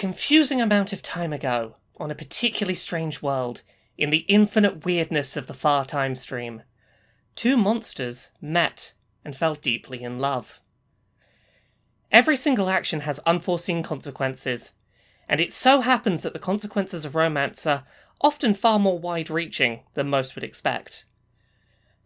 [0.00, 3.60] confusing amount of time ago, on a particularly strange world,
[3.98, 6.62] in the infinite weirdness of the far time stream,
[7.36, 8.94] two monsters met
[9.26, 10.58] and fell deeply in love.
[12.10, 14.72] Every single action has unforeseen consequences,
[15.28, 17.84] and it so happens that the consequences of romance are
[18.22, 21.04] often far more wide reaching than most would expect.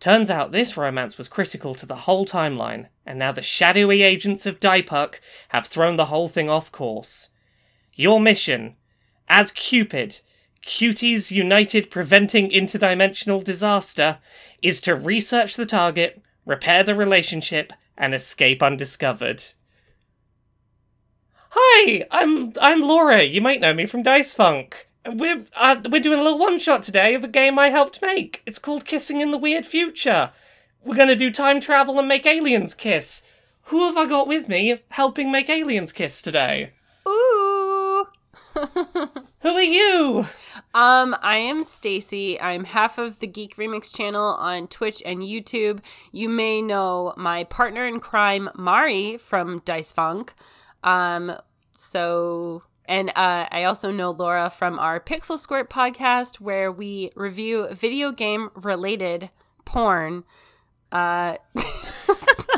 [0.00, 4.46] Turns out this romance was critical to the whole timeline, and now the shadowy agents
[4.46, 5.20] of Daipuck
[5.50, 7.28] have thrown the whole thing off course.
[7.96, 8.74] Your mission,
[9.28, 10.20] as Cupid,
[10.66, 14.18] Cuties United Preventing Interdimensional Disaster,
[14.62, 19.44] is to research the target, repair the relationship, and escape undiscovered.
[21.50, 23.22] Hi, I'm I'm Laura.
[23.22, 24.88] You might know me from Dice Funk.
[25.06, 28.42] We're uh, we're doing a little one shot today of a game I helped make.
[28.44, 30.32] It's called Kissing in the Weird Future.
[30.84, 33.22] We're gonna do time travel and make aliens kiss.
[33.68, 36.72] Who have I got with me helping make aliens kiss today?
[39.40, 40.26] Who are you?
[40.74, 42.40] Um, I am Stacy.
[42.40, 45.80] I'm half of the Geek Remix channel on Twitch and YouTube.
[46.12, 50.34] You may know my partner in crime, Mari from Dice Funk.
[50.82, 51.32] Um,
[51.72, 57.68] so and uh, I also know Laura from our Pixel Squirt podcast, where we review
[57.72, 59.30] video game related
[59.64, 60.24] porn.
[60.92, 61.36] Uh,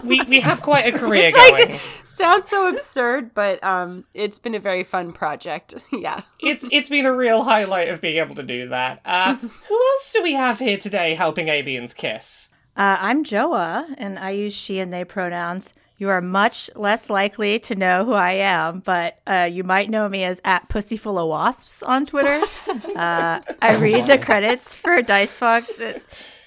[0.06, 1.70] we we have quite a career it's going.
[1.70, 5.74] like sounds so absurd, but um, it's been a very fun project.
[5.92, 9.00] yeah, it's it's been a real highlight of being able to do that.
[9.04, 9.34] Uh,
[9.68, 12.48] who else do we have here today helping aliens kiss?
[12.76, 15.72] Uh, I'm Joa, and I use she and they pronouns.
[15.98, 20.10] You are much less likely to know who I am, but uh, you might know
[20.10, 22.38] me as at Pussyful of Wasps on Twitter.
[22.94, 25.64] uh, I read the credits for Dice Funk,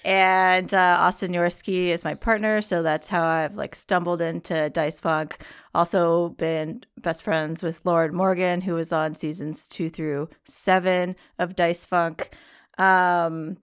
[0.10, 5.00] and uh, Austin Yorski is my partner, so that's how I've like stumbled into Dice
[5.00, 5.38] Funk.
[5.76, 11.56] Also been best friends with Lord Morgan, who was on seasons two through seven of
[11.56, 12.32] Dice Funk,
[12.80, 13.58] um,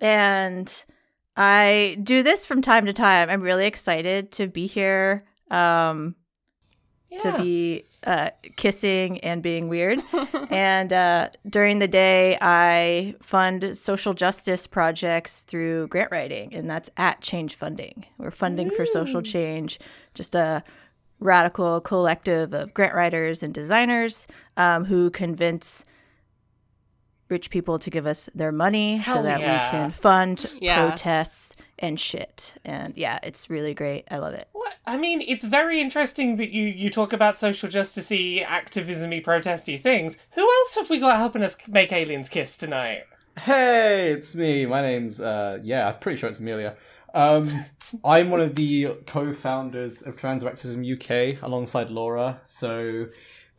[0.00, 0.72] and
[1.36, 3.28] I do this from time to time.
[3.28, 6.14] I'm really excited to be here, um,
[7.10, 7.18] Yeah.
[7.18, 10.00] to be uh, kissing and being weird.
[10.50, 16.90] and uh, during the day, I fund social justice projects through grant writing, and that's
[16.96, 18.06] at Change Funding.
[18.18, 19.78] We're funding for social change,
[20.14, 20.62] just a
[21.18, 25.84] radical collective of grant writers and designers um, who convince
[27.28, 29.66] rich people to give us their money Hell so that yeah.
[29.66, 30.86] we can fund Yeah.
[30.86, 32.54] protests and shit.
[32.64, 34.04] And yeah, it's really great.
[34.10, 34.48] I love it.
[34.52, 34.69] What?
[34.86, 40.16] I mean, it's very interesting that you you talk about social justicey, activismy, protesty things.
[40.32, 43.04] Who else have we got helping us make aliens kiss tonight?
[43.38, 44.66] Hey, it's me.
[44.66, 46.76] My name's uh yeah, I'm pretty sure it's Amelia.
[47.14, 47.66] Um
[48.04, 52.40] I'm one of the co-founders of TransActual UK alongside Laura.
[52.44, 53.08] So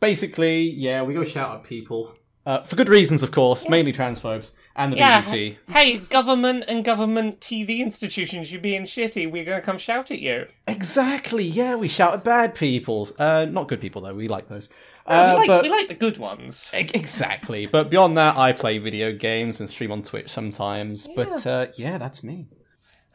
[0.00, 2.16] basically, yeah, we go shout at people.
[2.46, 5.20] Uh, for good reasons, of course, mainly transphobes and the Yeah.
[5.22, 5.56] BBC.
[5.70, 9.30] Hey, government and government TV institutions, you're being shitty.
[9.30, 10.46] We're gonna come shout at you.
[10.66, 13.08] Exactly, yeah, we shout at bad people.
[13.18, 14.14] Uh, not good people though.
[14.14, 14.68] We like those.
[15.08, 16.70] we, Uh, like, but we like the good ones.
[16.72, 17.66] Exactly.
[17.66, 21.08] But beyond that, I play video games and stream on Twitch sometimes.
[21.14, 22.46] But uh, yeah, that's me.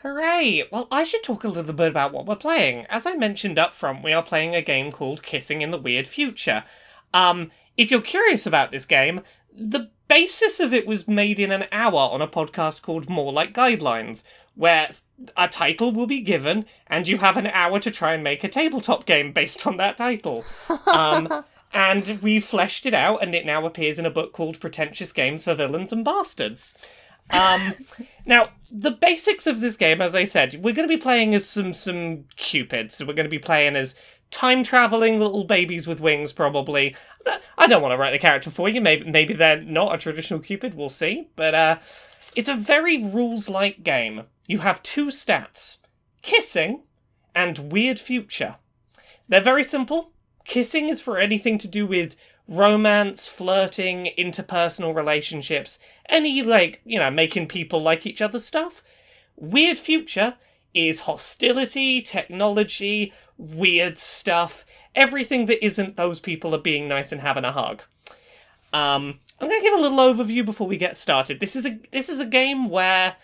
[0.03, 0.63] Hooray!
[0.71, 2.85] Well, I should talk a little bit about what we're playing.
[2.87, 6.07] As I mentioned up front, we are playing a game called Kissing in the Weird
[6.07, 6.63] Future.
[7.13, 11.65] Um, if you're curious about this game, the basis of it was made in an
[11.71, 14.23] hour on a podcast called More Like Guidelines,
[14.55, 14.89] where
[15.35, 18.49] a title will be given, and you have an hour to try and make a
[18.49, 20.43] tabletop game based on that title.
[20.87, 25.13] Um, and we fleshed it out, and it now appears in a book called Pretentious
[25.13, 26.75] Games for Villains and Bastards.
[27.29, 27.73] Um,
[28.25, 31.47] now, the basics of this game, as I said, we're going to be playing as
[31.47, 32.95] some some cupids.
[32.95, 33.95] So we're going to be playing as
[34.31, 36.95] time traveling little babies with wings, probably.
[37.57, 38.81] I don't want to write the character for you.
[38.81, 40.73] Maybe maybe they're not a traditional cupid.
[40.73, 41.29] We'll see.
[41.35, 41.79] But uh,
[42.35, 44.23] it's a very rules like game.
[44.45, 45.77] You have two stats:
[46.21, 46.83] kissing
[47.35, 48.55] and weird future.
[49.27, 50.11] They're very simple.
[50.45, 52.15] Kissing is for anything to do with
[52.47, 58.81] romance, flirting, interpersonal relationships, any, like, you know, making people like each other stuff.
[59.35, 60.35] Weird Future
[60.73, 67.45] is hostility, technology, weird stuff, everything that isn't those people are being nice and having
[67.45, 67.83] a hug.
[68.73, 71.39] Um, I'm going to give a little overview before we get started.
[71.39, 73.15] This is a this is a game where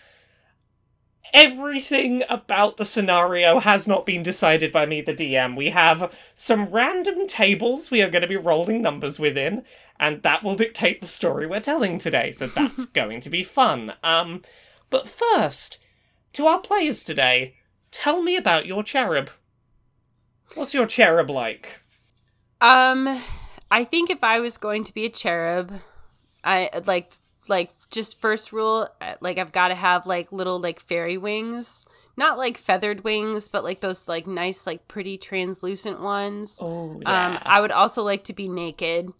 [1.34, 5.56] everything about the scenario has not been decided by me, the DM.
[5.56, 9.64] We have some random tables we are going to be rolling numbers within,
[9.98, 12.30] and that will dictate the story we're telling today.
[12.30, 13.94] So that's going to be fun.
[14.02, 14.42] Um,
[14.90, 15.78] but first,
[16.34, 17.56] to our players today,
[17.90, 19.30] tell me about your cherub.
[20.54, 21.80] What's your cherub like?
[22.60, 23.20] Um,
[23.70, 25.72] I think if I was going to be a cherub,
[26.42, 27.12] I like
[27.48, 31.86] like just first rule uh, like I've got to have like little like fairy wings.
[32.16, 36.60] Not like feathered wings, but like those like nice like pretty translucent ones.
[36.62, 37.42] Oh, Um yeah.
[37.44, 39.12] I would also like to be naked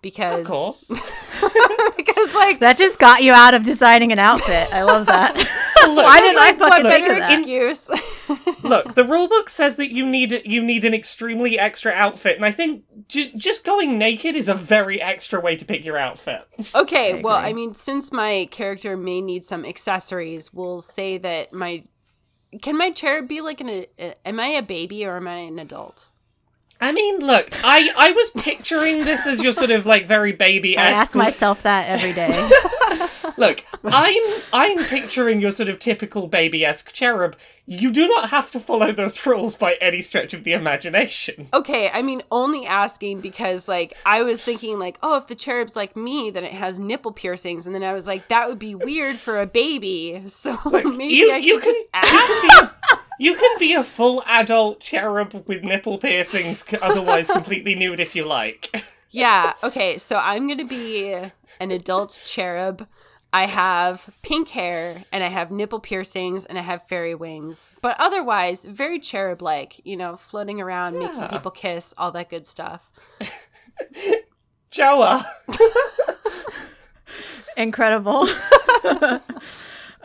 [0.00, 0.84] because of course.
[1.96, 4.72] because like That just got you out of designing an outfit.
[4.72, 5.36] I love that.
[5.84, 7.38] Why didn't I like, what fucking think better of that?
[7.38, 7.90] excuse?
[8.62, 12.50] Look, the rulebook says that you need you need an extremely extra outfit, and I
[12.50, 16.46] think j- just going naked is a very extra way to pick your outfit.
[16.74, 17.36] Okay, well.
[17.36, 21.84] I mean, since my character may need some accessories, we'll say that my
[22.62, 25.58] can my chair be like an a, am I a baby or am I an
[25.58, 26.08] adult?
[26.80, 30.76] I mean, look, I I was picturing this as your sort of like very baby
[30.78, 32.30] I ask myself that every day.
[33.36, 34.22] Look, I'm
[34.52, 37.36] I'm picturing your sort of typical baby esque cherub.
[37.66, 41.48] You do not have to follow those rules by any stretch of the imagination.
[41.52, 45.76] Okay, I mean, only asking because like I was thinking like, oh, if the cherub's
[45.76, 48.74] like me, then it has nipple piercings, and then I was like, that would be
[48.74, 50.22] weird for a baby.
[50.26, 52.72] So maybe you- I you should can- just ask.
[53.18, 58.24] You can be a full adult cherub with nipple piercings, otherwise completely nude if you
[58.24, 58.70] like.
[59.10, 59.54] Yeah.
[59.62, 59.96] Okay.
[59.96, 61.14] So I'm gonna be
[61.60, 62.86] an adult cherub.
[63.32, 67.96] I have pink hair and I have nipple piercings and I have fairy wings, but
[67.98, 69.80] otherwise very cherub-like.
[69.86, 72.90] You know, floating around, making people kiss, all that good stuff.
[74.70, 75.26] Joa.
[77.56, 78.28] Incredible.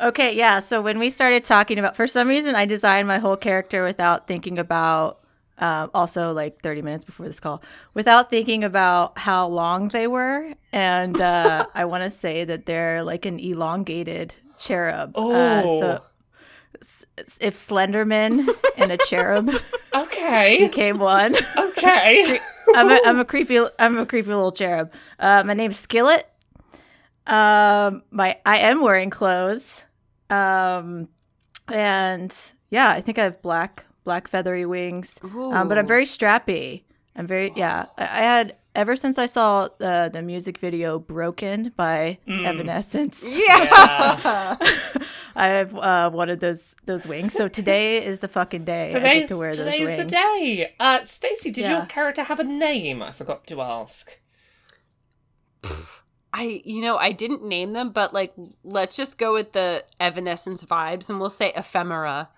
[0.02, 0.60] Okay, yeah.
[0.60, 4.28] So when we started talking about, for some reason, I designed my whole character without
[4.28, 5.20] thinking about,
[5.60, 7.62] um, also like 30 minutes before this call,
[7.94, 10.54] without thinking about how long they were.
[10.72, 15.16] And uh, I want to say that they're like an elongated cherub.
[15.16, 15.80] Uh, Oh.
[15.80, 16.02] so
[17.40, 19.50] if Slenderman and a cherub
[19.96, 20.58] Okay.
[20.58, 21.36] became one.
[21.58, 22.40] Okay.
[22.76, 24.92] I'm a, I'm a creepy I'm a creepy little cherub.
[25.20, 26.28] Uh, my name's Skillet.
[27.28, 29.83] Um, my I am wearing clothes.
[30.34, 31.08] Um,
[31.72, 32.36] and
[32.70, 35.18] yeah, I think I have black black feathery wings.
[35.24, 36.84] Um, but I'm very strappy.
[37.16, 37.86] I'm very yeah.
[37.98, 43.24] I, I had ever since I saw uh, the music video "Broken" by Evanescence.
[43.26, 44.58] Yeah.
[45.36, 47.34] I've uh, wanted those those wings.
[47.34, 48.90] So today is the fucking day.
[48.90, 50.04] I Today's, get to wear those today's wings.
[50.04, 50.74] the day.
[50.80, 51.78] Uh, Stacey, did Yeah.
[51.78, 53.02] your character have a name?
[53.02, 54.20] I forgot to ask.
[56.34, 58.34] I you know I didn't name them, but like
[58.64, 62.30] let's just go with the Evanescence vibes, and we'll say ephemera.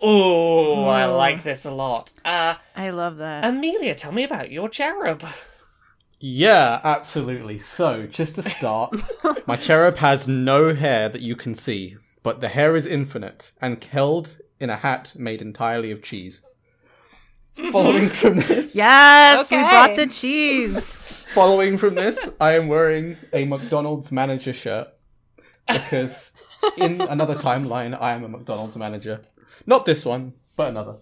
[0.00, 2.12] Oh, I like this a lot.
[2.24, 3.44] Uh, I love that.
[3.44, 5.22] Amelia, tell me about your cherub.
[6.18, 7.58] Yeah, absolutely.
[7.58, 8.94] So, just to start,
[9.46, 13.82] my cherub has no hair that you can see, but the hair is infinite and
[13.82, 16.40] held in a hat made entirely of cheese.
[17.72, 19.68] Following from this, Yes, we Okay.
[19.68, 21.06] brought the cheese.
[21.34, 24.88] following from this, I am wearing a McDonald's manager shirt
[25.68, 26.32] because
[26.76, 29.22] in another timeline, I am a McDonald's manager.
[29.66, 30.96] Not this one, but another.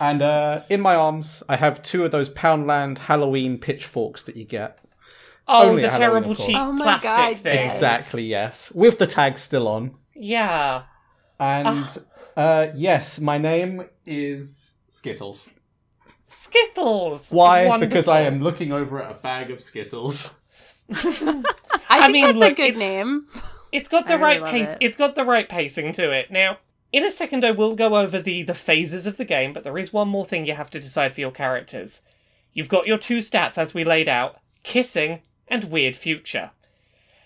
[0.00, 4.44] And uh, in my arms, I have two of those Poundland Halloween pitchforks that you
[4.44, 4.78] get.
[5.46, 7.54] Oh, Only the terrible of cheap Oh my plastic God, thing.
[7.54, 7.74] yes.
[7.74, 8.72] Exactly, yes.
[8.72, 9.94] With the tag still on.
[10.14, 10.82] Yeah.
[11.38, 11.86] And
[12.36, 15.48] uh, yes, my name is Skittles.
[16.30, 17.28] Skittles.
[17.30, 17.66] Why?
[17.66, 17.90] Wonderful.
[17.90, 20.38] Because I am looking over at a bag of Skittles.
[20.90, 23.26] I, think mean, that's look, a good it's- name.
[23.72, 24.68] It's got the I right love pace.
[24.70, 24.78] it.
[24.80, 26.30] It's got the right pacing to it.
[26.30, 26.58] Now,
[26.92, 29.78] in a second, I will go over the the phases of the game, but there
[29.78, 32.02] is one more thing you have to decide for your characters.
[32.52, 36.50] You've got your two stats as we laid out: kissing and weird future.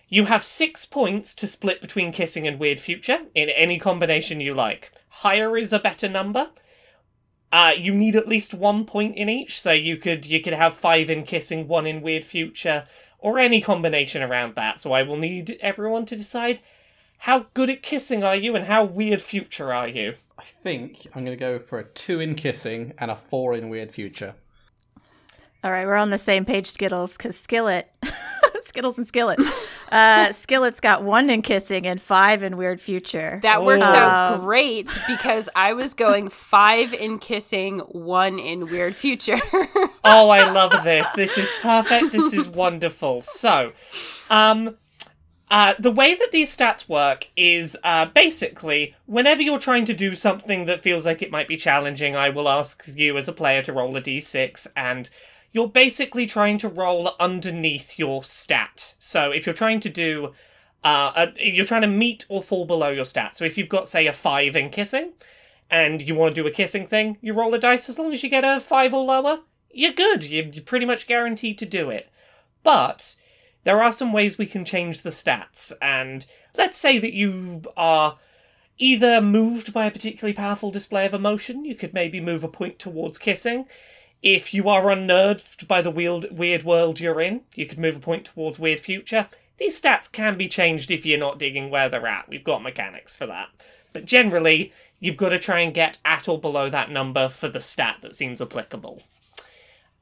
[0.08, 4.52] You have six points to split between kissing and weird future in any combination you
[4.54, 4.92] like.
[5.08, 6.50] Higher is a better number.
[7.54, 10.74] Uh, you need at least one point in each, so you could you could have
[10.74, 12.84] five in kissing, one in weird future,
[13.20, 14.80] or any combination around that.
[14.80, 16.58] So I will need everyone to decide
[17.18, 20.14] how good at kissing are you and how weird future are you.
[20.36, 23.68] I think I'm going to go for a two in kissing and a four in
[23.68, 24.34] weird future.
[25.62, 27.88] All right, we're on the same page, Skittles, because Skillet,
[28.64, 29.40] Skittles and Skillet.
[29.90, 33.40] Uh, Skillet's got one in kissing and five in weird future.
[33.42, 39.40] That works out great because I was going five in kissing, one in weird future.
[40.06, 41.06] Oh, I love this.
[41.16, 42.12] This is perfect.
[42.12, 43.22] This is wonderful.
[43.22, 43.72] So,
[44.28, 44.76] um,
[45.50, 50.14] uh, the way that these stats work is uh, basically whenever you're trying to do
[50.14, 53.62] something that feels like it might be challenging, I will ask you as a player
[53.62, 55.08] to roll a d6, and
[55.54, 58.94] you're basically trying to roll underneath your stat.
[58.98, 60.34] So, if you're trying to do
[60.84, 63.34] uh, a, you're trying to meet or fall below your stat.
[63.34, 65.14] So if you've got, say, a five in kissing,
[65.70, 68.22] and you want to do a kissing thing, you roll a dice as long as
[68.22, 69.40] you get a five or lower.
[69.72, 70.24] you're good.
[70.24, 72.10] You're, you're pretty much guaranteed to do it.
[72.62, 73.16] But
[73.64, 78.18] there are some ways we can change the stats, and let's say that you are
[78.76, 82.78] either moved by a particularly powerful display of emotion, you could maybe move a point
[82.78, 83.66] towards kissing.
[84.24, 88.00] If you are unnerved by the weird, weird world you're in, you could move a
[88.00, 89.28] point towards weird future.
[89.58, 92.26] These stats can be changed if you're not digging where they're at.
[92.26, 93.48] We've got mechanics for that.
[93.92, 97.60] But generally, you've got to try and get at or below that number for the
[97.60, 99.02] stat that seems applicable.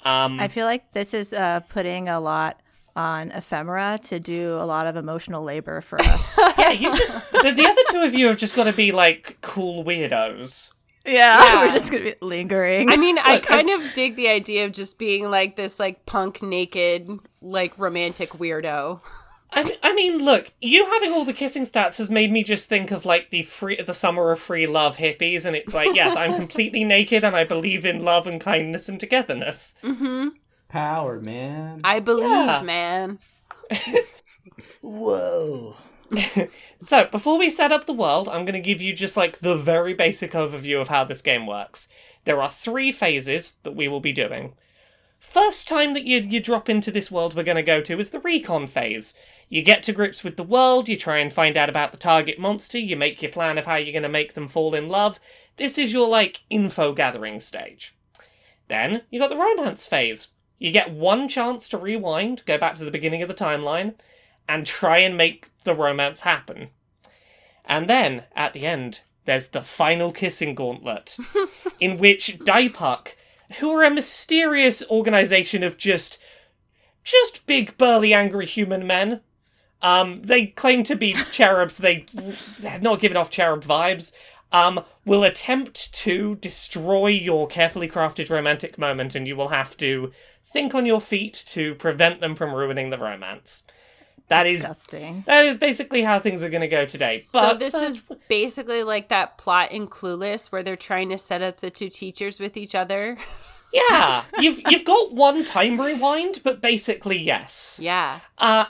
[0.05, 2.61] Um, I feel like this is uh, putting a lot
[2.95, 6.39] on ephemera to do a lot of emotional labor for us.
[6.59, 9.39] yeah, you just the, the other two of you have just got to be like
[9.41, 10.71] cool weirdos.
[11.07, 11.67] Yeah, Yeah.
[11.67, 12.91] we're just gonna be lingering.
[12.91, 16.43] I mean, I kind of dig the idea of just being like this, like punk,
[16.43, 19.01] naked, like romantic weirdo.
[19.55, 22.69] I mean, I mean, look, you having all the kissing stats has made me just
[22.71, 26.17] think of like the free, the summer of free love hippies, and it's like, yes,
[26.17, 29.75] I'm completely naked, and I believe in love and kindness and togetherness.
[29.83, 30.29] Mm-hmm.
[30.69, 31.83] Power, man.
[31.85, 32.63] I believe, Yeah.
[32.63, 33.19] man.
[34.81, 35.77] Whoa.
[36.85, 39.57] So, before we set up the world, I'm going to give you just like the
[39.57, 41.89] very basic overview of how this game works.
[42.25, 44.55] There are three phases that we will be doing.
[45.21, 48.11] First time that you, you drop into this world we're going to go to is
[48.11, 49.15] the recon phase.
[49.49, 52.41] You get to grips with the world, you try and find out about the target
[52.41, 55.21] monster, you make your plan of how you're going to make them fall in love.
[55.59, 57.95] This is your like info gathering stage.
[58.67, 60.29] Then you got the romance phase.
[60.59, 63.95] You get one chance to rewind, go back to the beginning of the timeline,
[64.49, 66.71] and try and make the romance happen.
[67.65, 71.17] And then, at the end, there's the final kissing gauntlet,
[71.81, 73.09] in which Daipuck,
[73.59, 76.19] who are a mysterious organization of just
[77.05, 79.21] just big burly angry human men.
[79.81, 81.79] Um, they claim to be cherubs.
[81.79, 82.07] They
[82.59, 84.13] they're not given off cherub vibes.
[84.53, 90.13] Um, will attempt to destroy your carefully crafted romantic moment, and you will have to
[90.45, 93.63] think on your feet to prevent them from ruining the romance.
[94.33, 95.25] That is disgusting.
[95.27, 97.19] that is basically how things are going to go today.
[97.19, 101.43] so But this is basically like that plot in Clueless where they're trying to set
[101.43, 103.17] up the two teachers with each other.
[103.73, 107.79] yeah, you've you've got one time rewind, but basically yes.
[107.81, 108.21] yeah.
[108.39, 108.65] Uh,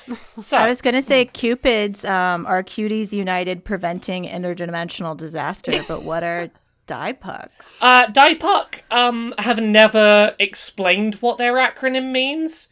[0.40, 6.22] so I was gonna say Cupid's um, are cuties united preventing interdimensional disaster, but what
[6.22, 6.50] are
[6.86, 7.76] die pucks?
[7.80, 12.68] Uh, Daipuck um, have never explained what their acronym means.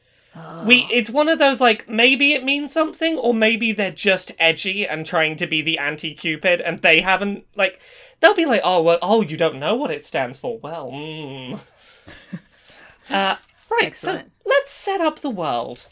[0.65, 4.87] We it's one of those like maybe it means something or maybe they're just edgy
[4.87, 7.81] and trying to be the anti-Cupid and they haven't like
[8.21, 11.59] they'll be like oh well oh you don't know what it stands for well mm.
[13.11, 13.37] uh,
[13.71, 15.87] right so let's set up the world.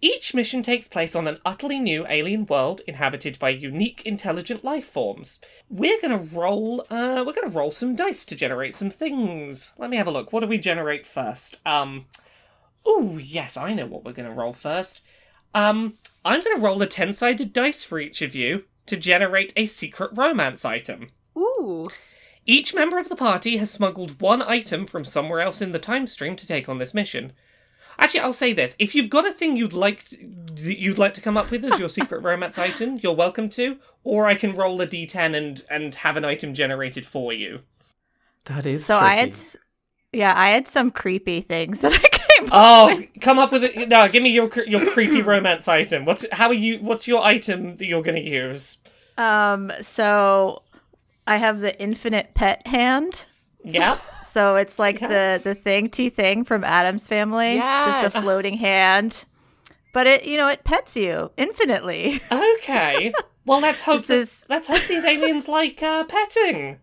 [0.00, 4.86] Each mission takes place on an utterly new alien world inhabited by unique intelligent life
[4.86, 5.40] forms.
[5.70, 9.72] We're gonna roll uh we're gonna roll some dice to generate some things.
[9.78, 10.32] Let me have a look.
[10.32, 11.58] What do we generate first?
[11.64, 12.06] Um
[12.86, 15.02] Ooh, yes, I know what we're gonna roll first.
[15.54, 19.66] Um I'm gonna roll a ten sided dice for each of you to generate a
[19.66, 21.08] secret romance item.
[21.36, 21.88] Ooh.
[22.46, 26.06] Each member of the party has smuggled one item from somewhere else in the time
[26.06, 27.32] stream to take on this mission.
[27.98, 30.18] Actually, I'll say this: if you've got a thing you'd like to,
[30.56, 33.78] you'd like to come up with as your secret romance item, you're welcome to.
[34.02, 37.60] Or I can roll a d10 and and have an item generated for you.
[38.46, 39.38] That is So I had,
[40.12, 42.23] yeah, I had some creepy things that I came.
[42.52, 43.88] Oh, come up with it!
[43.88, 46.04] No, give me your your creepy romance item.
[46.04, 46.78] What's how are you?
[46.78, 48.78] What's your item that you're going to use?
[49.18, 50.62] Um, so
[51.26, 53.24] I have the infinite pet hand.
[53.64, 53.98] Yeah.
[54.34, 55.36] So it's like Yeah.
[55.38, 59.24] the the thing T thing from Addams family, just a floating hand.
[59.92, 62.20] But it, you know, it pets you infinitely.
[62.32, 63.12] Okay.
[63.46, 66.80] Well, let's hope This that- is- let's hope these aliens like uh, petting.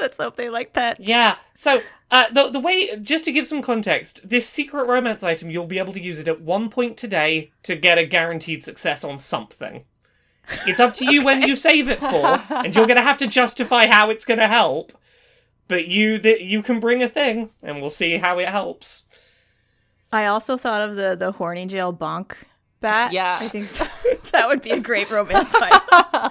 [0.00, 1.00] Let's hope they like pets.
[1.00, 1.36] Yeah.
[1.56, 1.82] So
[2.12, 5.78] uh, the the way, just to give some context, this secret romance item, you'll be
[5.78, 9.84] able to use it at one point today to get a guaranteed success on something.
[10.66, 13.86] It's up to you when you save it for, and you're gonna have to justify
[13.86, 14.92] how it's gonna help.
[15.68, 19.06] But you that you can bring a thing, and we'll see how it helps.
[20.12, 22.34] I also thought of the the horny jail bonk
[22.82, 23.12] bat.
[23.12, 23.38] Yeah.
[23.40, 23.86] I think so.
[24.32, 25.80] that would be a great romance item.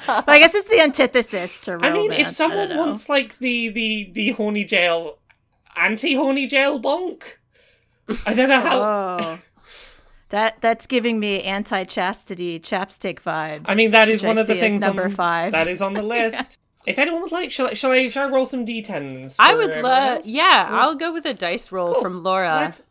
[0.05, 1.91] but I guess it's the antithesis to romance.
[1.91, 5.17] I mean, if someone wants like the the the horny jail,
[5.75, 7.23] anti horny jail bonk,
[8.25, 8.79] I don't know how.
[9.33, 9.39] Oh.
[10.29, 13.65] That that's giving me anti chastity chapstick vibes.
[13.65, 15.51] I mean, that is one I of the things number on, five.
[15.51, 16.57] That is on the list.
[16.87, 19.35] If anyone would like, shall I, shall I, shall I roll some d10s?
[19.39, 20.17] I would love.
[20.19, 20.25] else?
[20.25, 22.01] Yeah, I'll go with a dice roll Cool.
[22.01, 22.55] from Laura.
[22.55, 22.81] Let's,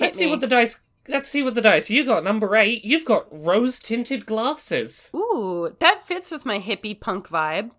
[0.00, 0.80] let's see what the dice.
[1.06, 1.88] Let's see what the dice.
[1.88, 2.84] You got number eight.
[2.84, 5.08] You've got rose tinted glasses.
[5.14, 7.70] Ooh, that fits with my hippie punk vibe.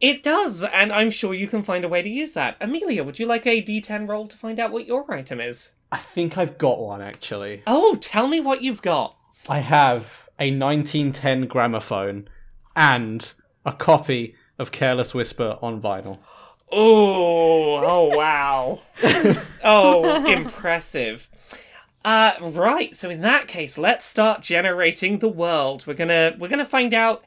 [0.00, 2.56] It does, and I'm sure you can find a way to use that.
[2.60, 5.70] Amelia, would you like a d10 roll to find out what your item is?
[5.90, 7.62] I think I've got one actually.
[7.66, 9.16] Oh, tell me what you've got.
[9.48, 12.28] I have a 1910 gramophone
[12.74, 13.32] and
[13.64, 16.18] a copy of Careless Whisper on vinyl.
[16.70, 18.80] Oh, oh wow.
[19.64, 21.28] oh, impressive.
[22.04, 25.86] Uh right, so in that case, let's start generating the world.
[25.86, 27.24] We're to we're going to find out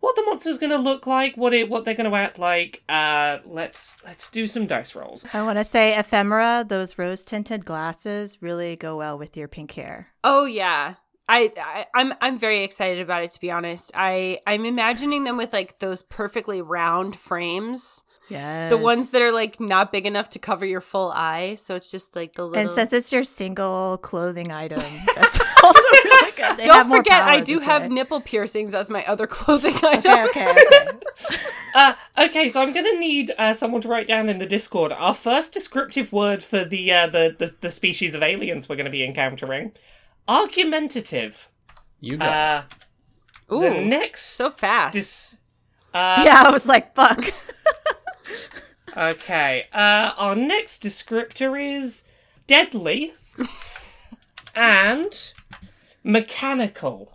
[0.00, 2.82] what the monster's going to look like, what it what they're going to act like.
[2.88, 5.26] Uh let's let's do some dice rolls.
[5.32, 9.72] I want to say ephemera, those rose tinted glasses really go well with your pink
[9.72, 10.08] hair.
[10.22, 10.94] Oh yeah.
[11.28, 13.90] I, I I'm I'm very excited about it to be honest.
[13.94, 18.04] I I'm imagining them with like those perfectly round frames.
[18.28, 18.68] Yeah.
[18.68, 21.90] The ones that are like not big enough to cover your full eye, so it's
[21.90, 24.82] just like the little And since it's your single clothing item,
[25.14, 26.58] that's also really good.
[26.58, 27.88] They Don't more forget I do have way.
[27.88, 30.28] nipple piercings as my other clothing item.
[30.28, 30.88] Okay, okay, okay.
[31.74, 34.92] Uh okay, so I'm going to need uh, someone to write down in the Discord
[34.92, 38.86] our first descriptive word for the uh the the, the species of aliens we're going
[38.86, 39.72] to be encountering.
[40.28, 41.48] Argumentative.
[42.00, 42.74] You got it.
[43.48, 44.94] Uh Ooh, the next so fast.
[44.94, 45.36] dis-
[45.94, 47.24] uh, yeah, I was like, fuck.
[48.96, 49.64] Okay.
[49.74, 52.04] Uh, our next descriptor is
[52.46, 53.12] deadly
[54.54, 55.32] and
[56.02, 57.12] mechanical.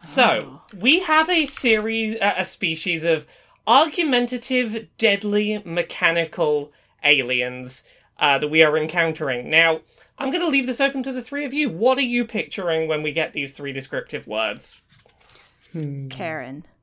[0.00, 3.26] So we have a series, uh, a species of
[3.66, 7.82] argumentative, deadly, mechanical aliens
[8.18, 9.50] uh, that we are encountering.
[9.50, 9.80] Now,
[10.18, 11.68] I'm going to leave this open to the three of you.
[11.68, 14.80] What are you picturing when we get these three descriptive words?
[16.10, 16.66] Karen.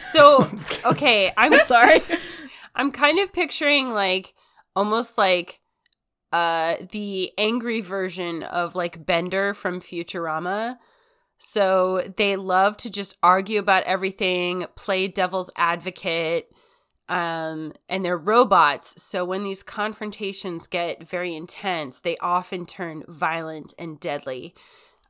[0.00, 0.48] So
[0.84, 2.00] okay, I'm Sorry.
[2.76, 4.32] I'm kind of picturing like
[4.76, 5.58] almost like
[6.32, 10.76] uh the angry version of like Bender from Futurama.
[11.38, 16.53] So they love to just argue about everything, play devil's advocate,
[17.08, 19.00] um, and they're robots.
[19.02, 24.54] So when these confrontations get very intense, they often turn violent and deadly.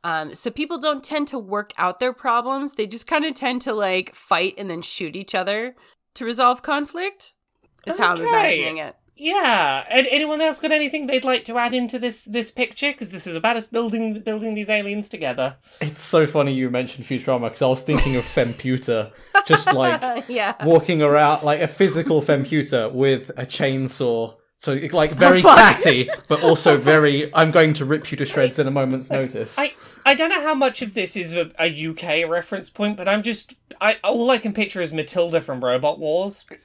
[0.03, 2.75] Um, so people don't tend to work out their problems.
[2.75, 5.75] They just kind of tend to like fight and then shoot each other
[6.14, 7.33] to resolve conflict.
[7.87, 8.97] Is how I'm imagining it.
[9.16, 9.87] Yeah.
[9.90, 12.92] And anyone else got anything they'd like to add into this this picture?
[12.92, 15.57] Because this is about us building building these aliens together.
[15.81, 19.12] It's so funny you mentioned Futurama because I was thinking of Femputer,
[19.46, 20.55] just like yeah.
[20.64, 24.37] walking around like a physical Femputer with a chainsaw.
[24.57, 25.59] So it's like very fuck.
[25.59, 27.33] catty, but also very.
[27.35, 29.55] I'm going to rip you to shreds in a moment's notice.
[29.59, 29.74] I
[30.07, 33.22] I don't know how much of this is a, a UK reference point, but I'm
[33.22, 36.46] just I all I can picture is Matilda from Robot Wars.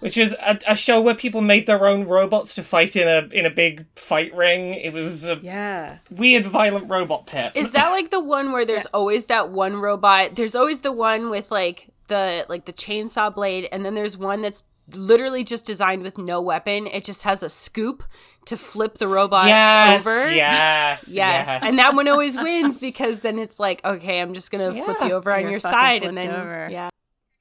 [0.00, 3.28] Which is a, a show where people made their own robots to fight in a
[3.34, 4.74] in a big fight ring.
[4.74, 5.98] It was a Yeah.
[6.10, 7.52] weird, violent robot pit.
[7.54, 10.34] Is that like the one where there's always that one robot?
[10.36, 14.42] There's always the one with like the like the chainsaw blade, and then there's one
[14.42, 16.86] that's literally just designed with no weapon.
[16.86, 18.04] It just has a scoop
[18.44, 20.30] to flip the robots yes, over.
[20.32, 21.46] yes, Yes.
[21.48, 24.98] yes, and that one always wins because then it's like, okay, I'm just gonna flip
[25.00, 26.68] you over on your side, and then over.
[26.70, 26.90] yeah,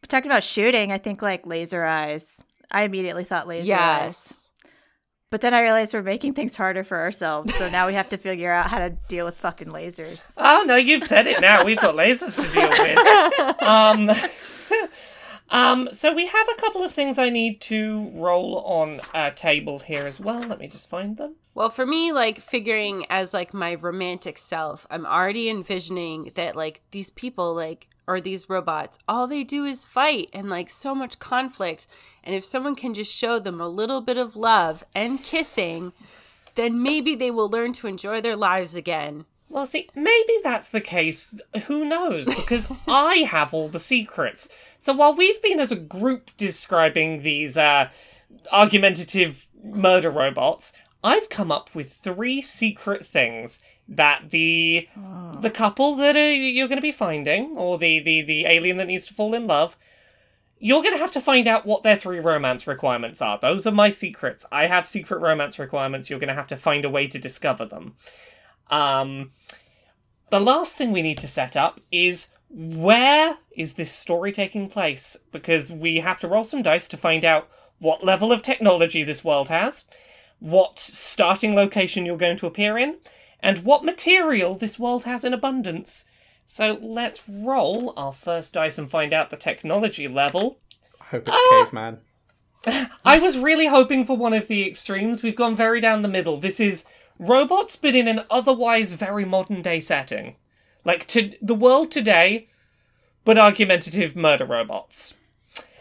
[0.08, 2.41] Talking about shooting, I think like laser eyes.
[2.72, 4.02] I immediately thought laser eyes.
[4.02, 4.52] yes,
[5.30, 7.54] But then I realized we're making things harder for ourselves.
[7.56, 10.34] So now we have to figure out how to deal with fucking lasers.
[10.38, 11.63] Oh no, you've said it now.
[11.65, 13.63] We've got lasers to deal with.
[13.63, 14.12] um,
[15.50, 19.80] um, so we have a couple of things I need to roll on a table
[19.80, 20.39] here as well.
[20.39, 21.36] Let me just find them.
[21.54, 26.82] Well, for me, like figuring as like my romantic self, I'm already envisioning that like
[26.91, 31.20] these people like or these robots, all they do is fight and like so much
[31.20, 31.88] conflict.
[32.24, 35.94] And if someone can just show them a little bit of love and kissing,
[36.56, 39.26] then maybe they will learn to enjoy their lives again.
[39.50, 41.39] Well, see, maybe that's the case.
[41.68, 42.26] Who knows?
[42.26, 44.50] Because I have all the secrets.
[44.80, 47.89] So while we've been as a group describing these uh,
[48.52, 54.88] argumentative murder robots, I've come up with three secret things that the
[55.41, 58.88] the couple that are, you're going to be finding, or the, the the alien that
[58.88, 59.78] needs to fall in love,
[60.60, 63.38] you're going to have to find out what their three romance requirements are.
[63.39, 64.45] Those are my secrets.
[64.52, 66.10] I have secret romance requirements.
[66.10, 67.95] You're going to have to find a way to discover them.
[68.71, 69.32] Um,
[70.32, 75.17] the last thing we need to set up is where is this story taking place?
[75.32, 79.24] Because we have to roll some dice to find out what level of technology this
[79.24, 79.86] world has,
[80.39, 82.98] what starting location you're going to appear in,
[83.45, 86.05] and what material this world has in abundance.
[86.47, 90.58] So let's roll our first dice and find out the technology level.
[90.99, 91.63] I hope it's ah!
[91.63, 91.99] caveman.
[93.05, 95.21] I was really hoping for one of the extremes.
[95.21, 96.38] We've gone very down the middle.
[96.38, 96.86] This is
[97.19, 100.38] robots, but in an otherwise very modern day setting.
[100.84, 102.47] Like to the world today,
[103.25, 105.13] but argumentative murder robots.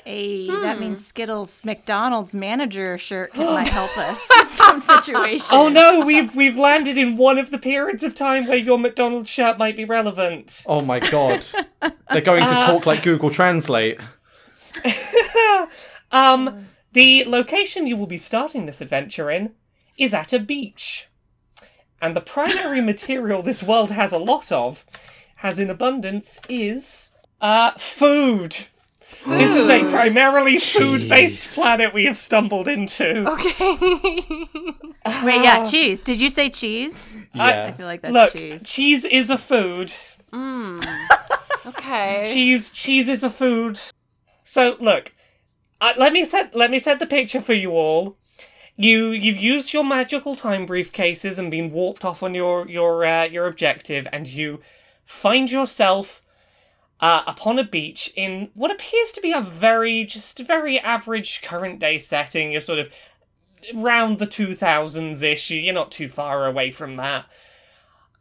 [0.05, 5.47] Hey, that means Skittles McDonald's manager shirt can, might help us in some situation.
[5.51, 9.31] Oh no, we've we've landed in one of the periods of time where your McDonald's
[9.31, 10.62] shirt might be relevant.
[10.67, 11.47] Oh my god.
[12.11, 13.99] They're going to talk like Google Translate.
[16.12, 19.51] Um, the location you will be starting this adventure in
[19.99, 21.09] is at a beach.
[22.01, 24.85] And the primary material this world has a lot of,
[25.37, 28.69] has in abundance, is uh food.
[29.27, 33.29] This is a primarily food-based planet we have stumbled into.
[33.31, 33.77] Okay.
[35.25, 36.01] Wait, yeah, cheese.
[36.01, 37.14] Did you say cheese?
[37.33, 37.45] Yeah.
[37.45, 37.71] I Yeah.
[37.73, 38.62] feel like that's Look, cheese.
[38.64, 39.93] cheese is a food.
[41.67, 42.29] okay.
[42.33, 43.79] cheese cheese is a food
[44.43, 45.12] so look
[45.81, 48.17] uh, let me set let me set the picture for you all
[48.77, 53.25] you you've used your magical time briefcases and been warped off on your your uh,
[53.25, 54.61] your objective and you
[55.07, 56.21] find yourself
[57.05, 61.79] uh, upon a beach in what appears to be a very just very average current
[61.79, 62.51] day setting.
[62.51, 62.88] You're sort of
[63.75, 67.27] round the 2000s ish you're not too far away from that.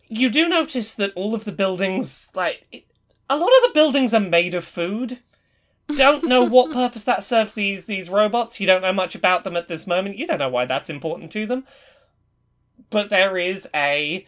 [0.10, 2.84] You do notice that all of the buildings like it-
[3.30, 5.20] a lot of the buildings are made of food.
[5.96, 8.60] Don't know what purpose that serves these these robots.
[8.60, 10.18] You don't know much about them at this moment.
[10.18, 11.66] You don't know why that's important to them.
[12.90, 14.28] But there is a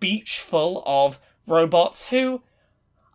[0.00, 2.42] beach full of robots who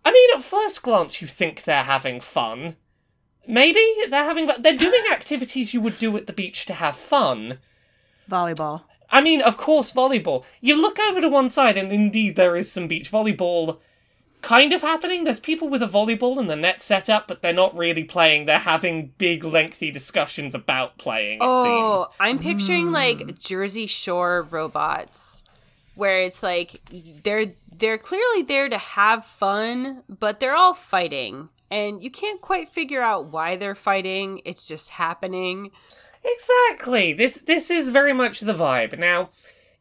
[0.05, 2.75] i mean at first glance you think they're having fun
[3.47, 6.95] maybe they're having fun they're doing activities you would do at the beach to have
[6.95, 7.59] fun
[8.29, 8.83] Volleyball.
[9.09, 10.45] I mean, of course, volleyball.
[10.61, 13.79] You look over to one side, and indeed, there is some beach volleyball
[14.41, 15.25] kind of happening.
[15.25, 18.45] There's people with a volleyball and the net set up, but they're not really playing.
[18.45, 22.07] They're having big, lengthy discussions about playing, it Oh, seems.
[22.21, 23.37] I'm picturing like mm.
[23.37, 25.43] Jersey Shore robots
[26.01, 26.81] where it's like
[27.23, 31.49] they're they're clearly there to have fun, but they're all fighting.
[31.69, 34.41] And you can't quite figure out why they're fighting.
[34.43, 35.69] It's just happening.
[36.23, 37.13] Exactly.
[37.13, 38.97] This this is very much the vibe.
[38.97, 39.29] Now,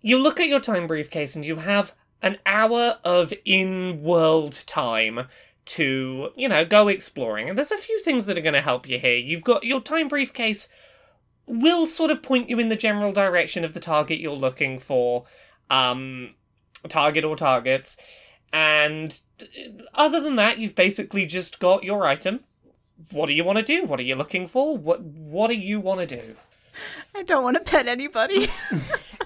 [0.03, 5.27] you look at your time briefcase and you have an hour of in-world time
[5.65, 7.49] to, you know, go exploring.
[7.49, 9.17] And there's a few things that are going to help you here.
[9.17, 10.69] You've got your time briefcase
[11.47, 15.25] will sort of point you in the general direction of the target you're looking for.
[15.71, 16.35] Um
[16.89, 17.97] target or targets.
[18.53, 19.45] And uh,
[19.95, 22.41] other than that, you've basically just got your item.
[23.13, 23.85] What do you want to do?
[23.85, 24.77] What are you looking for?
[24.77, 26.35] What what do you want to do?
[27.15, 28.49] I don't want to pet anybody.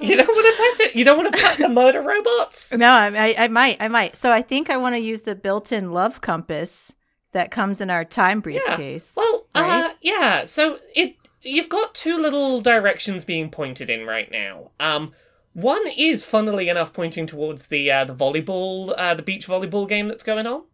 [0.01, 0.97] You don't want to pet it.
[0.97, 2.73] You don't want to pet the murder robots.
[2.77, 3.77] no, I, I, I might.
[3.81, 4.17] I might.
[4.17, 6.93] So I think I want to use the built-in love compass
[7.33, 9.13] that comes in our time briefcase.
[9.17, 10.47] Well, uh, yeah.
[10.47, 14.71] So it you've got two little directions being pointed in right now.
[14.81, 15.13] Um,
[15.55, 20.09] one is funnily enough pointing towards the uh, the volleyball, uh, the beach volleyball game
[20.09, 20.65] that's going on,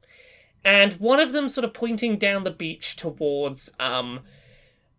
[0.64, 4.20] and one of them sort of pointing down the beach towards um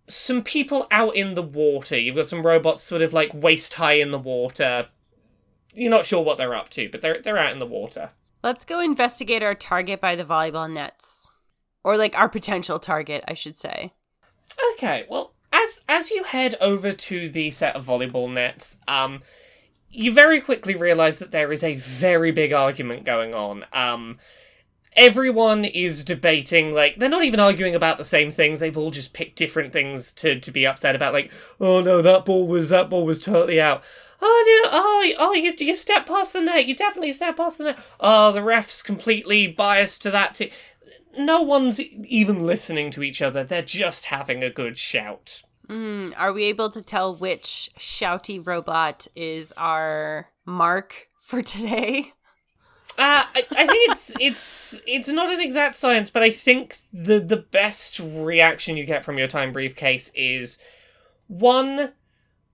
[0.07, 1.97] some people out in the water.
[1.97, 4.87] You've got some robots sort of like waist high in the water.
[5.73, 8.11] You're not sure what they're up to, but they're they're out in the water.
[8.43, 11.31] Let's go investigate our target by the volleyball nets.
[11.83, 13.93] Or like our potential target, I should say.
[14.73, 19.21] Okay, well, as as you head over to the set of volleyball nets, um,
[19.91, 23.65] you very quickly realize that there is a very big argument going on.
[23.73, 24.17] Um,
[24.95, 28.59] everyone is debating, like they're not even arguing about the same things.
[28.59, 31.13] They've all just picked different things to to be upset about.
[31.13, 33.83] Like, oh no, that ball was that ball was totally out.
[34.21, 34.69] Oh no!
[34.71, 36.67] Oh, oh, you you stepped past the net.
[36.67, 37.79] You definitely stepped past the net.
[37.99, 40.35] Oh, the ref's completely biased to that.
[40.35, 40.51] T-
[41.17, 43.43] no one's even listening to each other.
[43.43, 45.43] They're just having a good shout.
[45.71, 52.13] Mm, are we able to tell which shouty robot is our mark for today?
[52.97, 57.21] Uh, I, I think it's it's it's not an exact science, but I think the
[57.21, 60.59] the best reaction you get from your time briefcase is
[61.27, 61.93] one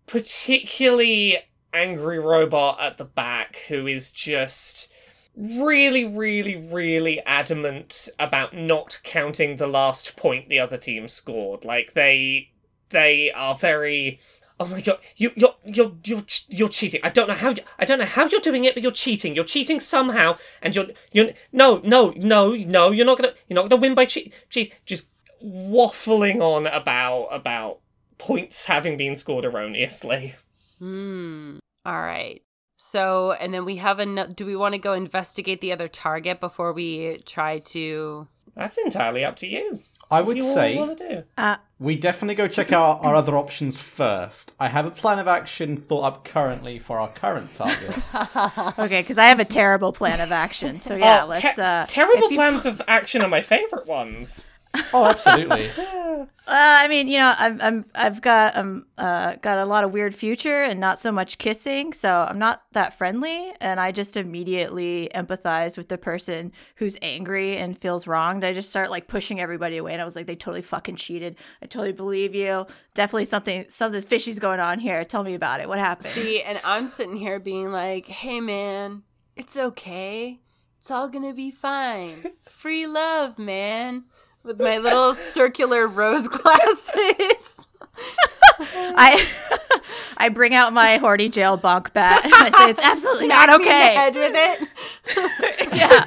[0.06, 1.40] particularly
[1.74, 4.92] angry robot at the back who is just
[5.36, 11.66] really, really, really adamant about not counting the last point the other team scored.
[11.66, 12.52] Like they
[12.90, 14.20] they are very
[14.60, 17.00] Oh my god, you you're you're you're you're cheating.
[17.04, 19.36] I don't know how you, I don't know how you're doing it, but you're cheating.
[19.36, 22.92] You're cheating somehow, and you're you're no no no no.
[22.92, 24.74] You're not gonna you're not gonna win by cheat cheat.
[24.86, 25.10] Just
[25.44, 27.82] waffling on about about
[28.18, 30.34] points having been scored erroneously.
[30.80, 31.58] Hmm.
[31.86, 32.42] All right.
[32.78, 34.28] So, and then we have a.
[34.28, 38.28] Do we want to go investigate the other target before we try to?
[38.56, 39.82] That's entirely up to you.
[40.10, 41.24] I would you say want to do?
[41.38, 44.54] Uh, we definitely go check out our other options first.
[44.60, 47.98] I have a plan of action thought up currently for our current target.
[48.80, 50.80] okay, because I have a terrible plan of action.
[50.80, 51.42] So yeah, Oh, let's.
[51.42, 54.46] te- uh, terrible if you- plans of action are my favorite ones.
[54.94, 55.70] Oh, absolutely.
[56.48, 59.92] Uh, I mean, you know, I'm, I'm, I've got, um, uh, got a lot of
[59.92, 63.52] weird future and not so much kissing, so I'm not that friendly.
[63.60, 68.46] And I just immediately empathize with the person who's angry and feels wronged.
[68.46, 71.36] I just start like pushing everybody away, and I was like, they totally fucking cheated.
[71.62, 72.66] I totally believe you.
[72.94, 75.04] Definitely something, something fishy's going on here.
[75.04, 75.68] Tell me about it.
[75.68, 76.08] What happened?
[76.08, 79.04] See, and I'm sitting here being like, hey man,
[79.36, 80.40] it's okay.
[80.80, 82.16] It's all gonna be fine.
[82.42, 84.06] Free love, man.
[84.48, 87.68] With my little circular rose glasses.
[88.60, 89.28] I,
[90.18, 93.60] I bring out my Horty jail bonk bat and I say it's absolutely Smack not
[93.60, 93.96] me in the okay.
[93.96, 95.76] head with it.
[95.76, 96.06] yeah.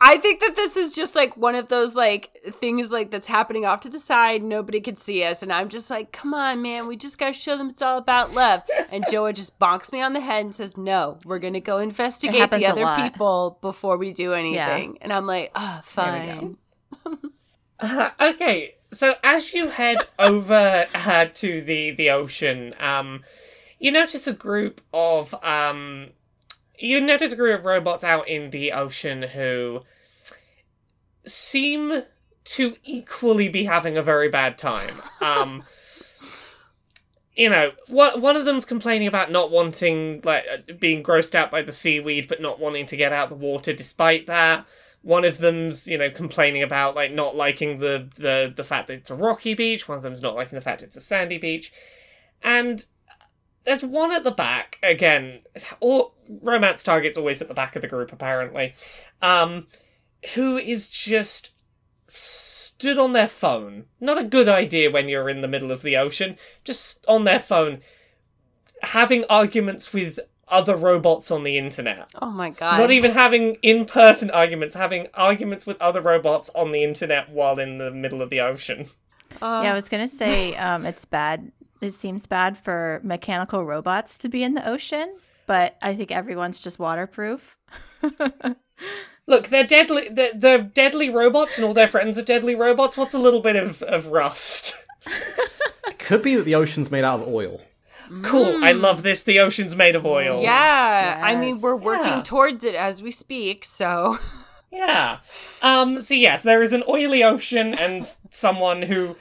[0.00, 3.64] I think that this is just like one of those like things like that's happening
[3.64, 4.44] off to the side.
[4.44, 7.56] Nobody could see us, and I'm just like, "Come on, man, we just gotta show
[7.56, 10.76] them it's all about love." And Joa just bonks me on the head and says,
[10.76, 15.50] "No, we're gonna go investigate the other people before we do anything." And I'm like,
[15.54, 16.58] "Ah, fine."
[17.78, 23.22] Uh, okay, so as you head over uh, to the the ocean, um,
[23.78, 26.08] you notice a group of um,
[26.78, 29.82] you notice a group of robots out in the ocean who
[31.24, 32.02] seem
[32.44, 35.02] to equally be having a very bad time.
[35.20, 35.64] Um,
[37.34, 41.62] you know, what one of them's complaining about not wanting like being grossed out by
[41.62, 44.66] the seaweed, but not wanting to get out the water despite that.
[45.06, 48.94] One of them's, you know, complaining about like not liking the the the fact that
[48.94, 49.86] it's a rocky beach.
[49.86, 51.72] One of them's not liking the fact it's a sandy beach,
[52.42, 52.84] and
[53.62, 55.42] there's one at the back again.
[55.78, 56.10] Or
[56.42, 58.74] romance targets always at the back of the group apparently,
[59.22, 59.68] um,
[60.34, 61.52] who is just
[62.08, 63.84] stood on their phone.
[64.00, 66.36] Not a good idea when you're in the middle of the ocean.
[66.64, 67.80] Just on their phone,
[68.82, 72.08] having arguments with other robots on the internet.
[72.22, 72.78] Oh my god!
[72.78, 77.58] Not even having in person arguments, having arguments with other robots on the internet while
[77.58, 78.86] in the middle of the ocean.
[79.42, 81.52] Uh, Yeah, I was gonna say um, it's bad.
[81.80, 86.58] It seems bad for mechanical robots to be in the ocean, but I think everyone's
[86.60, 87.56] just waterproof.
[89.28, 90.08] Look, they're deadly.
[90.08, 92.96] They're, they're deadly robots, and all their friends are deadly robots.
[92.96, 94.74] What's a little bit of, of rust?
[95.88, 97.60] It could be that the ocean's made out of oil.
[98.22, 98.64] Cool.
[98.64, 99.22] I love this.
[99.22, 100.42] The ocean's made of oil.
[100.42, 101.20] yeah.
[101.22, 102.22] I mean, we're working Yeah.
[102.22, 103.64] towards it as we speak.
[103.64, 104.18] So
[104.72, 105.18] Yeah.
[105.62, 109.16] Um, so yes, there is an oily ocean and someone who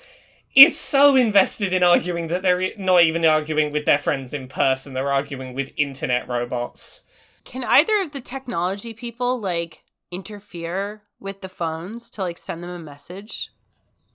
[0.56, 4.48] is so invested in arguing that they're e- not even arguing with their friends in
[4.48, 7.04] person, they're arguing with internet robots.
[7.44, 12.70] Can either of the technology people like interfere with the phones to like send them
[12.70, 13.52] a message?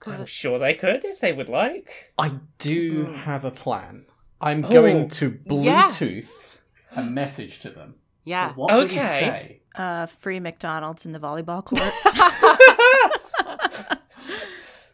[0.05, 2.11] I'm sure they could if they would like.
[2.17, 4.05] I do have a plan.
[4.41, 4.69] I'm Oh.
[4.69, 5.87] going to Yeah.
[5.89, 6.57] Bluetooth
[6.95, 7.95] a message to them.
[8.25, 8.49] Yeah.
[8.49, 9.19] But what would we Okay.
[9.19, 9.61] say?
[9.75, 11.81] Uh, free McDonald's in the volleyball court.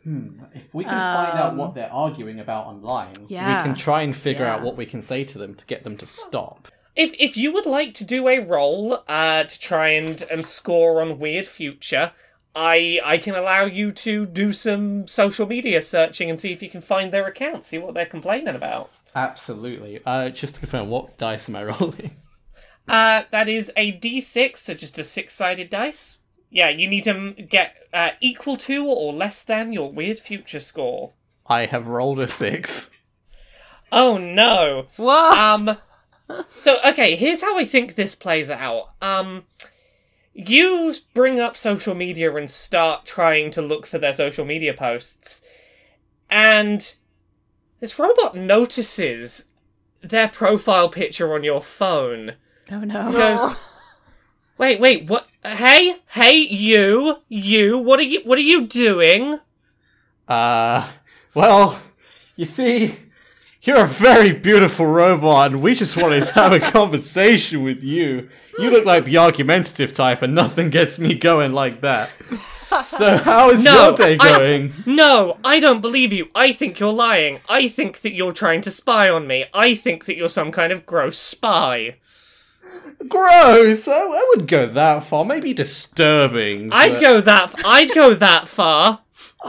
[0.04, 0.40] Hmm.
[0.56, 3.58] If we can find out Um, what they're arguing about online, Yeah.
[3.58, 5.98] we can try and figure out what we can say to them to get them
[5.98, 6.70] to stop.
[6.96, 11.02] If if you would like to do a roll uh, to try and, and score
[11.02, 12.14] on Weird Future,
[12.56, 16.70] I I can allow you to do some social media searching and see if you
[16.70, 18.90] can find their account, see what they're complaining about.
[19.18, 20.00] Absolutely.
[20.06, 22.12] Uh, just to confirm, what dice am I rolling?
[22.88, 26.20] Uh, that is a d6, so just a six-sided dice.
[26.52, 31.14] Yeah, you need to get uh, equal to or less than your Weird Future score.
[31.48, 32.92] I have rolled a six.
[33.92, 34.86] Oh no.
[34.98, 35.32] Whoa.
[35.32, 35.78] Um
[36.56, 38.90] so okay, here's how I think this plays out.
[39.02, 39.46] Um
[40.34, 45.42] you bring up social media and start trying to look for their social media posts
[46.30, 46.96] and
[47.80, 49.48] this robot notices
[50.02, 52.34] their profile picture on your phone.
[52.72, 53.08] oh no!
[53.08, 53.56] He Goes,
[54.58, 59.40] "Wait, wait, what Hey, hey you, you, what are you what are you doing?"
[60.28, 60.88] Uh,
[61.34, 61.80] well,
[62.36, 62.96] you see,
[63.62, 68.30] you're a very beautiful robot, and we just wanted to have a conversation with you.
[68.60, 72.10] You look like the argumentative type, and nothing gets me going like that.
[72.86, 74.74] So, how is No, your day I- going?
[74.86, 76.30] No, I don't believe you.
[76.36, 77.40] I think you're lying.
[77.50, 79.46] I think that you're trying to spy on me.
[79.54, 81.96] I think that you're some kind of gross spy.
[83.08, 83.88] Gross.
[83.88, 85.24] I, I wouldn't go that far.
[85.26, 86.72] Maybe disturbing.
[86.74, 87.56] I'd but- go that.
[87.66, 89.02] I'd go that far.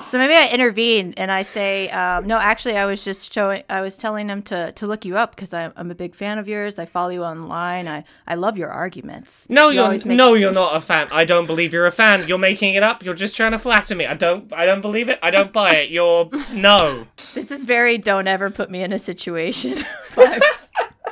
[0.06, 3.80] So maybe I intervene and I say, um, no, actually, I was just showing, I
[3.80, 6.46] was telling them to to look you up because I'm, I'm a big fan of
[6.48, 6.78] yours.
[6.78, 7.88] I follow you online.
[7.88, 9.46] I I love your arguments.
[9.48, 11.08] No, You you're always make- no, you're not a fan.
[11.10, 12.26] I don't believe you're a fan.
[12.28, 13.02] You're making it up.
[13.04, 14.06] You're just trying to flatter me.
[14.06, 14.52] I don't.
[14.52, 15.18] I don't believe it.
[15.22, 15.90] I don't buy it.
[15.90, 17.06] You're no.
[17.34, 19.74] This is very don't ever put me in a situation.
[20.10, 20.68] vibes.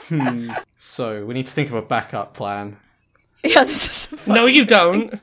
[0.08, 0.52] Hmm.
[0.76, 2.76] So, we need to think of a backup plan.
[3.44, 5.18] yeah, this is No, you don't.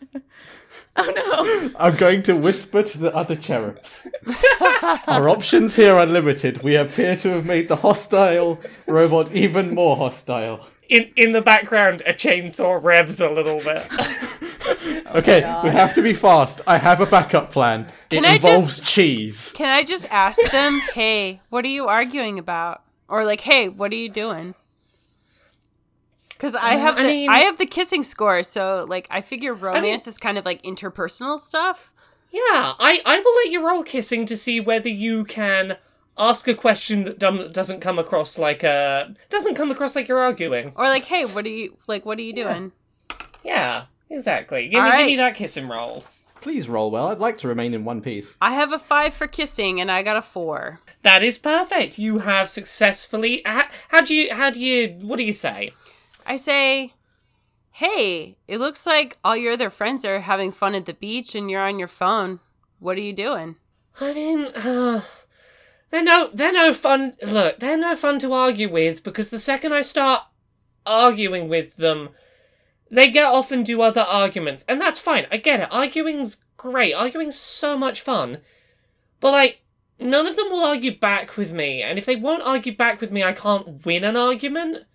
[0.97, 1.71] Oh no.
[1.79, 4.05] I'm going to whisper to the other cherubs.
[5.07, 6.61] Our options here are limited.
[6.61, 10.67] We appear to have made the hostile robot even more hostile.
[10.89, 13.87] In in the background, a chainsaw revs a little bit.
[15.15, 16.61] Okay, oh we have to be fast.
[16.65, 17.85] I have a backup plan.
[18.09, 19.51] Can it I involves just- cheese.
[19.55, 22.81] Can I just ask them, hey, what are you arguing about?
[23.07, 24.55] Or like, hey, what are you doing?
[26.43, 29.53] Because I have I the mean- I have the kissing score, so like I figure
[29.53, 31.93] romance is kind of like interpersonal stuff.
[32.31, 32.41] Yeah,
[32.79, 35.77] I, I will let you roll kissing to see whether you can
[36.17, 37.17] ask a question that
[37.53, 40.73] doesn't come across like a doesn't come across like you're arguing.
[40.75, 42.05] Or like, hey, what are you like?
[42.05, 42.73] What are you doing?
[43.45, 44.63] Yeah, exactly.
[44.67, 45.17] Give me, All give me right.
[45.29, 46.03] that kissing roll.
[46.41, 47.07] Please roll well.
[47.07, 48.35] I'd like to remain in one piece.
[48.41, 50.81] I have a five for kissing, and I got a four.
[51.03, 51.97] That is perfect.
[51.97, 53.43] You have successfully.
[53.45, 54.33] How, how do you?
[54.33, 54.89] How do you?
[55.03, 55.71] What do you say?
[56.25, 56.93] I say,
[57.71, 61.49] hey, it looks like all your other friends are having fun at the beach, and
[61.49, 62.39] you're on your phone.
[62.79, 63.55] What are you doing?
[63.99, 65.01] I mean, uh,
[65.89, 67.15] they're no, they're no fun.
[67.21, 70.23] Look, they're no fun to argue with because the second I start
[70.85, 72.09] arguing with them,
[72.89, 75.27] they get off and do other arguments, and that's fine.
[75.31, 75.67] I get it.
[75.71, 76.93] Arguing's great.
[76.93, 78.39] Arguing's so much fun,
[79.19, 79.61] but like,
[79.99, 83.11] none of them will argue back with me, and if they won't argue back with
[83.11, 84.85] me, I can't win an argument.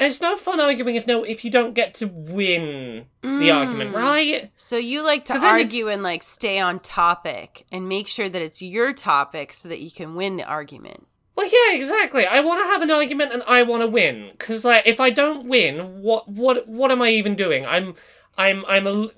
[0.00, 3.92] And it's no fun arguing if no, if you don't get to win the argument,
[3.92, 3.96] Mm.
[3.96, 4.50] right?
[4.56, 8.62] So you like to argue and like stay on topic and make sure that it's
[8.62, 11.06] your topic so that you can win the argument.
[11.36, 12.24] Well, yeah, exactly.
[12.24, 14.30] I want to have an argument and I want to win.
[14.38, 17.66] Cause like, if I don't win, what, what, what am I even doing?
[17.66, 17.94] I'm,
[18.40, 19.08] I'm, I'm a.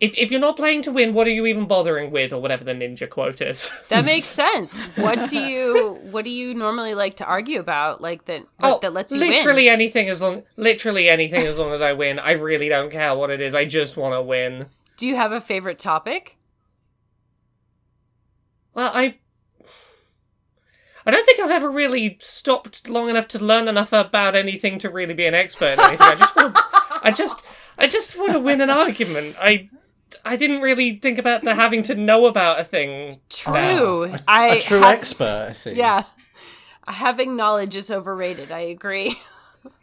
[0.00, 2.64] If if you're not playing to win, what are you even bothering with, or whatever
[2.64, 3.70] the ninja quote is?
[3.88, 4.82] That makes sense.
[4.96, 8.00] What do you what do you normally like to argue about?
[8.00, 9.72] Like that oh, that lets you literally win.
[9.72, 12.18] anything as long, literally anything as long as I win.
[12.18, 13.54] I really don't care what it is.
[13.54, 14.66] I just want to win.
[14.96, 16.38] Do you have a favorite topic?
[18.74, 19.18] Well, I.
[21.04, 24.90] I don't think I've ever really stopped long enough to learn enough about anything to
[24.90, 26.00] really be an expert in anything.
[26.00, 26.58] I just want,
[27.02, 27.42] I just,
[27.82, 29.36] I just want to win an argument.
[29.40, 29.68] I,
[30.24, 33.18] I didn't really think about the having to know about a thing.
[33.28, 34.04] True.
[34.04, 35.72] A, I a true have- expert, I see.
[35.74, 36.04] Yeah.
[36.86, 38.50] Having knowledge is overrated.
[38.50, 39.16] I agree.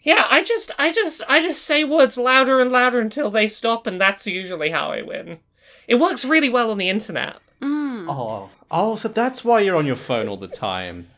[0.03, 3.87] Yeah, I just, I just, I just say words louder and louder until they stop,
[3.87, 5.39] and that's usually how I win.
[5.87, 7.37] It works really well on the internet.
[7.61, 8.05] Mm.
[8.09, 11.09] Oh, oh, so that's why you're on your phone all the time.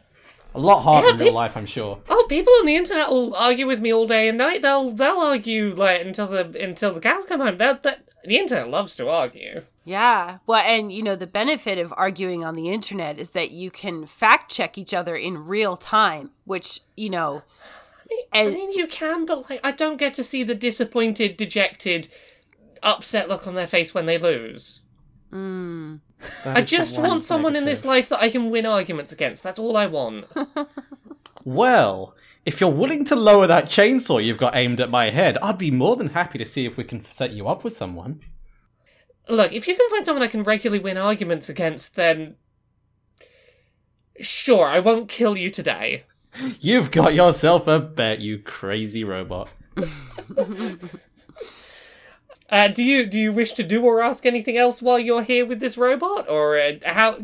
[0.54, 2.00] A lot harder Yeah, in real peop- life, I'm sure.
[2.10, 4.62] Oh, people on the internet will argue with me all day and night.
[4.62, 7.58] They'll they'll argue like until the until the cows come home.
[7.58, 9.64] That that the internet loves to argue.
[9.86, 10.38] Yeah.
[10.46, 14.06] Well, and you know, the benefit of arguing on the internet is that you can
[14.06, 17.42] fact check each other in real time, which, you know,
[18.34, 22.10] I and mean, you can, but like, I don't get to see the disappointed, dejected,
[22.84, 24.81] upset look on their face when they lose.
[25.32, 26.00] Mm,
[26.46, 29.44] I just want someone in this life that I can win arguments against.
[29.44, 30.26] That's all I want.
[31.44, 32.15] Well,
[32.46, 35.72] if you're willing to lower that chainsaw you've got aimed at my head, I'd be
[35.72, 38.22] more than happy to see if we can set you up with someone.
[39.30, 42.36] Look, if you can find someone I can regularly win arguments against, then
[44.20, 46.06] sure, I won't kill you today.
[46.60, 49.50] You've got yourself a bet, you crazy robot.
[52.52, 55.46] Uh, do you do you wish to do or ask anything else while you're here
[55.46, 57.18] with this robot, or uh, how?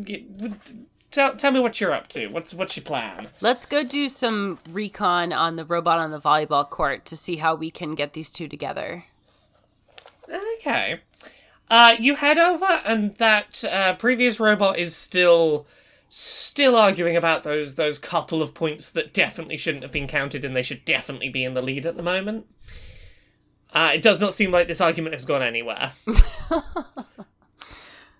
[1.10, 2.28] Tell, tell me what you're up to.
[2.28, 3.28] What's what's your plan?
[3.40, 7.54] let's go do some recon on the robot on the volleyball court to see how
[7.54, 9.04] we can get these two together.
[10.58, 11.00] Okay.
[11.70, 15.66] Uh, you head over, and that uh, previous robot is still
[16.10, 20.56] still arguing about those those couple of points that definitely shouldn't have been counted, and
[20.56, 22.46] they should definitely be in the lead at the moment.
[23.78, 25.92] Uh, it does not seem like this argument has gone anywhere.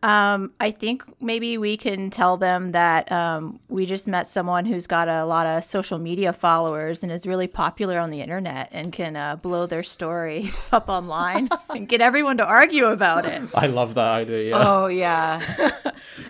[0.03, 4.87] Um, I think maybe we can tell them that um, we just met someone who's
[4.87, 8.93] got a lot of social media followers and is really popular on the internet and
[8.93, 13.43] can uh, blow their story up online and get everyone to argue about it.
[13.55, 14.51] I love that idea.
[14.51, 14.65] Yeah.
[14.69, 15.41] Oh yeah.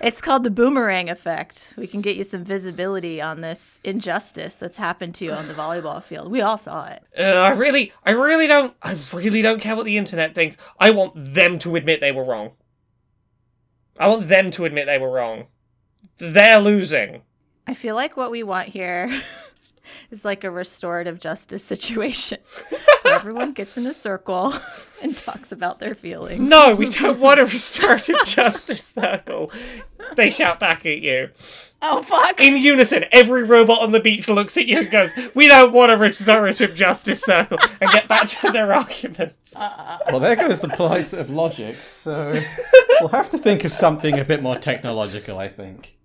[0.00, 1.74] It's called the boomerang effect.
[1.76, 5.54] We can get you some visibility on this injustice that's happened to you on the
[5.54, 6.30] volleyball field.
[6.30, 7.02] We all saw it.
[7.18, 10.56] Uh, I really, I really don't, I really don't care what the internet thinks.
[10.78, 12.52] I want them to admit they were wrong.
[13.98, 15.46] I want them to admit they were wrong.
[16.18, 17.22] They're losing.
[17.66, 19.10] I feel like what we want here
[20.10, 22.38] is like a restorative justice situation
[22.70, 22.80] where
[23.14, 24.54] everyone gets in a circle
[25.02, 26.40] and talks about their feelings.
[26.40, 29.52] No, we don't want a restorative justice circle.
[30.16, 31.30] they shout back at you.
[31.80, 32.40] Oh fuck!
[32.40, 35.92] In unison, every robot on the beach looks at you and goes, We don't want
[35.92, 39.54] a restorative justice circle, and get back to their arguments.
[39.54, 39.98] Uh-uh.
[40.10, 41.76] Well, there goes the place of logic.
[41.76, 42.32] So
[43.00, 45.97] we'll have to think of something a bit more technological, I think.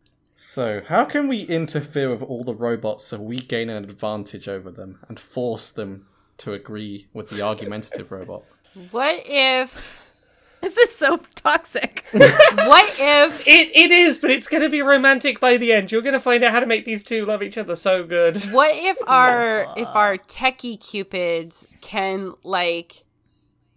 [0.46, 4.70] So, how can we interfere with all the robots so we gain an advantage over
[4.70, 6.06] them and force them
[6.38, 8.44] to agree with the argumentative robot?
[8.92, 10.12] What if?
[10.60, 12.06] This is so toxic.
[12.14, 13.48] What if?
[13.48, 15.92] It, it is, but it's going to be romantic by the end.
[15.92, 18.38] You're going to find out how to make these two love each other so good.
[18.52, 23.06] What if our if our techie cupids can like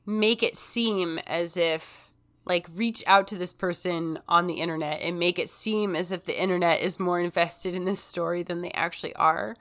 [0.05, 2.06] make it seem as if
[2.47, 6.25] like reach out to this person on the internet and make it seem as if
[6.25, 9.57] the internet is more invested in this story than they actually are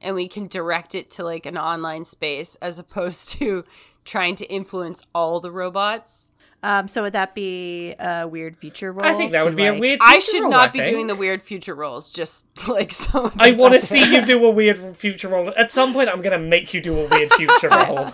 [0.00, 3.64] and we can direct it to like an online space as opposed to
[4.04, 6.30] trying to influence all the robots
[6.64, 9.04] Um, so would that be a weird future role?
[9.06, 10.00] I think that to, would be a like- weird.
[10.00, 13.52] i should role, not I be doing the weird future roles just like so I
[13.52, 15.52] want to see you do a weird future role.
[15.56, 18.12] At some point, I'm going to make you do a weird future role.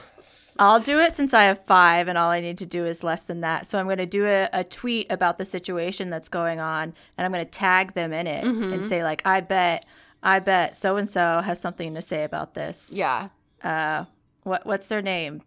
[0.59, 3.23] I'll do it since I have five, and all I need to do is less
[3.25, 3.67] than that.
[3.69, 7.25] So I'm going to do a, a tweet about the situation that's going on, and
[7.25, 8.73] I'm going to tag them in it Mm-hmm.
[8.73, 9.85] and say like, "I bet,
[10.23, 13.29] I bet so and so has something to say about this." yeah
[13.63, 14.05] Uh,
[14.43, 15.43] what what's their name?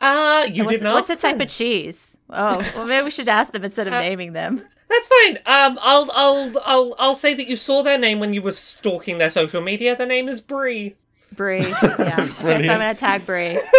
[0.00, 2.16] Uh, you what's, didn't what's the type of cheese?
[2.28, 4.62] Oh, well, maybe we should ask them instead of Uh, naming them.
[4.88, 5.36] That's fine.
[5.46, 9.18] Um, I'll, I'll, I'll, I'll say that you saw their name when you were stalking
[9.18, 9.96] their social media.
[9.96, 10.94] Their name is Bree.
[11.32, 11.60] Brie.
[11.66, 11.76] Yeah.
[12.20, 13.58] okay, so I'm gonna tag Brie.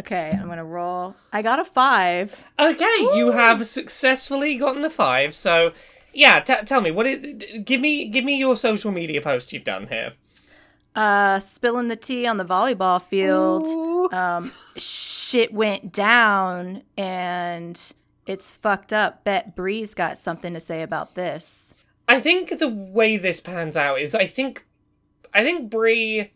[0.00, 1.14] Okay, I'm gonna roll.
[1.30, 2.42] I got a five.
[2.58, 5.34] Okay, you have successfully gotten a five.
[5.34, 5.72] So,
[6.14, 7.66] yeah, t- tell me what it.
[7.66, 10.14] Give me, give me your social media post you've done here.
[10.96, 14.12] Uh, spilling the tea on the volleyball field.
[14.14, 17.78] Um, shit went down and
[18.26, 19.22] it's fucked up.
[19.22, 21.74] Bet Bree's got something to say about this.
[22.08, 24.64] I think the way this pans out is I think
[25.34, 26.32] I think Bree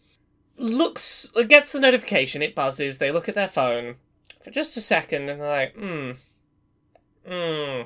[0.57, 3.97] looks gets the notification, it buzzes, they look at their phone
[4.43, 6.11] for just a second and they're like, hmm.
[7.27, 7.83] Hmm.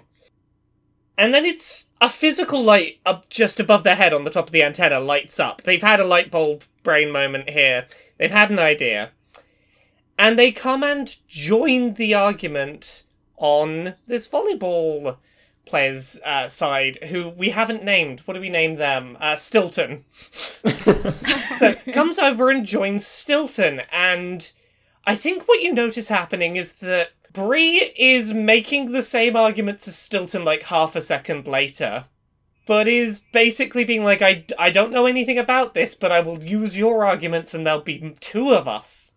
[1.16, 4.52] And then it's a physical light up just above their head on the top of
[4.52, 5.62] the antenna lights up.
[5.62, 7.86] They've had a light bulb brain moment here.
[8.18, 9.10] They've had an idea.
[10.18, 13.04] And they come and join the argument
[13.36, 15.16] on this volleyball
[15.68, 18.20] player's uh, side who we haven't named.
[18.20, 19.16] What do we name them?
[19.20, 20.04] Uh, Stilton.
[21.58, 24.50] so comes over and joins Stilton, and
[25.06, 29.96] I think what you notice happening is that Bree is making the same arguments as
[29.96, 32.06] Stilton like half a second later.
[32.66, 36.42] But is basically being like, I, I don't know anything about this, but I will
[36.42, 39.12] use your arguments and there'll be two of us.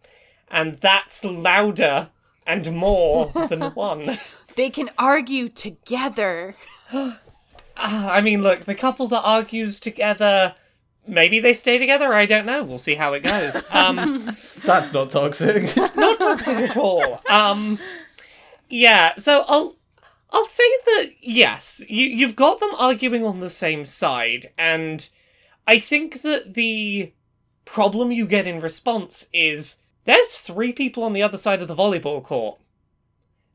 [0.49, 2.09] And that's louder
[2.47, 4.17] and more than one.
[4.55, 6.55] They can argue together
[7.77, 10.53] Ah, I mean, look, the couple that argues together,
[11.07, 12.13] maybe they stay together.
[12.13, 12.63] I don't know.
[12.63, 13.57] We'll see how it goes.
[13.71, 15.75] Um, That's not toxic.
[15.95, 17.21] not toxic at all.
[17.27, 17.79] Um,
[18.69, 19.15] yeah.
[19.17, 19.75] So I'll
[20.29, 25.09] I'll say that yes, you you've got them arguing on the same side, and
[25.67, 27.11] I think that the
[27.65, 31.75] problem you get in response is there's three people on the other side of the
[31.75, 32.59] volleyball court.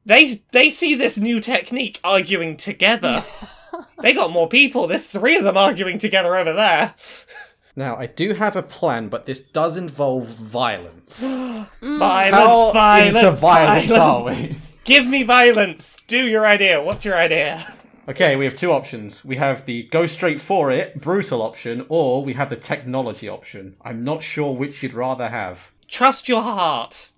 [0.06, 3.24] They they see this new technique arguing together.
[4.00, 4.86] they got more people.
[4.86, 6.94] There's three of them arguing together over there.
[7.76, 11.22] now, I do have a plan, but this does involve violence.
[11.82, 11.98] Mm.
[11.98, 13.92] Violence, How violence, into violence violence.
[13.92, 14.56] are we?
[14.84, 15.96] Give me violence.
[16.06, 16.82] Do your idea.
[16.82, 17.74] What's your idea?
[18.08, 19.24] Okay, we have two options.
[19.24, 23.76] We have the go straight for it, brutal option, or we have the technology option.
[23.82, 25.72] I'm not sure which you'd rather have.
[25.88, 27.10] Trust your heart.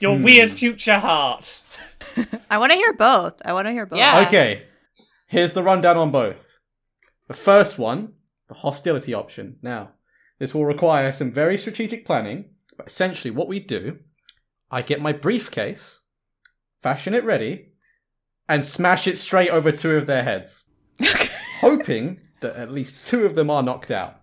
[0.00, 0.22] Your hmm.
[0.22, 1.60] weird future heart.
[2.50, 3.34] I want to hear both.
[3.44, 3.98] I want to hear both.
[3.98, 4.24] Yeah.
[4.26, 4.64] Okay,
[5.26, 6.58] here's the rundown on both.
[7.28, 8.14] The first one,
[8.48, 9.58] the hostility option.
[9.62, 9.90] Now,
[10.38, 13.98] this will require some very strategic planning, but essentially what we do,
[14.70, 16.00] I get my briefcase,
[16.82, 17.70] fashion it ready,
[18.48, 20.66] and smash it straight over two of their heads,
[21.60, 24.20] hoping that at least two of them are knocked out.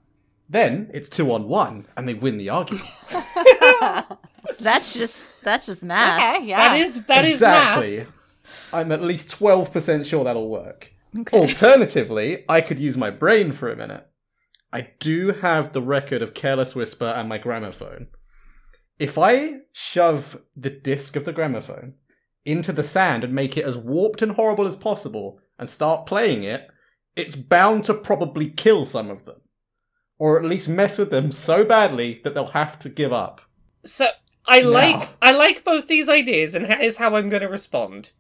[0.47, 2.85] Then it's two on one, and they win the argument.
[4.59, 6.19] That's just that's just math.
[6.37, 7.83] okay yeah That is that is math.
[7.83, 8.05] exactly.
[8.71, 10.91] I'm at least 12% sure that'll work.
[11.31, 14.07] Alternatively, I could use my brain for a minute.
[14.71, 18.07] I do have the record of Careless Whisper and my gramophone.
[18.99, 21.93] If I shove the disc of the gramophone
[22.45, 26.43] into the sand and make it as warped and horrible as possible and start playing
[26.43, 26.67] it,
[27.15, 29.41] it's bound to probably kill some of them.
[30.17, 33.41] Or at least mess with them so badly that they'll have to give up.
[33.85, 34.07] So
[34.45, 34.69] I Now.
[34.69, 38.11] like I like both these ideas, and here's how I'm going to respond.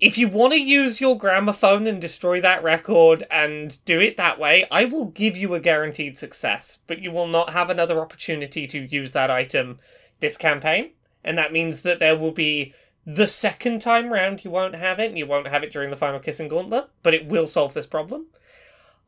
[0.00, 4.38] if you want to use your gramophone and destroy that record and do it that
[4.38, 8.66] way, I will give you a guaranteed success, but you will not have another opportunity
[8.68, 9.80] to use that item
[10.20, 10.92] this campaign.
[11.24, 15.08] And that means that there will be the second time round you won't have it,
[15.08, 17.86] and you won't have it during the final kissing gauntlet, but it will solve this
[17.86, 18.26] problem.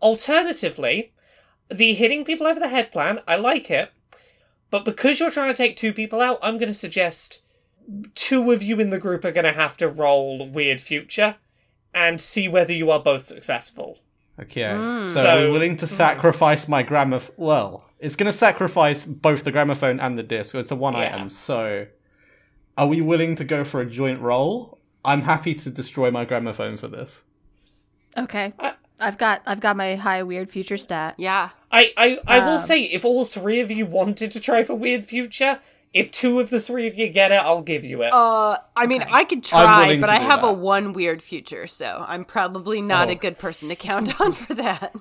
[0.03, 1.13] Alternatively,
[1.71, 3.93] the hitting people over the head plan, I like it,
[4.71, 7.43] but because you're trying to take two people out, I'm going to suggest
[8.15, 11.37] two of you in the group are going to have to roll Weird Future
[11.93, 13.99] and see whether you are both successful.
[14.41, 14.63] Okay.
[14.63, 15.07] Mm.
[15.07, 17.35] So, So- we're willing to sacrifice my gramophone.
[17.37, 20.55] Well, it's going to sacrifice both the gramophone and the disc.
[20.55, 21.15] It's a one Yeah.
[21.15, 21.29] item.
[21.29, 21.87] So,
[22.79, 24.79] are we willing to go for a joint roll?
[25.05, 27.23] I'm happy to destroy my gramophone for this.
[28.17, 28.53] Okay.
[28.59, 31.15] I- I've got I've got my high weird future stat.
[31.19, 31.51] Yeah.
[31.73, 34.75] I, I, I will Um, say, if all three of you wanted to try for
[34.75, 35.61] Weird Future,
[35.95, 38.13] if two of the three of you get it, I'll give you it.
[38.13, 42.05] Uh, I mean, I could try, but I do have a one weird future, so
[42.09, 43.13] I'm probably not Oh.
[43.13, 44.95] a good person to count on for that.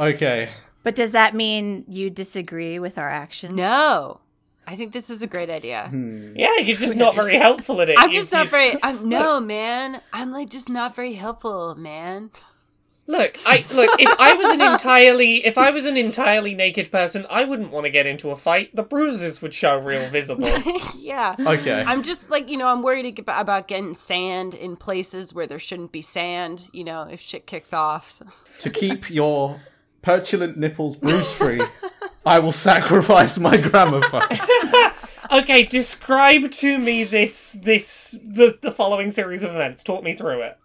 [0.00, 0.48] Okay.
[0.82, 3.54] But does that mean you disagree with our action?
[3.54, 4.20] No,
[4.66, 5.88] I think this is a great idea.
[5.88, 6.34] Hmm.
[6.36, 7.96] yeah, you're just not very helpful at it.
[7.98, 8.74] I'm You- just not you- very.
[8.82, 10.00] I'm, no, man.
[10.12, 12.30] I'm like just not very helpful, man.
[13.08, 13.90] Look, I look.
[13.98, 17.84] If I was an entirely, if I was an entirely naked person, I wouldn't want
[17.84, 18.74] to get into a fight.
[18.76, 20.48] The bruises would show real visible.
[20.96, 21.34] yeah.
[21.38, 21.82] Okay.
[21.84, 25.90] I'm just like you know I'm worried about getting sand in places where there shouldn't
[25.90, 26.70] be sand.
[26.72, 28.08] You know if shit kicks off.
[28.12, 28.26] So.
[28.60, 29.60] to keep your
[30.02, 31.62] petulant nipples bruise free,
[32.26, 34.22] I will sacrifice my gramophone.
[35.32, 39.82] okay, describe to me this this the the following series of events.
[39.82, 40.58] Talk me through it.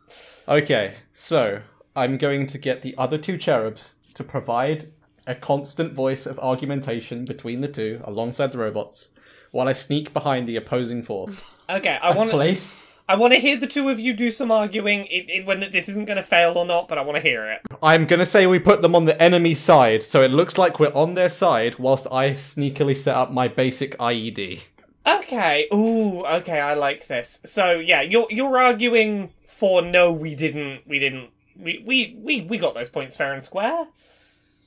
[0.47, 1.61] Okay, so
[1.95, 4.91] I'm going to get the other two cherubs to provide
[5.25, 9.09] a constant voice of argumentation between the two alongside the robots
[9.51, 11.43] while I sneak behind the opposing force.
[11.69, 12.86] Okay, I want to Place.
[13.09, 15.05] I want to hear the two of you do some arguing.
[15.05, 17.49] It, it, when this isn't going to fail or not, but I want to hear
[17.49, 17.61] it.
[17.81, 20.77] I'm going to say we put them on the enemy side, so it looks like
[20.79, 24.61] we're on their side whilst I sneakily set up my basic IED.
[25.05, 25.67] Okay.
[25.73, 26.25] Ooh.
[26.25, 26.59] Okay.
[26.59, 27.39] I like this.
[27.45, 30.11] So yeah, you're you're arguing for no.
[30.11, 30.81] We didn't.
[30.85, 31.29] We didn't.
[31.57, 33.87] We we we we got those points fair and square.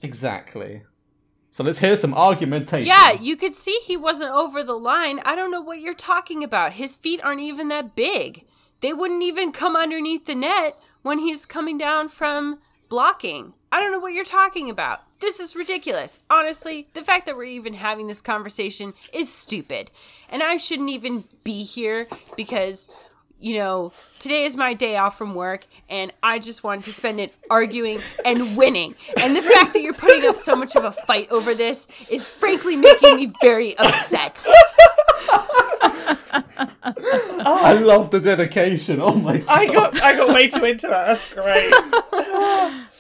[0.00, 0.82] Exactly.
[1.52, 2.86] So let's hear some argumentation.
[2.86, 5.20] Yeah, you could see he wasn't over the line.
[5.24, 6.74] I don't know what you're talking about.
[6.74, 8.44] His feet aren't even that big.
[8.80, 13.52] They wouldn't even come underneath the net when he's coming down from blocking.
[13.72, 15.02] I don't know what you're talking about.
[15.20, 16.18] This is ridiculous.
[16.30, 19.90] Honestly, the fact that we're even having this conversation is stupid.
[20.28, 22.88] And I shouldn't even be here because,
[23.40, 27.20] you know, today is my day off from work and I just wanted to spend
[27.20, 28.94] it arguing and winning.
[29.20, 32.26] And the fact that you're putting up so much of a fight over this is
[32.26, 34.44] frankly making me very upset.
[37.42, 39.00] I love the dedication.
[39.00, 39.48] Oh my god.
[39.48, 41.06] I got I got way too into that.
[41.06, 41.72] That's great.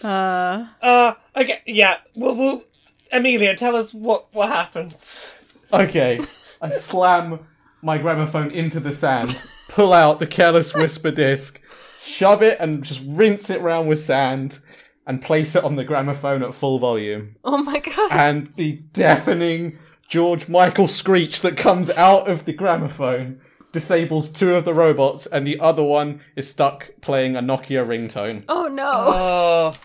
[0.02, 1.14] Uh, Uh.
[1.36, 1.58] Okay.
[1.66, 1.98] Yeah.
[2.14, 2.34] Well.
[2.34, 2.64] Well.
[3.12, 5.32] Amelia, tell us what what happens.
[5.72, 6.20] Okay,
[6.62, 7.40] I slam
[7.82, 9.36] my gramophone into the sand,
[9.70, 11.60] pull out the Careless Whisper disc,
[12.00, 14.58] shove it and just rinse it round with sand,
[15.06, 17.36] and place it on the gramophone at full volume.
[17.44, 18.12] Oh my god.
[18.12, 23.40] And the deafening George Michael screech that comes out of the gramophone
[23.72, 28.44] disables two of the robots, and the other one is stuck playing a Nokia ringtone.
[28.48, 28.90] Oh no.
[28.92, 29.76] Oh.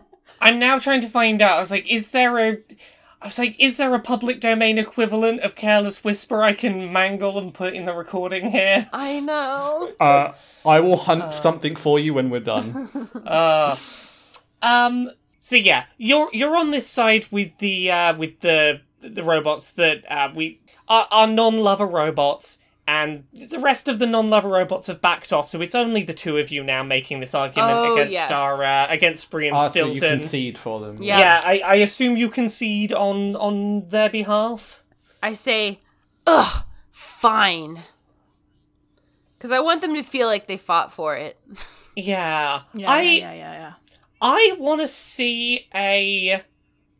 [0.40, 1.56] I'm now trying to find out.
[1.56, 2.58] I was like, is there a.
[3.24, 7.38] I was like, is there a public domain equivalent of Careless Whisper I can mangle
[7.38, 8.86] and put in the recording here?
[8.92, 9.90] I know.
[9.98, 10.32] Uh,
[10.66, 12.90] I will hunt something for you when we're done.
[13.24, 13.76] Uh,
[14.60, 15.10] um.
[15.40, 20.04] So yeah, you're you're on this side with the uh, with the the robots that
[20.10, 25.32] uh, we are, are non-lover robots, and the rest of the non-lover robots have backed
[25.32, 25.48] off.
[25.48, 28.30] So it's only the two of you now making this argument Oh, against yes.
[28.30, 31.02] our uh, against Bree and Ah, so you concede for them.
[31.02, 31.18] Yeah.
[31.18, 34.82] yeah, I, I assume you concede on on their behalf.
[35.22, 35.80] I say,
[36.26, 37.82] ugh, fine.
[39.38, 41.38] Because I want them to feel like they fought for it.
[41.96, 43.72] Yeah, yeah, I yeah, yeah, yeah, yeah.
[44.20, 46.42] I want to see a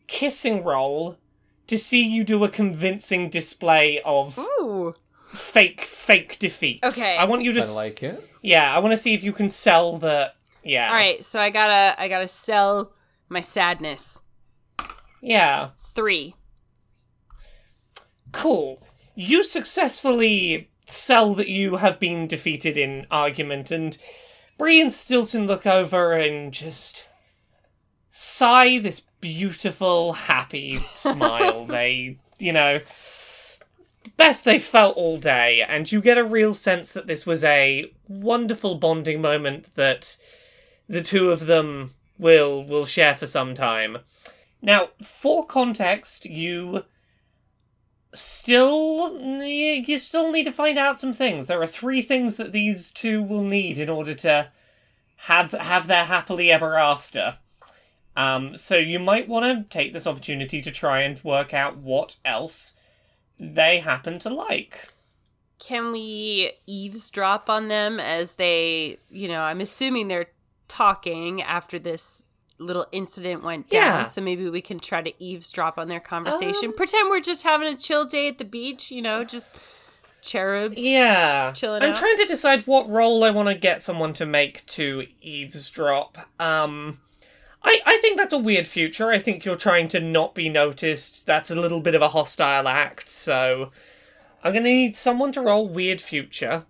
[0.06, 1.18] kissing roll
[1.66, 4.94] to see you do a convincing display of Ooh.
[5.34, 6.80] Fake fake defeat.
[6.84, 7.16] Okay.
[7.18, 7.60] I want you to.
[7.60, 8.30] I s- like it.
[8.42, 10.32] Yeah, I want to see if you can sell the.
[10.62, 10.88] Yeah.
[10.88, 12.92] All right, so I gotta, I gotta sell
[13.28, 14.22] my sadness.
[15.20, 15.70] Yeah.
[15.94, 16.34] Three.
[18.32, 18.82] Cool.
[19.14, 23.96] You successfully sell that you have been defeated in argument, and
[24.58, 27.08] Bree and Stilton look over and just
[28.10, 31.66] sigh this beautiful, happy smile.
[31.66, 32.80] They, you know,
[34.16, 37.92] best they've felt all day, and you get a real sense that this was a
[38.08, 40.16] wonderful bonding moment that
[40.88, 43.98] the two of them will will share for some time.
[44.62, 46.84] Now, for context, you
[48.14, 51.46] still you still need to find out some things.
[51.46, 54.50] There are three things that these two will need in order to
[55.16, 57.38] have have their happily ever after.
[58.16, 62.16] Um, so you might want to take this opportunity to try and work out what
[62.24, 62.76] else
[63.38, 64.88] they happen to like.
[65.58, 70.26] Can we eavesdrop on them as they, you know, I'm assuming they're
[70.68, 72.26] talking after this
[72.58, 73.82] little incident went down.
[73.82, 74.04] Yeah.
[74.04, 76.66] So maybe we can try to eavesdrop on their conversation.
[76.66, 79.52] Um, Pretend we're just having a chill day at the beach, you know, just
[80.22, 80.82] cherubs.
[80.82, 81.52] Yeah.
[81.52, 81.96] Chilling I'm out.
[81.96, 86.18] trying to decide what role I want to get someone to make to eavesdrop.
[86.40, 87.00] Um
[87.64, 89.10] I, I think that's a weird future.
[89.10, 91.24] I think you're trying to not be noticed.
[91.26, 93.70] That's a little bit of a hostile act, so
[94.42, 96.64] I'm gonna need someone to roll weird future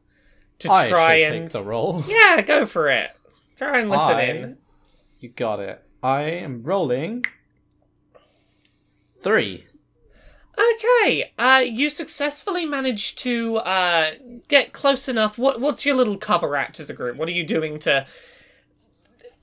[0.61, 2.05] to I try and take the role.
[2.09, 3.11] Yeah, go for it.
[3.57, 4.59] Try and listen I- in.
[5.19, 5.83] You got it.
[6.03, 7.25] I am rolling
[9.21, 9.65] three.
[10.57, 14.13] Okay, uh, you successfully managed to uh,
[14.47, 15.39] get close enough.
[15.39, 17.17] What what's your little cover act as a group?
[17.17, 18.07] What are you doing to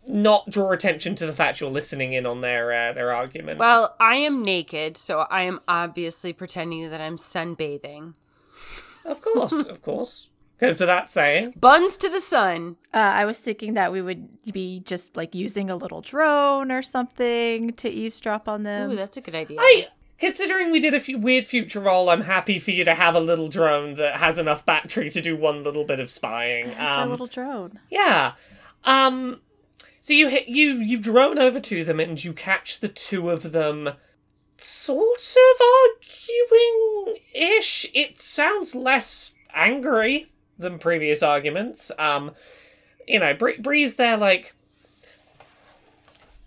[0.08, 3.60] not draw attention to the fact you're listening in on their uh, their argument?
[3.60, 8.16] Well, I am naked, so I am obviously pretending that I'm sunbathing.
[9.06, 10.30] of course, of course,
[10.60, 11.54] goes without saying.
[11.60, 12.78] Buns to the sun.
[12.94, 16.82] Uh, I was thinking that we would be just like using a little drone or
[16.82, 18.92] something to eavesdrop on them.
[18.92, 19.58] Ooh, that's a good idea.
[19.60, 19.88] I,
[20.20, 23.20] considering we did a few weird future roll, I'm happy for you to have a
[23.20, 26.70] little drone that has enough battery to do one little bit of spying.
[26.78, 27.80] a Um, little drone.
[27.90, 28.34] Yeah.
[28.84, 29.42] Um
[30.02, 33.52] so you hit you you drone over to them and you catch the two of
[33.52, 33.92] them
[34.58, 37.86] sort of arguing ish.
[37.94, 41.92] It sounds less angry than previous arguments.
[41.98, 42.32] Um
[43.08, 44.54] you know, Bree Bree's there like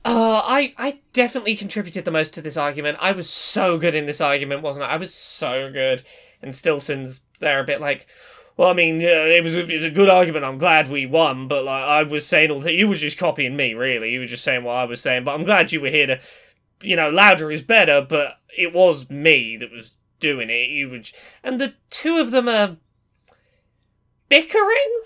[0.05, 2.99] uh, I I definitely contributed the most to this argument.
[3.01, 4.91] I was so good in this argument, wasn't I?
[4.91, 6.03] I was so good.
[6.43, 8.07] And Stilton's there a bit like,
[8.57, 10.45] well, I mean, it was a, it was a good argument.
[10.45, 13.57] I'm glad we won, but like I was saying all that you were just copying
[13.57, 14.13] me, really.
[14.13, 15.25] You were just saying what I was saying.
[15.25, 16.21] But I'm glad you were here to,
[16.81, 18.01] you know, louder is better.
[18.01, 20.71] But it was me that was doing it.
[20.71, 21.11] You would,
[21.43, 22.77] and the two of them are
[24.29, 25.01] bickering,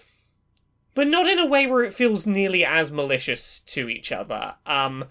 [0.95, 4.57] but not in a way where it feels nearly as malicious to each other.
[4.67, 5.07] Um,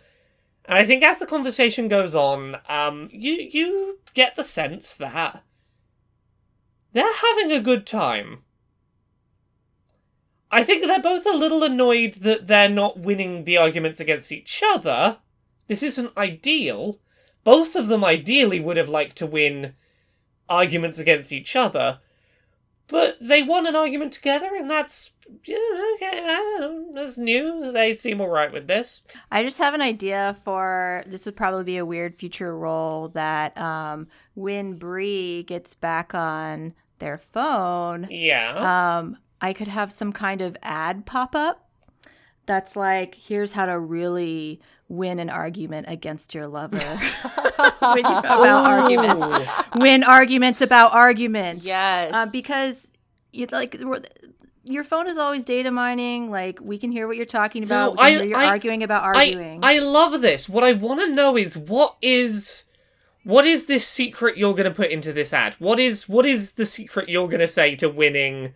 [0.65, 5.43] and I think as the conversation goes on, um, you you get the sense that
[6.97, 8.39] they're having a good time.
[10.49, 14.63] I think they're both a little annoyed that they're not winning the arguments against each
[14.65, 15.17] other.
[15.67, 16.99] This isn't ideal.
[17.43, 19.73] Both of them ideally would have liked to win
[20.49, 21.99] arguments against each other,
[22.87, 25.11] but they won an argument together, and that's
[25.43, 25.57] yeah,
[25.95, 26.85] okay.
[26.93, 27.71] That's new.
[27.73, 29.03] They seem all right with this.
[29.29, 33.57] I just have an idea for this would probably be a weird future role that
[33.57, 38.97] um, when Bree gets back on their phone, Yeah.
[38.99, 41.69] um, I could have some kind of ad pop up
[42.45, 46.77] that's like, here's how to really win an argument against your lover.
[47.79, 49.51] When you- about arguments.
[49.75, 51.65] Win arguments about arguments.
[51.65, 52.11] Yes.
[52.13, 52.87] Uh, because
[53.33, 53.77] you like
[54.63, 56.29] your phone is always data mining.
[56.31, 57.93] Like we can hear what you're talking about.
[57.93, 59.63] we can I- you're I- arguing about arguing.
[59.63, 60.47] I, I love this.
[60.47, 62.63] What I want to know is what is
[63.27, 65.53] what is this secret you're going to put into this ad?
[65.59, 68.53] What is what is the secret you're going to say to winning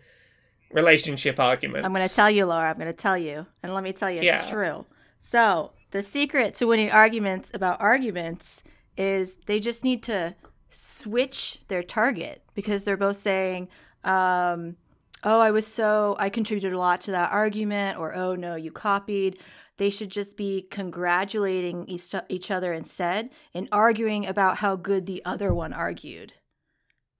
[0.70, 1.84] relationship arguments?
[1.84, 2.70] I'm going to tell you, Laura.
[2.70, 4.50] I'm going to tell you, and let me tell you, it's Yeah.
[4.50, 4.86] true.
[5.20, 8.62] So the secret to winning arguments about arguments
[8.96, 10.34] is they just need to
[10.70, 13.68] switch their target because they're both saying,
[14.04, 14.76] um,
[15.22, 18.72] "Oh, I was so I contributed a lot to that argument," or "Oh no, you
[18.72, 19.38] copied."
[19.82, 25.20] They should just be congratulating each, each other instead and arguing about how good the
[25.24, 26.34] other one argued.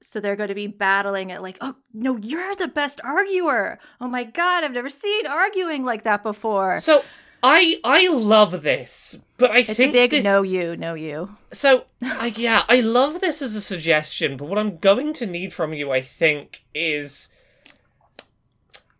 [0.00, 3.80] So they're going to be battling it like, oh, no, you're the best arguer.
[4.00, 6.78] Oh my God, I've never seen arguing like that before.
[6.78, 7.02] So
[7.42, 11.36] I I love this, but I it's a think big this no you, no you.
[11.50, 15.52] So, I, yeah, I love this as a suggestion, but what I'm going to need
[15.52, 17.28] from you, I think, is.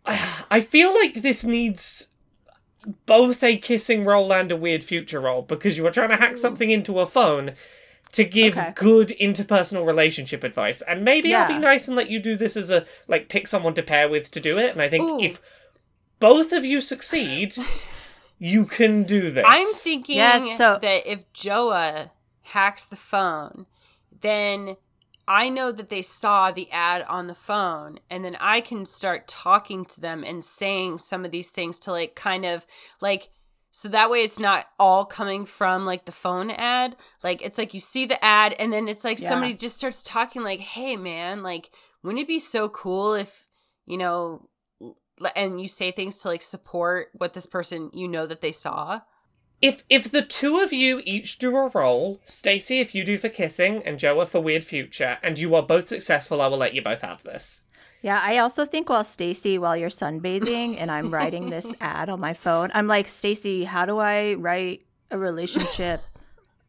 [0.05, 2.09] I, I feel like this needs
[3.07, 6.37] both a kissing role and a weird future role because you are trying to hack
[6.37, 7.53] something into a phone
[8.13, 8.73] to give Okay.
[8.75, 10.83] good interpersonal relationship advice.
[10.83, 13.75] And maybe I'll be nice and let you do this as a like pick someone
[13.75, 14.73] to pair with to do it.
[14.73, 15.21] And I think Ooh.
[15.21, 15.41] if
[16.19, 17.57] both of you succeed,
[18.39, 19.45] you can do this.
[19.47, 22.11] I'm thinking Yes, so- that if Joa
[22.43, 23.67] hacks the phone,
[24.21, 24.77] then
[25.29, 29.29] I know that they saw the ad on the phone, and then I can start
[29.29, 32.67] talking to them and saying some of these things to like kind of
[33.01, 33.31] like
[33.75, 36.95] so that way it's not all coming from like the phone ad.
[37.25, 39.29] Like it's like you see the ad and then it's like Yeah.
[39.29, 41.71] somebody just starts talking like, "Hey man, like
[42.03, 43.47] wouldn't it be so cool if,
[43.87, 44.49] you know,
[45.37, 49.01] and you say things to like support what this person you know that they saw?"
[49.63, 53.29] If if the two of you each do a roll, Stacy, if you do for
[53.29, 56.83] kissing and Joa for weird future, and you are both successful, I will let you
[56.83, 57.63] both have this.
[58.03, 62.19] Yeah, I also think while Stacy, while you're sunbathing and I'm writing this ad on
[62.19, 66.03] my phone, I'm like, Stacy, how do I write a relationship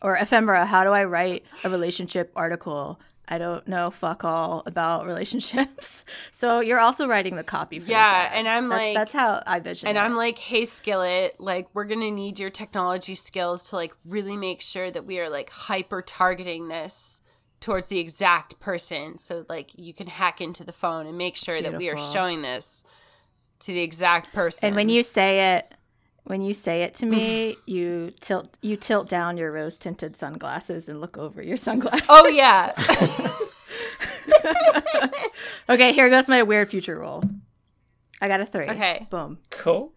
[0.04, 3.00] or ephemera, how do I write a relationship article?
[3.28, 6.04] I don't know fuck all about relationships.
[6.32, 9.60] So you're also writing the copy for Yeah, and I'm That's- like- that's how I
[9.60, 10.02] vision And it.
[10.02, 14.36] I'm like, "Hey Skillet, like we're going to need your technology skills to like really
[14.38, 17.22] make sure that we are like hyper targeting this
[17.60, 21.62] towards the exact person so like you can hack into the phone and make sure
[21.62, 22.84] that we are showing this
[23.60, 25.74] to the exact person." And when you say it,
[26.26, 30.88] when you say it to me, you tilt you tilt down your rose tinted sunglasses
[30.88, 32.08] and look over your sunglasses.
[32.10, 32.74] Oh yeah.
[35.70, 37.24] Okay, here goes my weird future roll.
[38.22, 38.68] I got a three.
[38.70, 39.08] Okay.
[39.10, 39.40] Boom.
[39.50, 39.94] Cool.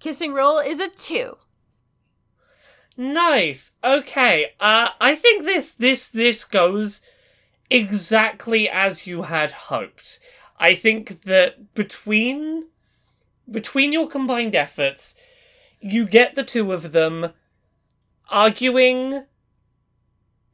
[0.00, 1.36] Kissing roll is a 2.
[2.96, 3.72] Nice.
[3.84, 4.52] Okay.
[4.58, 7.02] Uh I think this this this goes
[7.70, 10.18] exactly as you had hoped.
[10.58, 12.66] I think that between
[13.50, 15.14] between your combined efforts,
[15.80, 17.32] you get the two of them
[18.28, 19.24] arguing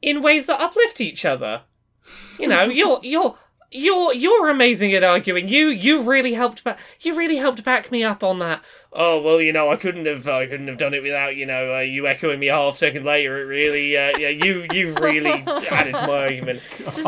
[0.01, 1.61] in ways that uplift each other.
[2.37, 3.37] You know, you're you're
[3.73, 5.47] you're you're amazing at arguing.
[5.49, 8.61] You you really helped back you really helped back me up on that.
[8.91, 11.75] Oh well, you know, I couldn't have I couldn't have done it without you know
[11.75, 13.39] uh, you echoing me a half second later.
[13.41, 15.31] It really uh, yeah you you really
[15.71, 16.61] added to my argument.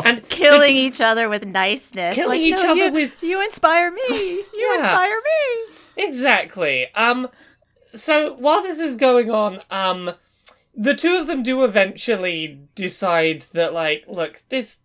[0.04, 2.14] and Killing each other with niceness.
[2.14, 4.00] Killing Like, each no, other you, with- You inspire me.
[4.10, 4.76] You Yeah.
[4.76, 6.04] inspire me.
[6.04, 6.88] Exactly.
[6.94, 7.28] Um
[7.94, 10.12] so while this is going on, um
[10.74, 14.78] the two of them do eventually decide that like look, this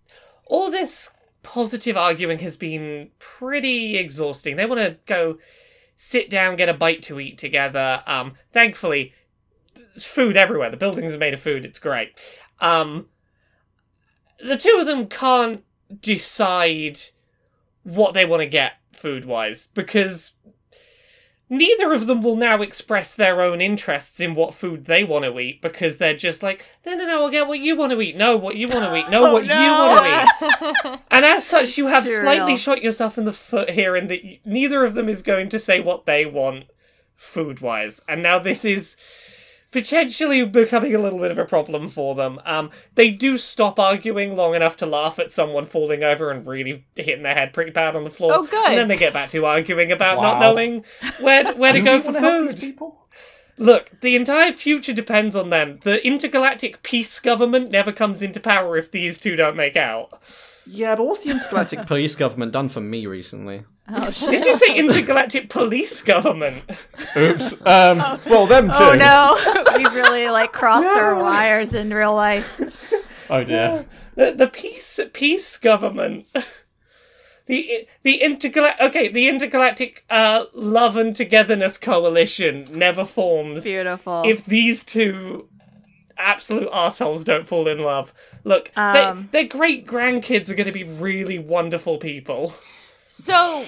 [0.45, 1.09] all this
[1.43, 4.55] positive arguing has been pretty exhausting.
[4.55, 5.37] They want to go
[5.97, 8.03] sit down, get a bite to eat together.
[8.07, 9.13] Um thankfully
[9.75, 10.69] there's food everywhere.
[10.69, 11.65] The buildings are made of food.
[11.65, 12.19] It's great.
[12.59, 13.07] Um
[14.39, 15.63] the two of them can't
[16.01, 16.99] decide
[17.83, 20.33] what they want to get food wise because
[21.51, 25.37] neither of them will now express their own interests in what food they want to
[25.37, 28.15] eat because they're just like, no, no, no, I'll get what you want to eat.
[28.15, 29.09] No, what you want to eat.
[29.09, 30.99] No, Oh, what you want to eat.
[31.11, 34.21] And as such, you have Too slightly shot yourself in the foot here in that
[34.45, 36.65] neither of them is going to say what they want
[37.15, 38.01] food wise.
[38.07, 38.95] And now this is
[39.71, 42.39] potentially becoming a little bit of a problem for them.
[42.45, 46.85] Um, they do stop arguing long enough to laugh at someone falling over and really
[46.95, 48.31] hitting their head pretty bad on the floor.
[48.33, 48.69] Oh, good.
[48.69, 50.83] And then they get back to arguing about not knowing
[51.21, 52.75] where where to go we for wanna food.
[53.57, 55.79] Look, the entire future depends on them.
[55.83, 60.21] The intergalactic peace government never comes into power if these two don't make out.
[60.65, 63.63] Yeah, but what's the intergalactic police government done for me recently?
[63.89, 64.31] Oh shit.
[64.31, 66.63] Did you say intergalactic police government?
[67.15, 67.61] Oops.
[67.65, 68.73] Um, well, them too.
[68.79, 69.37] Oh no,
[69.77, 72.93] we really like crossed our wires in real life.
[73.29, 73.85] Oh dear.
[74.15, 76.27] The the peace peace government.
[77.47, 84.23] The the intergal okay the intergalactic uh, love and togetherness coalition never forms Beautiful.
[84.25, 85.49] if these two
[86.17, 88.13] absolute assholes don't fall in love.
[88.43, 89.29] Look, Um.
[89.31, 92.53] they, their great grandkids are going to be really wonderful people.
[93.07, 93.65] So,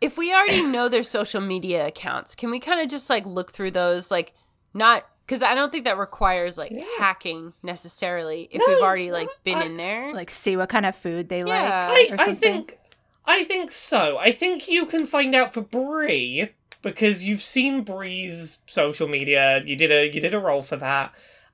[0.00, 3.52] if we already know their social media accounts, can we kind of just like look
[3.52, 4.10] through those?
[4.10, 4.32] Like,
[4.74, 8.48] not because I don't think that requires like hacking necessarily.
[8.52, 11.88] If we've already like been in there, like see what kind of food they Yeah.
[11.88, 12.10] like.
[12.10, 12.36] I, or I something.
[12.36, 12.78] think
[13.24, 14.18] I think so.
[14.18, 16.50] I think you can find out for Bree
[16.82, 19.62] because you've seen Bree's social media.
[19.64, 21.12] You did a you did a role for that.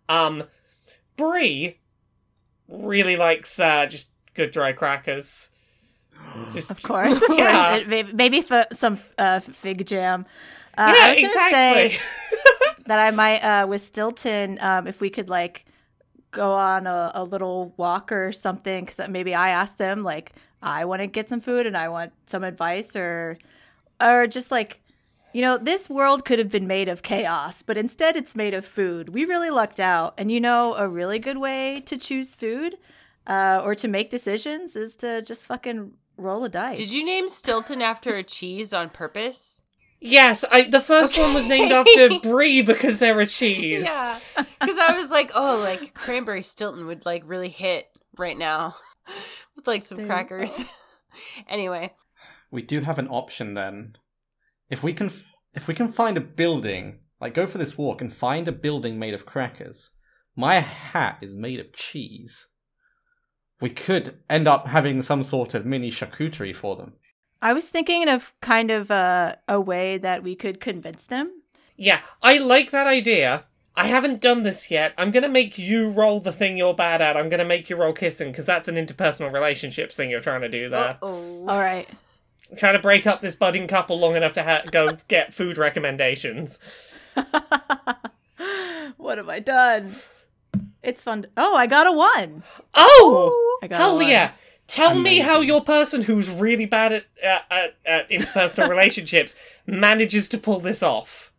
[0.09, 0.44] Um,
[1.16, 1.78] Bree
[2.68, 5.48] really likes uh, just good dry crackers.
[6.55, 7.30] Just, Of course, of.
[7.36, 7.76] Yeah.
[7.76, 10.26] It- maybe, maybe for some uh, fig jam.
[10.78, 11.90] Uh, yeah, I was exactly.
[11.92, 11.98] say
[12.86, 15.66] that I might uh, with Stilton, um, if we could like
[16.30, 20.32] go on a, a little walk or something, because maybe I asked them like
[20.62, 23.36] I want to get some food and I want some advice, or
[24.00, 24.80] or just like
[25.33, 28.64] you know this world could have been made of chaos, but instead it's made of
[28.64, 29.11] food.
[29.11, 32.76] We really lucked out, and you know a really good way to choose food
[33.26, 36.76] uh, or to make decisions is to just fucking roll a dice.
[36.76, 39.62] did you name Stilton after a cheese on purpose?
[40.03, 43.85] yes, I, the first one was named after Brie because they're a cheese.
[43.85, 48.74] Yeah, because I was like, oh, like cranberry Stilton would like really hit right now
[49.57, 50.64] with like some There crackers.
[51.49, 51.93] anyway,
[52.51, 53.97] We do have an option then.
[54.73, 58.01] If we can, f- if we can find a building, like go for this walk
[58.01, 59.91] and find a building made of crackers.
[60.35, 62.47] My hat is made of cheese.
[63.61, 66.95] We could end up having some sort of mini charcuterie for them.
[67.43, 71.43] I was thinking of kind of a, a way that we could convince them.
[71.77, 73.45] Yeah, I like that idea.
[73.77, 74.95] I haven't done this yet.
[74.97, 77.16] I'm gonna make you roll the thing you're bad at.
[77.18, 80.49] I'm gonna make you roll kissing because that's an interpersonal relationships thing you're trying to
[80.49, 80.97] do there.
[81.03, 81.89] oh, All right.
[82.57, 86.59] Trying to break up this budding couple long enough to ha- go get food recommendations.
[88.96, 89.94] what have I done?
[90.82, 91.26] It's fun.
[91.36, 92.42] oh, I got a one.
[92.74, 94.09] Oh, I got hell one.
[94.09, 94.32] yeah!
[94.66, 99.34] Tell me how your person who's really bad at, at, at, at interpersonal relationships
[99.66, 101.32] manages to pull this off.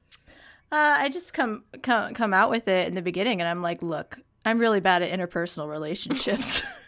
[0.71, 3.81] Uh, I just come, come come out with it in the beginning, and I'm like,
[3.81, 6.63] look, I'm really bad at interpersonal relationships.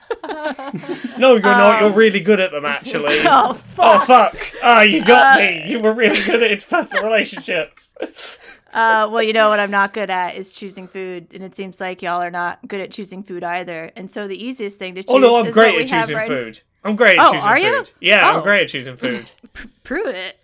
[1.17, 1.81] No, you're not.
[1.81, 3.19] You're Um, really good at them, actually.
[3.25, 3.77] oh fuck!
[3.79, 4.35] Oh fuck!
[4.35, 4.53] fuck!
[4.63, 5.63] Ah, you got Uh, me.
[5.67, 7.95] You were really good at interpersonal relationships.
[8.75, 11.79] Uh, well, you know what I'm not good at is choosing food, and it seems
[11.79, 13.89] like y'all are not good at choosing food either.
[13.95, 15.13] And so the easiest thing to choose.
[15.15, 16.61] Oh no, I'm is great we at have choosing right- food.
[16.83, 17.63] I'm great at Oh, choosing are food.
[18.01, 18.09] you?
[18.09, 18.41] Yeah, I'm Oh.
[18.41, 19.25] great at choosing food.
[19.53, 20.37] P- prove it.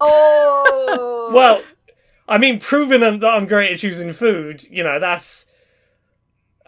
[0.00, 1.62] oh, well,
[2.28, 5.50] I mean, proving that I'm great at choosing food, you know, that's that-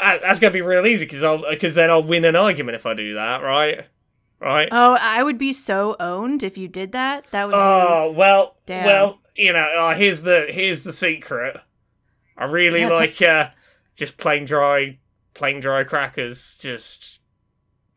[0.00, 2.94] that's gonna be real easy because I'll because then I'll win an argument if I
[2.94, 3.86] do that, right?
[4.40, 4.68] Right.
[4.72, 7.26] Oh, I would be so owned if you did that.
[7.30, 7.52] That would.
[7.52, 7.58] be...
[7.58, 8.86] Oh well, Damn.
[8.86, 11.58] well, you know, uh, here's the here's the secret.
[12.36, 13.50] I really Yeah, t- like uh,
[13.96, 14.98] just plain dry,
[15.34, 16.56] plain dry crackers.
[16.58, 17.18] Just,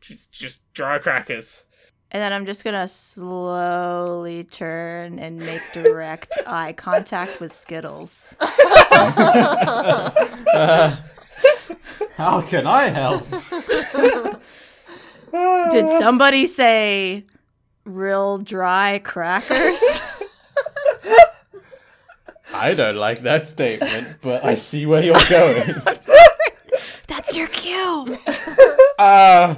[0.00, 1.64] just, just dry crackers.
[2.10, 8.36] And then I'm just gonna slowly turn and make direct eye contact with Skittles.
[8.40, 10.10] Uh,
[12.16, 13.26] how can I help?
[15.70, 17.24] Did somebody say
[17.84, 19.80] real dry crackers?
[22.54, 25.74] I don't like that statement, but I see where you're going.
[27.08, 28.16] That's your cue.
[28.98, 29.56] Uh,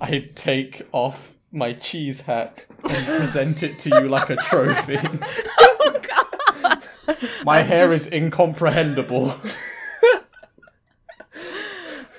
[0.00, 4.98] I take off my cheese hat and present it to you like a trophy.
[5.88, 6.82] Oh god.
[7.44, 9.34] My hair is incomprehensible.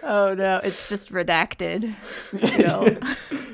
[0.08, 1.94] Oh no, it's just redacted.
[2.58, 2.88] You know?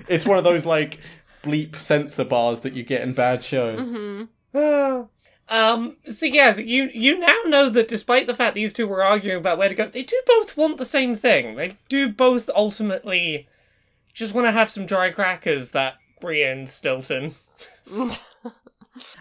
[0.07, 0.99] It's one of those like
[1.41, 3.81] bleep censor bars that you get in bad shows.
[5.49, 5.97] um.
[6.11, 9.57] So yes, you you now know that despite the fact these two were arguing about
[9.57, 11.55] where to go, they do both want the same thing.
[11.55, 13.47] They do both ultimately
[14.13, 15.71] just want to have some dry crackers.
[15.71, 17.35] That Bree and Stilton.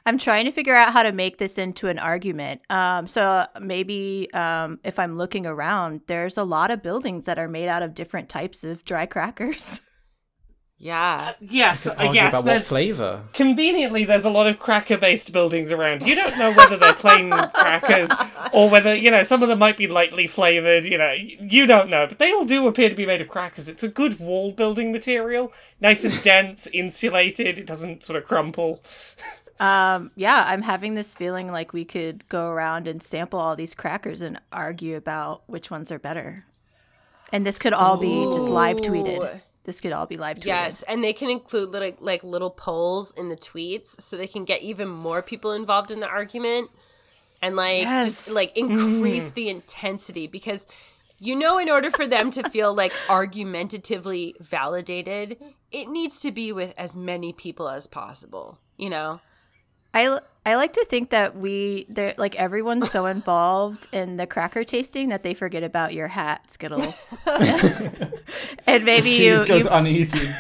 [0.07, 2.61] I'm trying to figure out how to make this into an argument.
[2.70, 7.49] Um, so maybe um, if I'm looking around, there's a lot of buildings that are
[7.49, 9.81] made out of different types of dry crackers.
[10.79, 11.35] yeah.
[11.41, 12.33] Yes, uh, Argue yes.
[12.33, 13.23] about what flavor.
[13.33, 16.07] Conveniently, there's a lot of cracker-based buildings around.
[16.07, 18.11] You don't know whether they're plain crackers
[18.53, 20.85] or whether you know some of them might be lightly flavored.
[20.85, 23.68] You know, you don't know, but they all do appear to be made of crackers.
[23.68, 27.59] It's a good wall building material, nice and dense, insulated.
[27.59, 28.83] It doesn't sort of crumple.
[29.61, 33.75] Um, yeah, I'm having this feeling like we could go around and sample all these
[33.75, 36.45] crackers and argue about which ones are better.
[37.33, 39.41] And this could all be just live tweeted.
[39.65, 40.47] This could all be live tweeted.
[40.47, 44.45] Yes, and they can include little like little polls in the tweets so they can
[44.45, 46.71] get even more people involved in the argument
[47.41, 50.67] and like just like increase the intensity because
[51.19, 55.37] you know in order for them to feel like argumentatively validated,
[55.71, 59.21] it needs to be with as many people as possible, you know.
[59.95, 64.64] I I like to think that we they're like everyone's so involved in the cracker
[64.64, 67.14] tasting that they forget about your hat, Skittles.
[68.66, 70.34] and maybe you goes you, uneaten.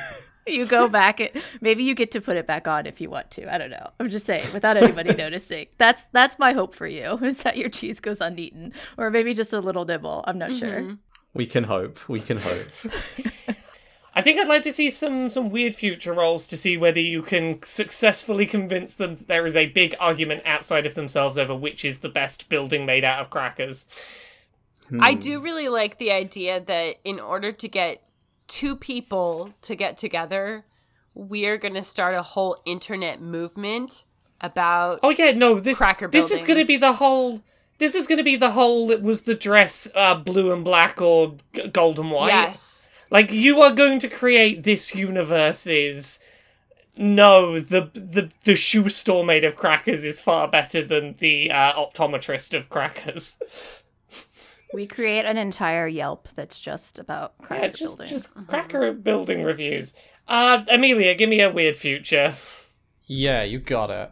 [0.46, 1.30] you go back and
[1.60, 3.52] maybe you get to put it back on if you want to.
[3.52, 3.90] I don't know.
[4.00, 5.66] I'm just saying without anybody noticing.
[5.78, 9.52] That's that's my hope for you is that your cheese goes uneaten or maybe just
[9.52, 10.24] a little nibble.
[10.26, 10.80] I'm not sure.
[10.80, 10.94] Mm-hmm.
[11.34, 12.08] We can hope.
[12.08, 12.66] We can hope.
[14.14, 17.22] I think I'd like to see some some weird future roles to see whether you
[17.22, 21.84] can successfully convince them that there is a big argument outside of themselves over which
[21.84, 23.86] is the best building made out of crackers.
[25.00, 28.02] I do really like the idea that in order to get
[28.46, 30.66] two people to get together,
[31.14, 34.04] we're going to start a whole internet movement
[34.42, 37.40] about Oh yeah, no, this Cracker this is going to be the whole.
[37.78, 38.90] This is going to be the whole.
[38.90, 42.28] It was the dress uh, blue and black or g- gold and white.
[42.28, 42.88] Yes.
[43.12, 46.18] Like you are going to create this universe's.
[46.96, 51.74] No, the the the shoe store made of crackers is far better than the uh,
[51.74, 53.38] optometrist of crackers.
[54.74, 58.10] We create an entire Yelp that's just about cracker Yeah, just, buildings.
[58.10, 59.92] just cracker building reviews.
[60.26, 62.32] Uh, Amelia, give me a weird future.
[63.06, 64.10] Yeah, you got it.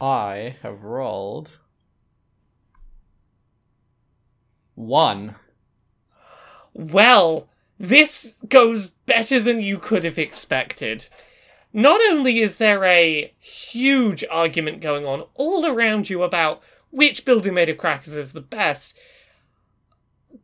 [0.00, 1.58] I have rolled
[4.74, 5.36] one.
[6.74, 7.48] Well,
[7.80, 11.08] this goes better than you could have expected.
[11.72, 16.60] Not only is there a huge argument going on all around you about
[16.90, 18.92] which building made of crackers is the best,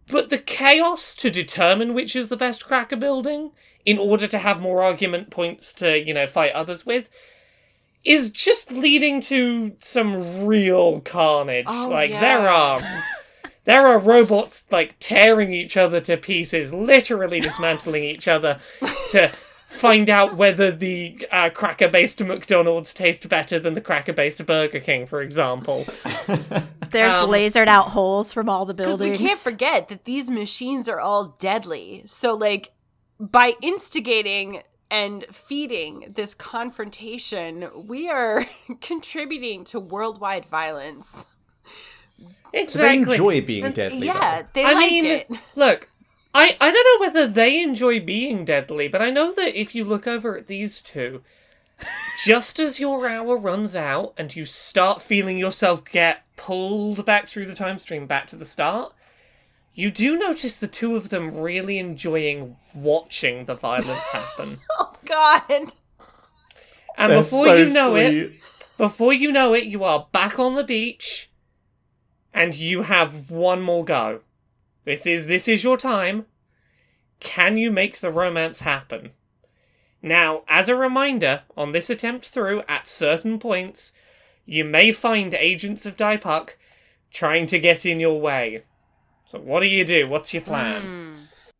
[0.06, 3.50] but the chaos to determine which is the best cracker building
[3.84, 7.10] in order to have more argument points to, you know, fight others with
[8.02, 11.66] is just leading to some real carnage.
[11.68, 12.20] Oh, like yeah.
[12.20, 12.80] there are
[13.66, 18.58] there are robots like tearing each other to pieces, literally dismantling each other
[19.10, 19.28] to
[19.68, 25.20] find out whether the uh, cracker-based McDonald's taste better than the cracker-based Burger King, for
[25.20, 25.84] example.
[26.90, 28.98] There's um, lasered out holes from all the buildings.
[28.98, 29.20] Because buildings.
[29.20, 32.04] we can't forget that these machines are all deadly.
[32.06, 32.72] So, like,
[33.18, 38.44] by instigating and feeding this confrontation, we are
[38.80, 41.26] contributing to worldwide violence.
[42.66, 44.06] So they enjoy being And- deadly.
[44.06, 44.48] yeah, though.
[44.54, 45.30] they I like mean, it.
[45.54, 45.88] look,
[46.34, 49.84] I, I don't know whether they enjoy being deadly, but I know that if you
[49.84, 51.22] look over at these two,
[52.24, 57.46] just as your hour runs out and you start feeling yourself get pulled back through
[57.46, 58.92] the time stream back to the start,
[59.74, 64.58] you do notice the two of them really enjoying watching the violence happen.
[64.78, 65.72] Oh, God.
[66.98, 68.32] And They're before so you know it,
[68.78, 71.30] before you know it, you are back on the beach
[72.36, 74.20] and you have one more go.
[74.84, 76.26] This is this is your time.
[77.18, 79.10] Can you make the romance happen?
[80.02, 83.92] Now, as a reminder, on this attempt through, at certain points,
[84.44, 86.50] you may find agents of Diepuck
[87.10, 88.62] trying to get in your way.
[89.24, 90.06] So what do you do?
[90.06, 90.82] What's your plan?
[90.82, 91.12] Hmm.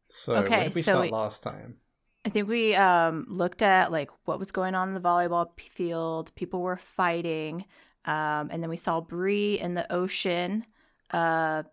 [0.08, 1.76] So Okay, where did we so start we- last time?
[2.24, 6.34] I think we um, looked at like what was going on in the volleyball field.
[6.34, 7.64] People were fighting,
[8.06, 10.64] um, and then we saw Bree in the ocean,
[11.10, 11.64] uh,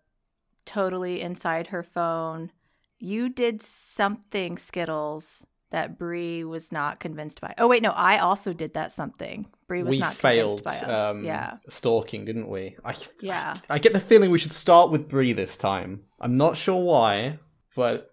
[0.64, 2.50] totally inside her phone.
[2.98, 7.54] You did something, Skittles, that Bree was not convinced by.
[7.58, 9.46] Oh wait, no, I also did that something.
[9.66, 11.14] Bree was we not failed convinced by us.
[11.14, 12.76] um, yeah, stalking, didn't we?
[12.84, 13.56] I, Yeah.
[13.68, 16.04] I, I get the feeling we should start with Bree this time.
[16.20, 17.38] I'm not sure why,
[17.74, 18.12] but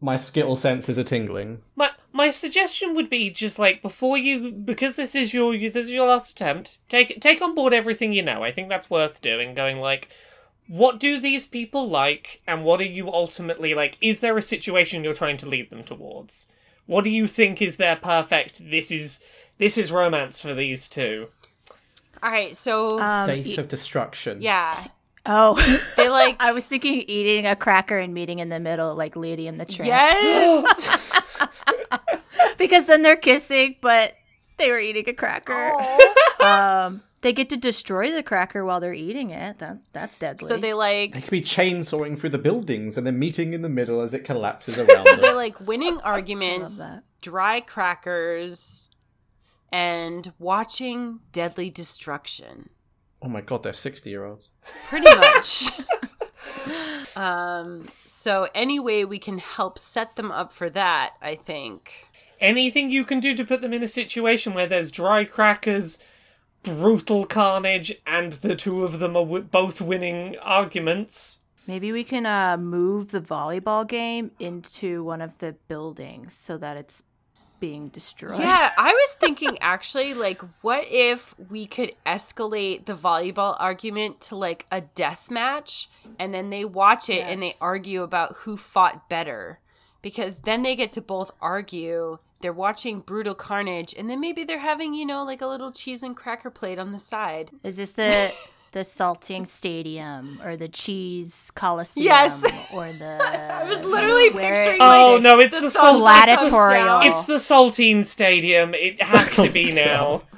[0.00, 1.62] my skittle senses are tingling.
[1.74, 5.90] My my suggestion would be just like before you because this is your this is
[5.90, 6.78] your last attempt.
[6.88, 8.42] Take take on board everything you know.
[8.42, 9.54] I think that's worth doing.
[9.54, 10.08] Going like,
[10.68, 13.96] what do these people like, and what are you ultimately like?
[14.00, 16.48] Is there a situation you're trying to lead them towards?
[16.86, 18.70] What do you think is their perfect?
[18.70, 19.20] This is
[19.58, 21.28] this is romance for these two.
[22.22, 24.40] All right, so um, Date y- of destruction.
[24.40, 24.86] yeah,
[25.26, 25.54] oh,
[25.96, 29.46] they like I was thinking eating a cracker and meeting in the middle, like Lady
[29.46, 29.88] in the Tramp.
[29.88, 31.18] yes.
[32.58, 34.14] because then they're kissing, but
[34.58, 35.72] they were eating a cracker.
[36.38, 39.58] Um, they get to destroy the cracker while they're eating it.
[39.58, 40.46] That that's deadly.
[40.46, 43.68] so they like They could be chainsawing through the buildings and then meeting in the
[43.70, 45.34] middle as it collapses around So they them.
[45.34, 46.86] like winning arguments,
[47.22, 48.90] dry crackers,
[49.72, 52.68] and watching deadly destruction.
[53.26, 54.50] Oh my god, they're 60 year olds.
[54.84, 55.72] Pretty much.
[57.16, 57.88] um.
[58.04, 62.06] So any way we can help set them up for that, I think.
[62.40, 65.98] Anything you can do to put them in a situation where there's dry crackers,
[66.62, 71.38] brutal carnage, and the two of them are w- both winning arguments.
[71.66, 76.76] Maybe we can uh, move the volleyball game into one of the buildings so that
[76.76, 77.02] it's
[77.60, 78.38] being destroyed.
[78.38, 84.36] Yeah, I was thinking actually, like, what if we could escalate the volleyball argument to
[84.36, 85.88] like a death match
[86.18, 89.60] and then they watch it and they argue about who fought better?
[90.02, 92.18] Because then they get to both argue.
[92.40, 96.02] They're watching brutal carnage, and then maybe they're having, you know, like a little cheese
[96.02, 97.50] and cracker plate on the side.
[97.64, 98.32] Is this the
[98.76, 102.04] the salting stadium or the cheese coliseum?
[102.04, 102.44] Yes.
[102.74, 104.82] Or the I was literally where- picturing.
[104.82, 106.84] Oh, like, no, it's the sun Salt- that comes Gladiatorial.
[107.00, 107.06] down.
[107.06, 108.74] It's the Saltine Stadium.
[108.74, 110.22] It has to be now.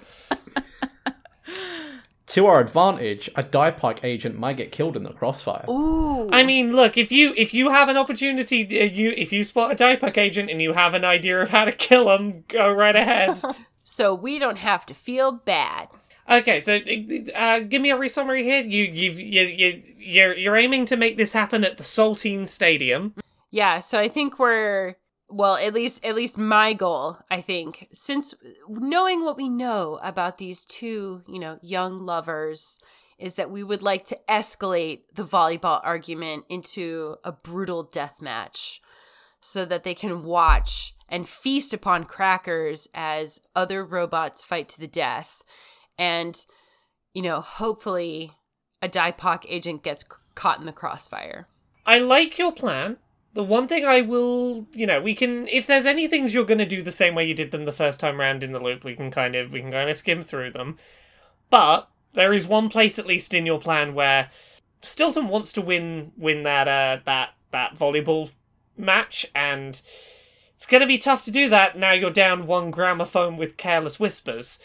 [2.32, 5.64] To our advantage, a Diepuck agent might get killed in the crossfire.
[5.66, 6.28] Ooh.
[6.30, 9.72] I mean, look if you if you have an opportunity, uh, you if you spot
[9.72, 12.94] a Diepuck agent and you have an idea of how to kill him, go right
[12.94, 13.40] ahead.
[13.82, 15.88] so we don't have to feel bad.
[16.30, 16.78] Okay, so
[17.34, 18.62] uh, give me a resummary here.
[18.62, 23.14] You you've you you you're you're aiming to make this happen at the Saltine Stadium.
[23.50, 24.96] Yeah, so I think we're
[25.28, 28.34] well, at least at least my goal, I think, since
[28.68, 32.78] knowing what we know about these two, you know, young lovers
[33.18, 38.80] is that we would like to escalate the volleyball argument into a brutal death match
[39.40, 44.86] so that they can watch and feast upon crackers as other robots fight to the
[44.86, 45.42] death.
[45.98, 46.44] And,
[47.14, 48.32] you know, hopefully
[48.80, 51.48] a Diepuck agent gets c- caught in the crossfire.
[51.84, 52.98] I like your plan.
[53.34, 56.58] The one thing I will, you know, we can if there's any things you're going
[56.58, 58.84] to do the same way you did them the first time round in the loop,
[58.84, 60.78] we can kind of we can kind of skim through them.
[61.50, 64.30] But there is one place at least in your plan where
[64.82, 68.30] Stilton wants to win win that uh that that volleyball
[68.76, 69.80] match and
[70.54, 74.00] it's going to be tough to do that now you're down one gramophone with careless
[74.00, 74.58] whispers.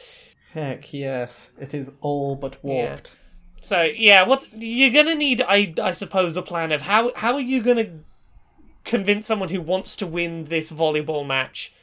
[0.53, 3.15] Heck yes, it is all but warped.
[3.61, 7.41] So yeah, what you're gonna need, I I suppose, a plan of how how are
[7.41, 7.99] you gonna
[8.83, 11.73] convince someone who wants to win this volleyball match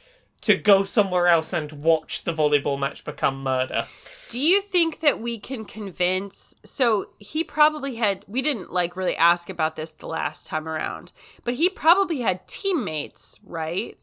[0.41, 3.87] to go somewhere else and watch the volleyball match become murder?
[4.29, 6.55] Do you think that we can convince?
[6.63, 11.11] So he probably had, we didn't like really ask about this the last time around,
[11.43, 13.97] but he probably had teammates, right?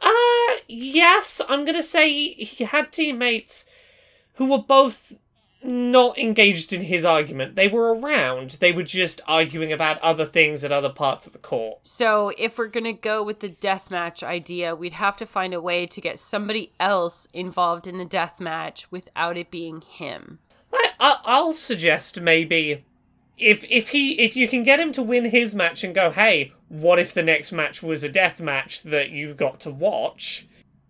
[0.00, 3.66] Uh yes, I'm gonna say he had teammates
[4.34, 5.14] who were both
[5.62, 7.56] not engaged in his argument.
[7.56, 8.52] They were around.
[8.52, 11.80] They were just arguing about other things at other parts of the court.
[11.82, 15.60] So if we're going to go with the deathmatch idea, we'd have to find a
[15.60, 20.38] way to get somebody else involved in the deathmatch without it being him.
[20.72, 22.84] I, I I'll suggest maybe
[23.36, 26.52] if if he if you can get him to win his match and go, hey,
[26.68, 30.46] what if the next match was a death match that you got to watch?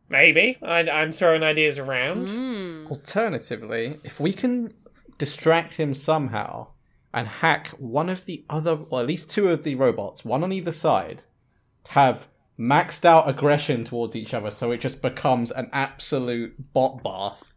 [0.09, 2.29] Maybe I, I'm throwing ideas around.
[2.29, 2.91] Mm.
[2.91, 4.73] Alternatively, if we can
[5.19, 6.69] distract him somehow
[7.13, 10.53] and hack one of the other, or at least two of the robots, one on
[10.53, 11.25] either side,
[11.85, 12.29] to have
[12.59, 17.55] maxed out aggression towards each other so it just becomes an absolute bot bath.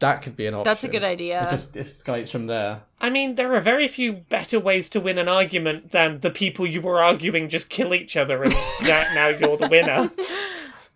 [0.00, 0.64] That could be an option.
[0.64, 1.46] That's a good idea.
[1.46, 2.82] It just escalates from there.
[3.00, 6.66] I mean, there are very few better ways to win an argument than the people
[6.66, 10.10] you were arguing just kill each other and now, now you're the winner.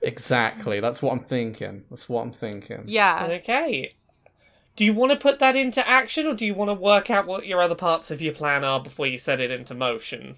[0.01, 0.81] Exactly.
[0.81, 1.85] That's what I'm thinking.
[1.91, 2.85] That's what I'm thinking.
[2.87, 3.29] Yeah.
[3.31, 3.93] Okay.
[4.77, 7.27] Do you want to put that into action or do you want to work out
[7.27, 10.37] what your other parts of your plan are before you set it into motion?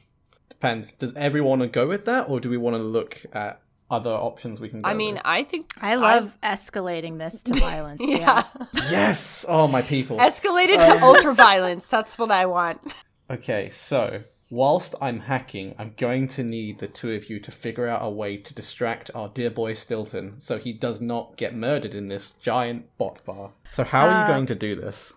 [0.49, 0.93] Depends.
[0.93, 3.61] Does everyone want to go with that, or do we want to look at
[3.91, 5.23] other options we can go I mean, with?
[5.25, 8.01] I think I love escalating this to violence.
[8.03, 8.45] yeah.
[8.75, 8.83] yeah.
[8.91, 9.45] Yes!
[9.49, 10.19] Oh, my people.
[10.19, 11.87] Escalated to um, ultra violence.
[11.87, 12.93] That's what I want.
[13.31, 17.89] Okay, so whilst I'm hacking, I'm going to need the two of you to figure
[17.89, 21.95] out a way to distract our dear boy Stilton so he does not get murdered
[21.95, 23.59] in this giant bot bath.
[23.71, 25.13] So, how are you uh, going to do this?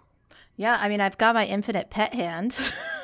[0.57, 2.57] Yeah, I mean, I've got my infinite pet hand.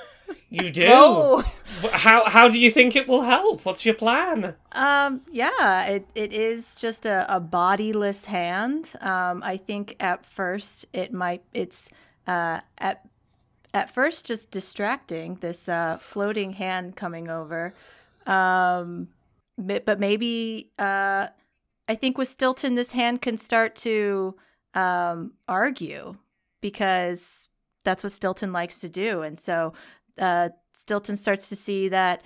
[0.63, 0.85] You do?
[0.87, 1.43] Oh,
[1.91, 3.65] How, how do you think it will help?
[3.65, 4.55] What's your plan?
[4.71, 8.93] Um, yeah, it, it is just a, a bodiless hand.
[9.01, 11.89] Um, I think at first it might it's
[12.27, 13.05] uh at
[13.73, 17.73] at first just distracting this uh floating hand coming over.
[18.25, 19.09] Um
[19.57, 21.27] but, but maybe uh
[21.87, 24.35] I think with Stilton this hand can start to
[24.73, 26.15] um argue
[26.61, 27.49] because
[27.83, 29.21] that's what Stilton likes to do.
[29.21, 29.73] And so
[30.19, 32.23] uh Stilton starts to see that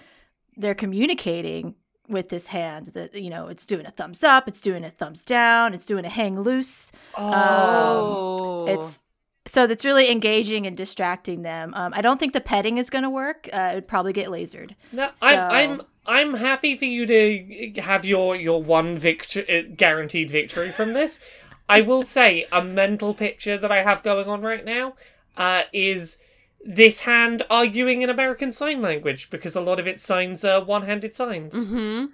[0.57, 1.75] they're communicating
[2.07, 5.23] with this hand that you know it's doing a thumbs up it's doing a thumbs
[5.23, 6.91] down it's doing a hang loose.
[7.15, 9.01] Oh, it's
[9.45, 11.73] so that's really engaging and distracting them.
[11.73, 13.49] Um, i don't think the petting is going to work.
[13.51, 14.75] Uh, it would probably get lasered.
[14.91, 20.29] No, So- I'm, I'm, I'm happy for you to have your, your one victory, guaranteed
[20.29, 21.19] victory from this.
[21.67, 24.95] I will say a mental picture that I have going on right now
[25.37, 26.17] uh, is
[26.65, 31.15] this hand arguing in American Sign Language because a lot of its signs are one-handed
[31.15, 31.65] signs.
[31.65, 32.05] hmm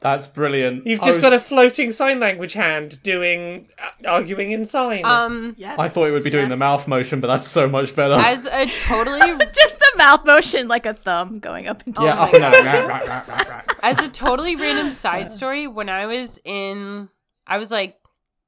[0.00, 0.84] That's brilliant.
[0.86, 5.04] You've I just was- got a floating sign language hand doing uh, arguing in sign.
[5.04, 7.94] Um, yes I thought it would be doing the mouth motion, but that's so much
[7.94, 8.14] better.
[8.14, 9.20] as a totally
[9.54, 13.62] just the mouth motion like a thumb going up and down yeah.
[13.64, 17.08] oh, as a totally random side story, when I was in,
[17.46, 17.96] I was like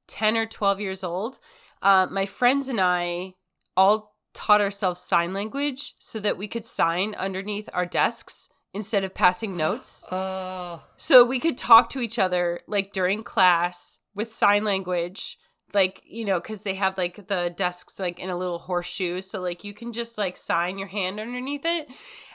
[0.07, 1.39] 10 or 12 years old,
[1.81, 3.35] uh, my friends and I
[3.77, 9.13] all taught ourselves sign language so that we could sign underneath our desks instead of
[9.13, 10.07] passing notes.
[10.07, 15.37] Uh, So we could talk to each other like during class with sign language.
[15.73, 19.19] Like, you know, because they have like the desks like in a little horseshoe.
[19.21, 21.87] So like you can just like sign your hand underneath it.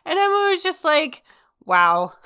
[0.04, 1.22] And Emma was just like,
[1.64, 2.12] wow.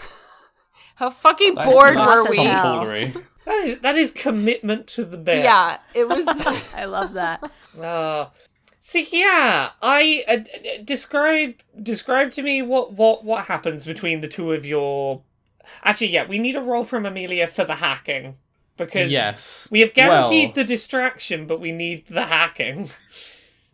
[0.96, 2.36] How fucking That's bored were we?
[2.38, 3.12] tomfoolery.
[3.12, 3.26] Tomfoolery.
[3.46, 5.44] that, is, that is commitment to the bit.
[5.44, 6.26] Yeah, it was.
[6.74, 7.40] i love that
[7.80, 8.26] Uh,
[8.88, 14.20] see, yeah, I uh, d- d- describe describe to me what what what happens between
[14.20, 15.22] the two of your.
[15.84, 18.36] Actually, yeah, we need a roll from Amelia for the hacking
[18.78, 19.68] because Yes.
[19.70, 22.90] we have guaranteed Well, the distraction, but we need the hacking.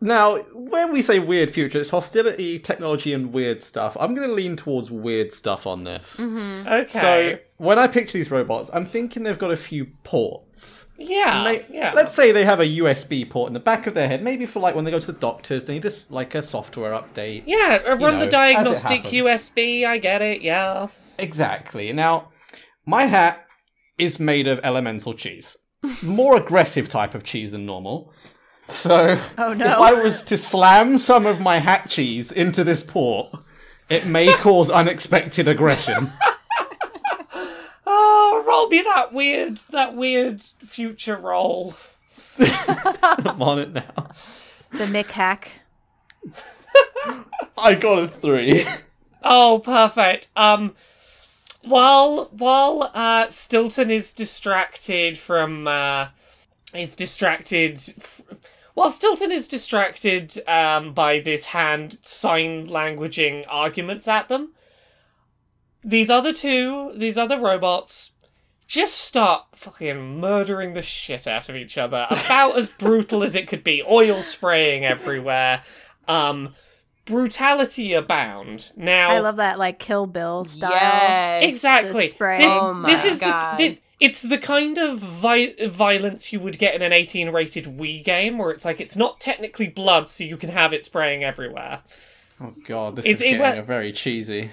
[0.00, 3.96] Now, when we say weird future, it's hostility, technology, and weird stuff.
[3.98, 6.20] I'm going to lean towards weird stuff on this.
[6.20, 6.86] Okay.
[6.88, 10.84] So, when I picture these robots, I'm thinking they've got a few ports.
[10.96, 11.92] Yeah, May- yeah.
[11.94, 14.60] Let's say they have a USB port in the back of their head, maybe for
[14.60, 17.42] like when they go to the doctors, they need just like a software update.
[17.46, 19.02] yeah, uh, run know, the diagnostic.
[19.02, 19.84] USB.
[19.86, 20.40] I get it.
[20.42, 20.88] Yeah.
[21.18, 21.92] Exactly.
[21.92, 22.28] Now,
[22.86, 23.46] my hat
[23.98, 25.56] is made of elemental cheese.
[26.02, 28.12] More aggressive type of cheese than normal.
[28.68, 29.66] So, Oh, no.
[29.66, 33.28] if I was to slam some of my hat cheese into this port,
[33.90, 36.08] it may cause unexpected aggression.
[38.16, 41.74] Oh, roll me that weird, that weird future roll.
[42.38, 44.10] I'm on it now.
[44.70, 45.50] The Mick hack.
[47.58, 48.66] I got a three.
[49.24, 50.28] Oh, perfect.
[50.36, 50.76] Um,
[51.62, 56.08] while while uh Stilton is distracted from uh
[56.72, 57.80] is distracted
[58.74, 64.52] while Stilton is distracted um by this hand sign languaging arguments at them,
[65.85, 68.12] these other two, these other robots
[68.66, 72.06] just start fucking murdering the shit out of each other.
[72.11, 73.82] About as brutal as it could be.
[73.89, 75.62] Oil spraying everywhere.
[76.09, 76.55] Um
[77.05, 78.73] brutality abound.
[78.77, 80.70] Now I love that like Kill Bill style.
[80.70, 81.55] Yes.
[81.55, 82.09] Exactly.
[82.09, 82.39] Spray.
[82.39, 83.59] This, Oh my this is God.
[83.59, 87.65] the, thi- it's the kind of vi- violence you would get in an 18 rated
[87.66, 91.23] Wii game where it's like it's not technically blood so you can have it spraying
[91.23, 91.82] everywhere.
[92.40, 94.51] Oh god, this It's- is it getting wa- a very cheesy.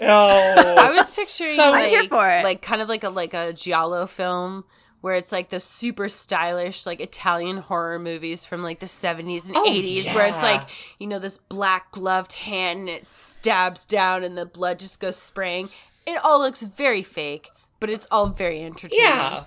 [0.00, 0.06] Oh.
[0.06, 0.94] I Oh.
[0.94, 2.44] was picturing So- like, for it.
[2.44, 4.64] like kind of like a like a giallo film
[5.00, 9.56] where it's like the super stylish like Italian horror movies from like the 70s and
[9.56, 10.62] Oh, 80s where it's like
[10.98, 15.16] you know this black gloved hand and it stabs down and the blood just goes
[15.16, 15.68] spraying.
[16.06, 17.50] It all looks very fake,
[17.80, 19.04] but it's all very entertaining.
[19.06, 19.44] yeah.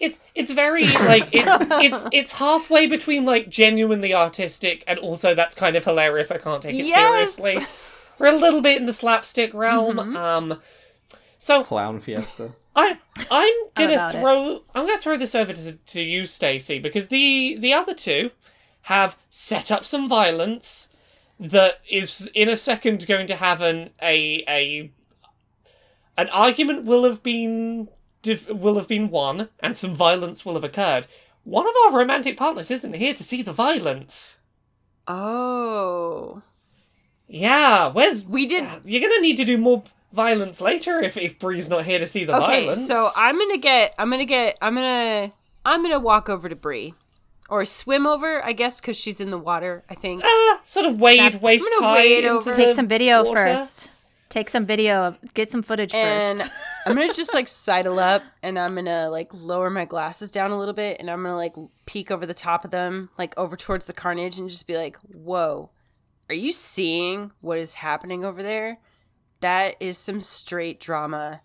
[0.00, 5.54] It's it's very like it's it's it's halfway between like genuinely artistic and also that's
[5.54, 6.30] kind of hilarious.
[6.30, 7.34] I can't take it Yes.
[7.34, 7.66] seriously.
[8.18, 9.96] We're a little bit in the slapstick realm.
[9.96, 10.16] Mm-hmm.
[10.16, 10.60] Um
[11.38, 12.54] so Clown fiesta.
[12.76, 12.98] I
[13.30, 14.20] I'm gonna about it.
[14.20, 18.30] throw I'm gonna throw this over to to you, Stacy, because the the other two
[18.82, 20.88] have set up some violence
[21.38, 24.90] that is in a second going to have an a a
[26.16, 27.88] an argument will have been
[28.48, 31.06] will have been won and some violence will have occurred.
[31.44, 34.38] One of our romantic partners isn't here to see the violence.
[35.08, 36.42] Oh.
[37.32, 39.82] Yeah, where's We did you're gonna need to do more
[40.12, 42.86] violence later if if Bree's not here to see the Okay, violence.
[42.86, 45.32] so I'm gonna get, I'm gonna get, I'm gonna,
[45.64, 46.92] I'm gonna walk over to Bree,
[47.48, 49.82] or swim over, I guess, because she's in the water.
[49.88, 50.22] I think.
[50.24, 52.50] Ah, sort of wade waist I'm gonna high wade into over.
[52.50, 53.56] the Take some video water.
[53.56, 53.88] first.
[54.28, 55.04] Take some video.
[55.04, 56.52] Of, get some footage and first.
[56.86, 60.58] I'm gonna just like sidle up, and I'm gonna like lower my glasses down a
[60.58, 61.54] little bit, and I'm gonna like
[61.86, 64.96] peek over the top of them, like over towards the carnage, and just be like,
[64.98, 65.70] "Whoa,
[66.32, 68.78] are you seeing what is happening over there?
[69.40, 71.42] That is some straight drama.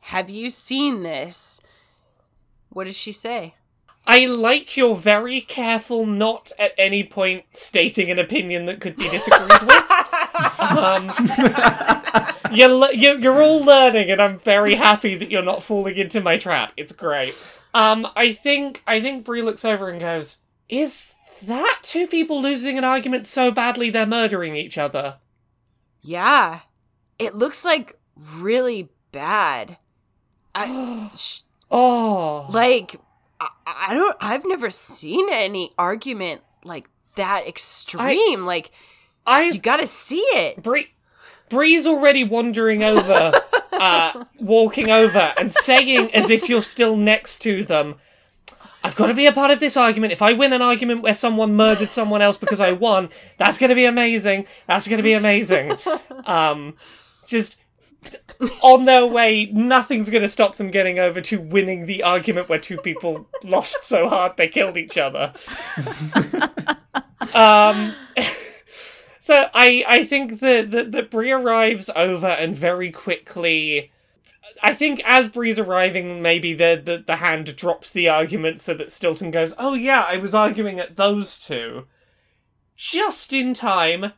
[0.00, 1.60] Have you seen this?"
[2.70, 3.54] What does she say?
[4.06, 9.08] I like you're very careful not at any point stating an opinion that could be
[9.08, 10.60] disagreed with.
[10.60, 11.10] um,
[12.52, 16.36] you're, you're you're all learning, and I'm very happy that you're not falling into my
[16.36, 16.72] trap.
[16.76, 17.34] It's great.
[17.72, 20.38] Um, I think I think Bree looks over and goes,
[20.68, 21.13] "Is
[21.46, 25.18] that two people losing an argument so badly they're murdering each other?"
[26.02, 26.60] Yeah,
[27.18, 29.78] it looks like really bad.
[30.54, 31.40] I, sh-
[31.70, 33.00] Oh, like
[33.40, 38.70] I, I don't i've never seen any argument like that extreme like
[39.26, 40.88] I you gotta see it Bree,
[41.48, 43.32] Bree's already wandering over,
[43.72, 47.96] uh, walking over, and saying as if you're still next to them.
[48.84, 50.12] I've got to be a part of this argument.
[50.12, 53.08] If I win an argument where someone murdered someone else because I won,
[53.38, 54.46] that's going to be amazing.
[54.66, 55.72] That's going to be amazing.
[56.26, 56.76] Um,
[57.26, 57.56] just
[58.62, 62.58] on their way, nothing's going to stop them getting over to winning the argument where
[62.58, 65.32] two people lost so hard they killed each other.
[67.34, 67.94] um,
[69.20, 73.90] so I I think that that, Bree arrives over and very quickly.
[74.62, 78.92] I think as Bree's arriving, maybe the, the the hand drops the argument so that
[78.92, 81.86] Stilton goes, "Oh yeah, I was arguing at those two,
[82.76, 84.12] just in time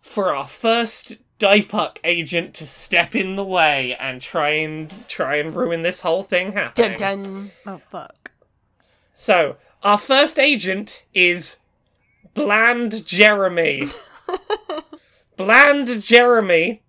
[0.00, 5.54] for our first Diepuck agent to step in the way and try and try and
[5.54, 8.30] ruin this whole thing happening." dun dun oh fuck.
[9.12, 11.56] So, our first agent is
[12.32, 13.88] Bland Jeremy.
[15.36, 16.83] Bland Jeremy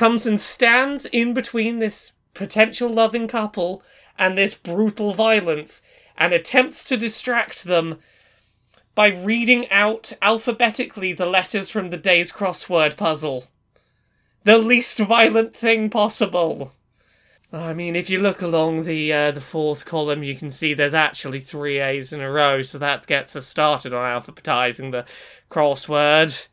[0.00, 3.82] comes and stands in between this potential loving couple
[4.18, 5.82] and this brutal violence
[6.16, 7.98] and attempts to distract them
[8.94, 13.44] by reading out alphabetically the letters from the day's crossword puzzle.
[14.44, 16.72] The least violent thing possible.
[17.52, 20.94] I mean, if you look along the uh, the fourth column, you can see there's
[20.94, 25.04] actually three A's in a row, so that gets us started on alphabetizing the
[25.50, 26.48] crossword.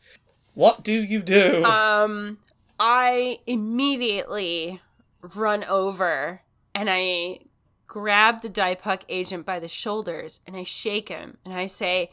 [0.54, 1.64] What do you do?
[1.64, 2.40] Um,
[2.80, 4.82] I immediately
[5.22, 6.42] run over
[6.76, 7.40] and I
[7.88, 12.12] grab the Diepuck agent by the shoulders and I shake him and I say,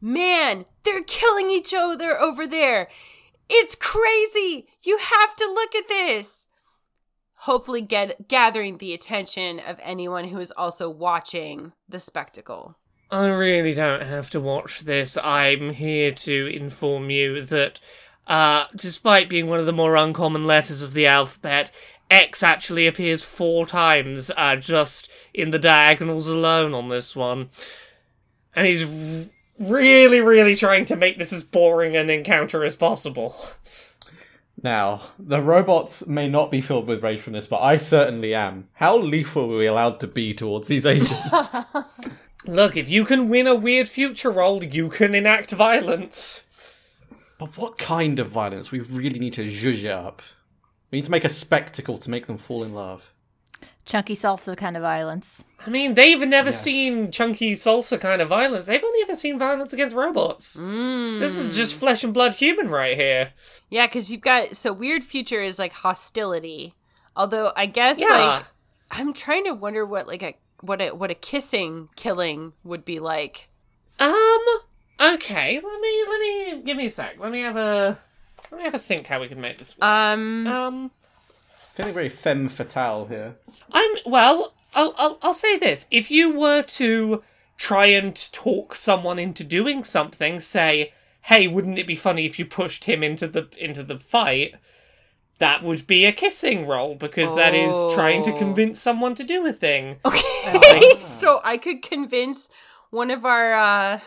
[0.00, 2.88] Man, they're killing each other over there.
[3.48, 4.68] It's crazy.
[4.82, 6.46] You have to look at this.
[7.44, 12.76] Hopefully, get gathering the attention of anyone who is also watching the spectacle.
[13.10, 15.16] I really don't have to watch this.
[15.16, 17.80] I'm here to inform you that,
[18.30, 21.72] uh, despite being one of the more uncommon letters of the alphabet,
[22.08, 27.50] X actually appears four times, uh, just in the diagonals alone on this one.
[28.54, 29.26] And he's r-
[29.58, 33.34] really, really trying to make this as boring an encounter as possible.
[34.62, 38.68] Now, the robots may not be filled with rage from this, but I certainly am.
[38.74, 41.12] How lethal are we allowed to be towards these agents?
[42.46, 46.44] Look, if you can win a weird future roll, you can enact violence.
[47.40, 48.70] But what kind of violence?
[48.70, 50.22] We really need to zhuzh it up.
[50.90, 53.12] We need to make a spectacle to make them fall in love.
[53.86, 55.44] Chunky salsa kind of violence.
[55.66, 56.62] I mean, they've never Yes.
[56.62, 58.66] seen chunky salsa kind of violence.
[58.66, 60.52] They've only ever seen violence against robots.
[60.54, 63.32] This is just flesh and blood human right here.
[63.68, 66.74] Yeah, because you've got so weird future is like hostility.
[67.16, 68.08] Although I guess Yeah.
[68.36, 68.44] like
[68.92, 72.98] I'm trying to wonder what like a what a what a kissing killing would be
[73.00, 73.48] like.
[73.98, 74.44] Um.
[75.00, 75.60] Okay.
[75.62, 76.04] Let me.
[76.08, 76.62] Let me.
[76.64, 77.16] Give me a sec.
[77.18, 77.98] Let me have a.
[78.50, 79.84] Let me have a think how we can make this work.
[79.84, 80.90] Um, Um.
[81.74, 83.36] Feeling very femme fatale here.
[83.72, 84.54] I'm well.
[84.74, 87.22] I'll, I'll I'll say this: if you were to
[87.56, 92.44] try and talk someone into doing something, say, "Hey, wouldn't it be funny if you
[92.44, 94.54] pushed him into the into the fight?"
[95.38, 98.38] That would be a kissing roll because that is trying to Oh.
[98.38, 99.96] convince someone to do a thing.
[100.04, 102.50] okay, so I could convince
[102.90, 104.00] one of our uh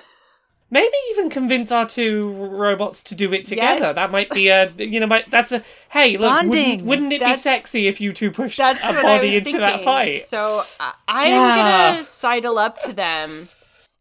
[0.73, 3.81] Maybe even convince our two robots to do it together.
[3.81, 3.95] Yes.
[3.95, 6.43] That might be a you know, might, that's a hey look.
[6.47, 9.61] Wouldn't, wouldn't it That's- be sexy if you two pushed that's a body into thinking.
[9.61, 10.17] that fight?
[10.23, 11.35] So I, I Yeah.
[11.35, 13.49] am gonna sidle up to them,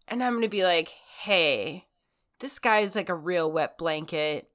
[0.09, 0.89] and I'm gonna be like,
[1.20, 1.85] "Hey,
[2.40, 4.49] this guy's like a real wet blanket,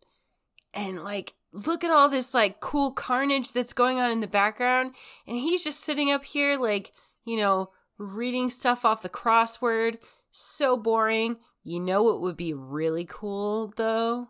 [0.74, 4.96] and like, look at all this like cool carnage that's going on in the background,
[5.28, 6.94] and he's just sitting up here like,
[7.26, 7.70] you know,
[8.00, 10.00] reading stuff off the crossword.
[10.32, 11.38] So boring.
[11.68, 14.30] You know what would be really cool though."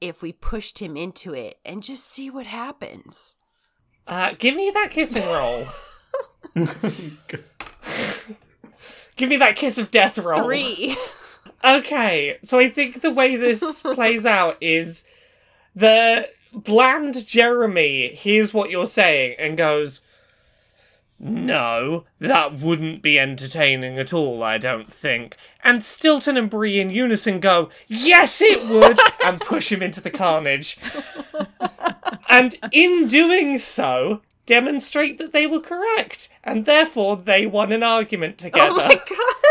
[0.00, 3.36] If we pushed him into it and just see what happens.
[4.06, 5.64] Uh, give me that kissing roll.
[9.16, 10.44] give me that kiss of death roll.
[10.44, 10.96] Three.
[11.64, 15.02] Okay, so I think the way this plays out is
[15.74, 20.02] the bland Jeremy hears what you're saying and goes,
[21.26, 25.38] No, that wouldn't be entertaining at all, I don't think.
[25.62, 28.98] And Stilton and Bree in unison go, Yes, it would!
[29.24, 30.76] and push him into the carnage.
[32.28, 38.36] and in doing so, demonstrate that they were correct, and therefore they won an argument
[38.36, 38.72] together.
[38.72, 39.43] Oh my god.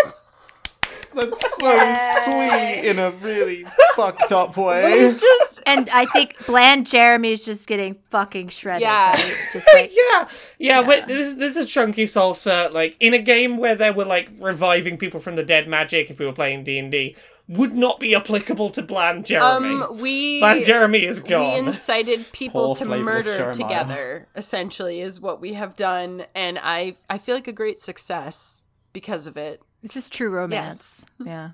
[1.16, 3.66] That's so sweet in a really
[3.96, 5.10] fucked up way.
[5.10, 8.82] We Just And I think Bland Jeremy's just getting fucking shredded.
[8.82, 9.12] Yeah.
[9.12, 9.36] right?
[9.52, 10.28] Just like yeah,
[10.60, 12.72] yeah, but this this is chunky salsa.
[12.72, 16.20] Like in a game where they were like reviving people from the dead magic, if
[16.20, 17.16] we were playing D and D,
[17.48, 19.82] would not be applicable to Bland Jeremy.
[19.84, 21.42] um we Bland Jeremy is gone.
[21.42, 23.54] we incited people Poor to murder Jeremiah.
[23.54, 28.64] together essentially is what we have done and I I feel like a great success
[28.94, 29.62] because of it.
[29.84, 31.06] This is true romance.
[31.24, 31.52] Yeah.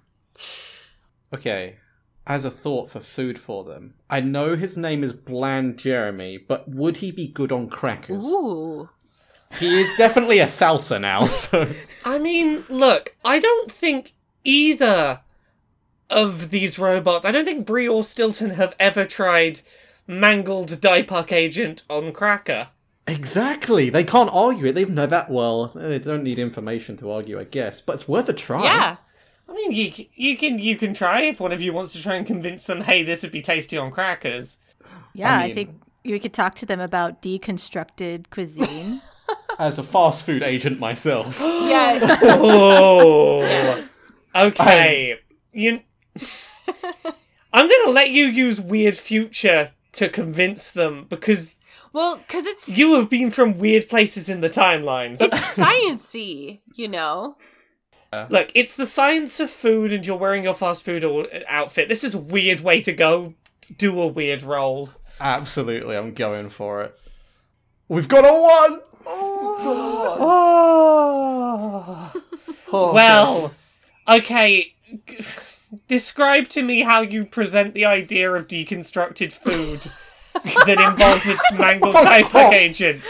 [1.34, 1.76] Okay,
[2.26, 6.68] as a thought for food for them, I know his name is Bland Jeremy, but
[6.70, 8.26] would he be good on crackers?
[8.26, 8.90] Ooh.
[9.60, 11.68] He is definitely a salsa now, so.
[12.06, 15.22] I mean, look, I don't think either
[16.10, 17.26] of these robots.
[17.26, 19.62] I don't think Bree or Stilton have ever tried
[20.08, 22.70] mangled Diepuck agent on Cracker.
[23.10, 23.90] Exactly.
[23.90, 24.74] They can't argue it.
[24.74, 27.82] They know that Well, they don't need information to argue, I guess.
[27.82, 28.64] But it's worth a try.
[28.64, 28.98] Yeah.
[29.48, 32.16] I mean, you you can you can try if one of you wants to try
[32.16, 34.58] and convince them, hey, this would be tasty on crackers.
[35.14, 39.02] Yeah, I, mean- think you could talk to them about deconstructed cuisine.
[39.60, 41.40] As a fast food agent myself.
[41.70, 42.20] Yes.
[42.24, 44.12] Oh, yes.
[44.36, 45.20] okay.
[45.54, 45.82] You,
[47.54, 51.58] I'm gonna let you use weird future to convince them because
[51.94, 55.18] Well, cuz it's you have been from weird places in the timelines.
[55.22, 57.36] it's sciency, you know.
[58.30, 61.88] Look, it's the science of food, and you're wearing your fast food or- uh, outfit.
[61.90, 63.36] This is a weird way to go.
[63.78, 64.90] Do a weird role.
[65.22, 67.00] Absolutely, I'm going for it.
[67.88, 68.82] We've got a one.
[70.20, 72.14] Oh.
[72.72, 73.52] Oh, Well,
[74.08, 74.76] okay.
[75.88, 79.82] Describe to me how you present the idea of deconstructed food
[80.66, 82.54] that involves a mangled Oh, Typhus God.
[82.54, 83.02] agent.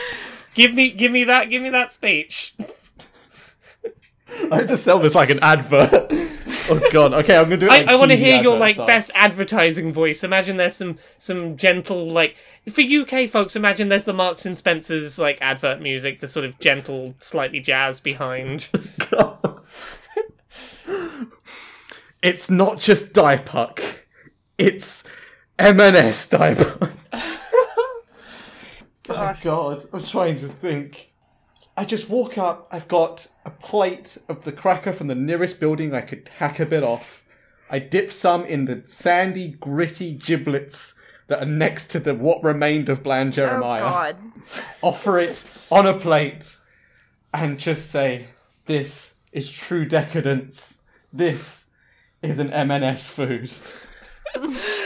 [0.56, 2.54] Give me, give me that, give me that speech.
[4.52, 5.90] I have to sell this like an advert.
[6.70, 7.14] oh god.
[7.14, 7.72] Okay, I'm gonna do it.
[7.72, 8.86] I, Like I want to hear your like style.
[8.88, 10.24] best advertising voice.
[10.24, 12.36] Imagine there's some some gentle like
[12.72, 13.56] for UK folks.
[13.56, 18.00] Imagine there's the Marks and Spencers like advert music, the sort of gentle, slightly jazz
[18.00, 18.70] behind.
[22.22, 23.82] It's not just Diepuck.
[24.58, 25.06] It's
[25.60, 26.92] M&S Diepuck.
[29.10, 31.12] oh god, I'm trying to think.
[31.76, 35.94] I just walk up, I've got a plate of the cracker from the nearest building
[35.94, 37.26] I could hack a bit off.
[37.70, 40.96] I dip some in the sandy, gritty giblets
[41.28, 43.82] that are next to the what remained of Bland oh, Jeremiah.
[43.82, 44.18] Oh God.
[44.82, 46.58] offer it on a plate
[47.34, 48.28] and just say,
[48.66, 50.84] "This is true decadence.
[51.12, 51.72] This
[52.22, 53.52] is an M&S food."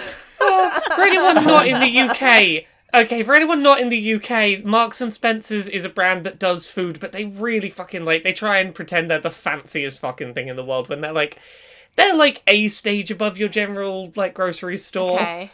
[0.96, 2.66] for anyone not in the UK,
[3.06, 6.68] okay, for anyone not in the UK, Marks and Spencers is a brand that does
[6.68, 10.48] food, but they really fucking like they try and pretend they're the fanciest fucking thing
[10.48, 11.40] in the world when they're like
[11.96, 15.20] they're like a stage above your general like grocery store.
[15.20, 15.52] Okay.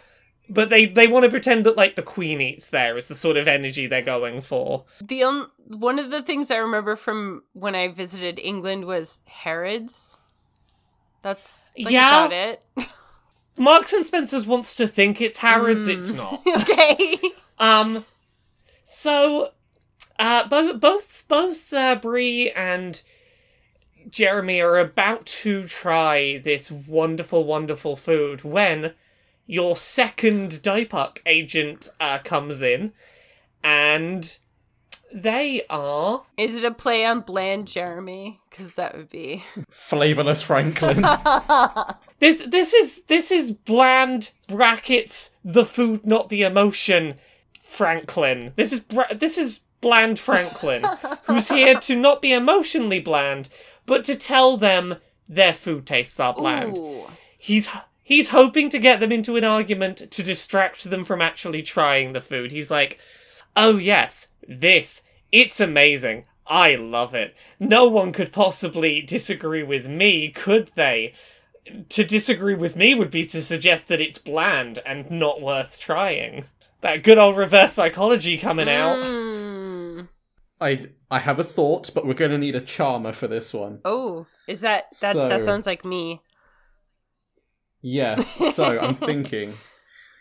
[0.52, 3.38] But they they want to pretend that like the queen eats there is the sort
[3.38, 4.86] of energy they're going for.
[5.00, 10.18] The on- one of the things I remember from when I visited England was Harrods.
[11.22, 12.26] That's like Yeah.
[12.26, 12.64] about it.
[13.60, 16.42] Marks and Spencers wants to think it's Harrods, it's not.
[16.48, 17.20] okay.
[17.60, 18.06] Um,
[18.86, 19.52] so,
[20.18, 23.04] uh, both both both uh, Bree and
[24.10, 28.94] Jeremy are about to try this wonderful, wonderful food when
[29.46, 32.94] your second Diepuck agent uh, comes in,
[33.62, 34.38] and
[35.14, 38.40] they are Is it a play on Bland Jeremy?
[38.50, 39.44] Because that would be.
[39.70, 41.02] Flavorless Franklin.
[42.20, 47.16] this this is this is bland brackets the food, not the emotion.
[47.62, 48.54] Franklin.
[48.56, 50.84] This is bra- this is bland Franklin,
[51.26, 53.48] who's here to not be emotionally bland,
[53.86, 54.96] but to tell them
[55.28, 56.76] their food tastes are bland.
[56.76, 57.04] Ooh.
[57.38, 57.70] He's
[58.04, 62.22] he's hoping to get them into an argument to distract them from actually trying the
[62.22, 62.52] food.
[62.52, 63.00] He's like,
[63.56, 65.02] "Oh yes, this
[65.32, 66.26] it's amazing.
[66.48, 67.36] I love it.
[67.60, 71.14] No one could possibly disagree with me, could they?"
[71.90, 76.46] To disagree with me would be to suggest that it's bland and not worth trying.
[76.82, 78.98] That good old reverse psychology coming out.
[78.98, 80.08] Mm.
[80.60, 83.80] I I have a thought, but we're going to need a charmer for this one.
[83.86, 85.14] Oh, is that that?
[85.14, 86.18] That sounds like me.
[87.82, 88.56] Yes.
[88.56, 89.54] So I'm thinking,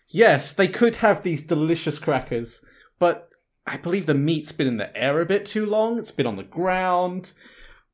[0.09, 2.60] yes, they could have these delicious crackers,
[2.98, 3.30] but
[3.70, 5.98] I believe the meat's been in the air a bit too long.
[5.98, 7.32] It's been on the ground.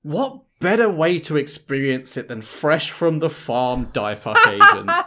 [0.03, 4.91] What better way to experience it than fresh from the farm diaper agent?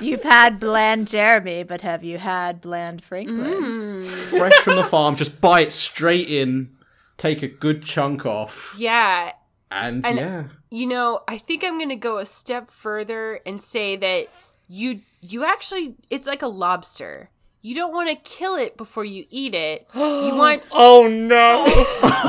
[0.00, 3.38] You've had bland Jeremy, but have you had bland Franklin?
[3.38, 4.06] Mm.
[4.38, 6.76] fresh from the farm, just bite straight in,
[7.16, 9.32] take a good chunk off, Yeah,
[9.70, 10.44] and, And- yeah.
[10.70, 14.28] you know, I think I'm going to go a step further and say that
[14.68, 17.30] you you actually it's like a lobster.
[17.66, 19.88] You don't want to kill it before you eat it.
[19.94, 21.64] You want Oh no!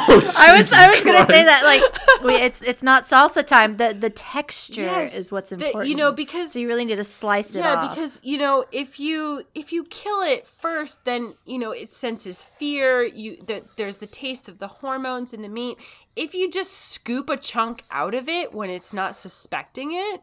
[0.09, 1.83] Oh, I was I was gonna say that like
[2.23, 3.73] we, it's it's not salsa time.
[3.77, 5.89] The the texture Yes, is what's the- important.
[5.89, 7.89] you know because so you really need to slice it yeah off.
[7.89, 12.43] because you know if you if you kill it first then you know it senses
[12.43, 15.77] fear you the, there's the taste of the hormones in the meat
[16.15, 20.21] if you just scoop a chunk out of it when it's not suspecting it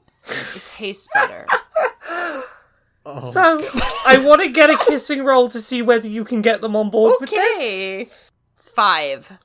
[0.57, 1.47] it tastes better
[3.05, 3.68] so
[4.06, 6.90] I want to get a kissing roll to see whether you can get them on
[6.90, 7.59] board with this.
[7.59, 8.09] okay
[8.56, 9.39] five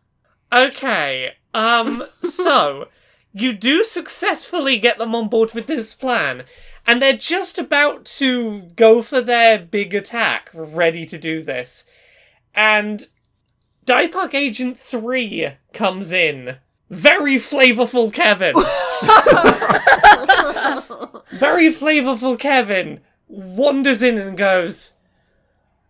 [0.52, 1.34] Okay.
[1.54, 2.04] Um.
[2.24, 2.88] so
[3.34, 6.44] you do successfully get them on board with this plan,
[6.88, 11.84] and they're just about to go for their big attack, ready to do this,
[12.56, 13.08] and
[13.86, 16.58] Diepuck Agent Three comes in.
[16.90, 18.56] Very flavorful, Kevin.
[21.40, 24.92] Very flavorful, Kevin wanders in and goes,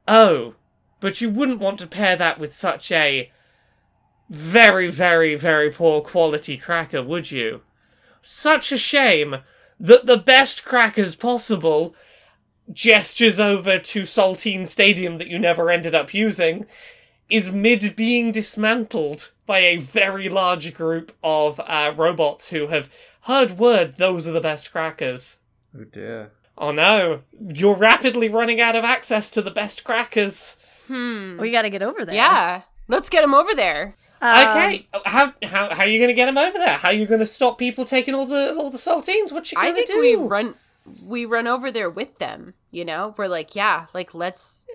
[0.08, 0.54] "Oh,
[1.00, 3.32] but you wouldn't want to pair that with such a."
[4.30, 7.62] very, very, very poor quality cracker, would you?
[8.22, 9.38] Such a shame
[9.80, 11.96] that the best crackers possible
[12.72, 16.66] gestures over to Saltine Stadium that you never ended up using
[17.30, 22.90] is mid being dismantled by a very large group of uh, robots who have
[23.22, 25.38] heard word those are the best crackers.
[25.76, 26.32] Oh dear.
[26.60, 30.58] Oh no, you're rapidly running out of access to the best crackers.
[30.88, 31.38] Hmm.
[31.40, 32.16] We got to get over there.
[32.16, 32.62] Yeah.
[32.88, 33.96] Let's get him over there.
[34.22, 36.78] Um, okay, how how how are you gonna get them over there?
[36.78, 39.32] How are you gonna stop people taking all the all the saltines?
[39.32, 39.72] What you gonna do?
[39.72, 40.00] I think do?
[40.00, 40.56] we run
[41.04, 43.14] we run over there with them, you know?
[43.18, 44.66] We're like, yeah, like let's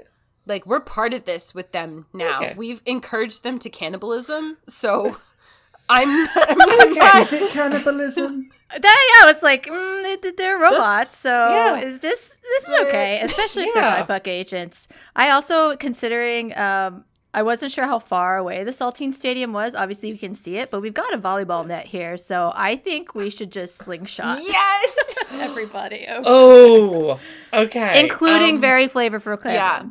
[0.46, 2.38] like we're part of this with them now.
[2.38, 2.54] Okay.
[2.56, 5.18] We've encouraged them to cannibalism, so
[5.88, 6.58] I'm, I'm
[6.94, 8.50] not, Is it cannibalism?
[8.80, 8.82] That,
[9.22, 11.76] yeah, I was like, mm, they- they're robots, That's- so yeah.
[11.80, 14.04] is this this is okay, especially if Yeah.
[14.04, 14.86] they're BIPOC agents.
[15.16, 19.74] I also considering, um, I wasn't sure how far away the Saltine Stadium was.
[19.74, 23.14] Obviously, you can see it, but we've got a volleyball net here, so I think
[23.14, 24.98] we should just slingshot yes.
[25.32, 26.22] everybody, over.
[26.26, 27.20] Oh,
[27.52, 28.00] okay.
[28.00, 29.54] including um, very flavorful Kevin.
[29.54, 29.82] Yeah.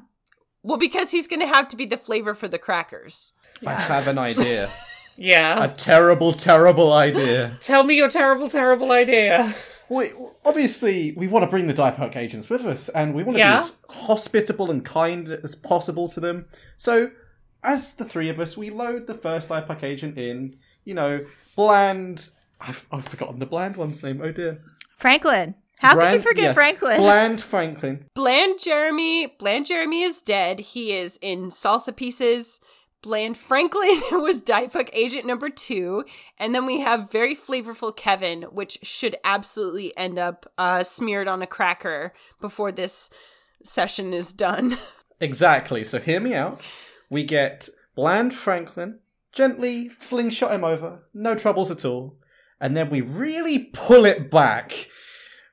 [0.61, 3.33] Well, because he's going to have to be the flavor for the crackers.
[3.65, 4.69] I have an idea.
[5.17, 5.63] Yeah.
[5.63, 7.57] a terrible, terrible idea.
[7.61, 9.53] Tell me your terrible, terrible idea.
[9.89, 10.07] We,
[10.45, 13.57] obviously, we want to bring the Diepuck agents with us, and we want to Yeah.
[13.57, 16.45] be as hospitable and kind as possible to them.
[16.77, 17.11] So,
[17.63, 21.25] as the three of us, we load the first Diepuck agent in, you know,
[21.55, 22.31] bland.
[22.61, 24.21] I've, I've forgotten the bland one's name.
[24.23, 24.61] Oh dear.
[24.97, 25.55] Franklin.
[25.79, 26.97] How could you forget yes, Franklin?
[26.97, 28.05] Bland Franklin.
[28.15, 30.59] Bland Jeremy, Bland Jeremy is dead.
[30.61, 32.61] He is in salsa pieces.
[33.03, 36.05] Bland Franklin was Diepuck agent number two.
[36.39, 41.43] And then we have very flavorful Kevin, which should absolutely end up uh, smeared on
[41.43, 43.11] a cracker before this
[43.63, 44.77] session is done.
[45.21, 45.85] Exactly.
[45.85, 46.59] So hear me out.
[47.09, 48.99] We get Bland Franklin,
[49.31, 52.17] gently slingshot him over, no troubles at all,
[52.59, 54.89] and then we really pull it back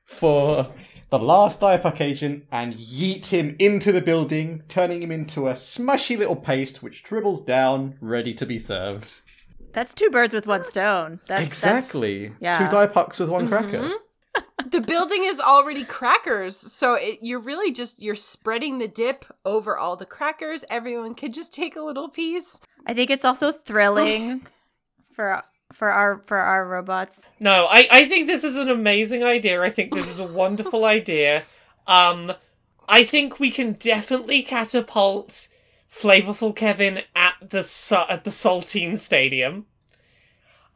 [0.03, 0.73] for
[1.11, 6.17] the last Diepuck agent and yeet him into the building, turning him into a smushy
[6.17, 9.19] little paste which dribbles down, ready to be served.
[9.73, 11.19] That's two birds with one stone.
[11.27, 12.31] That's, exactly.
[12.39, 12.57] yeah.
[12.57, 13.89] Two Diepucks with one cracker.
[13.89, 14.69] Mm-hmm.
[14.69, 19.77] the building is already crackers, so it, you're really just you're spreading the dip over
[19.77, 20.63] all the crackers.
[20.69, 22.61] Everyone could just take a little piece.
[22.85, 24.47] I think it's also thrilling
[25.13, 25.43] for
[25.81, 27.25] for our for our robots.
[27.39, 29.63] No, I, I think this is an amazing idea.
[29.63, 31.41] I think this is a wonderful idea.
[31.87, 32.33] Um,
[32.87, 35.47] I think we can definitely catapult
[35.91, 39.65] Flavorful Kevin at the su- at the Saltine Stadium.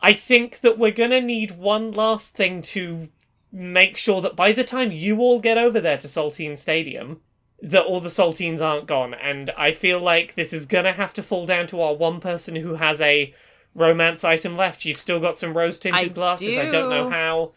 [0.02, 3.10] I think that we're gonna need one last thing to
[3.52, 7.22] make sure that by the time you all get over there to Saltine Stadium,
[7.62, 9.14] that all the saltines aren't gone.
[9.14, 12.56] And I feel like this is gonna have to fall down to our one person
[12.56, 13.36] who has a
[13.76, 14.86] romance item left.
[14.86, 16.58] You've still got some rose tinted I glasses.
[16.58, 17.52] I don't know how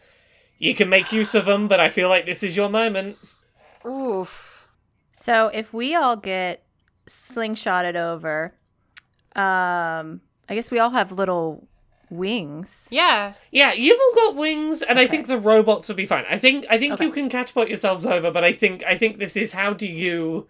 [0.59, 3.17] you can make use of them, but I feel like this is your moment.
[3.85, 4.67] Oof.
[5.13, 6.63] So if we all get
[7.07, 8.53] slingshotted over,
[9.35, 11.67] um, I guess we all have little
[12.09, 12.87] wings.
[12.91, 13.33] Yeah.
[13.51, 16.25] Yeah, you've all got wings, and I think the robots will be fine.
[16.29, 17.05] I think I think Okay.
[17.05, 20.47] you can catapult yourselves over, but I think I think this is how do you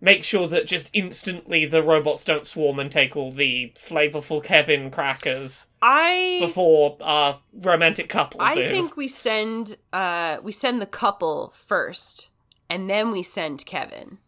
[0.00, 4.90] make sure that just instantly the robots don't swarm and take all the flavorful Kevin
[4.90, 8.70] crackers I before our romantic couple I do.
[8.70, 12.30] think we send uh we send the couple first
[12.68, 14.18] and then we send Kevin.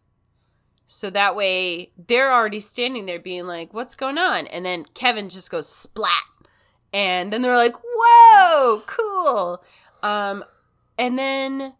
[0.85, 5.29] So that way they're already standing there being like, "What's going on?" And then Kevin
[5.29, 6.11] just goes splat.
[6.93, 9.63] And then they're like, "Whoa, cool."
[10.03, 10.43] Um
[10.97, 11.73] and then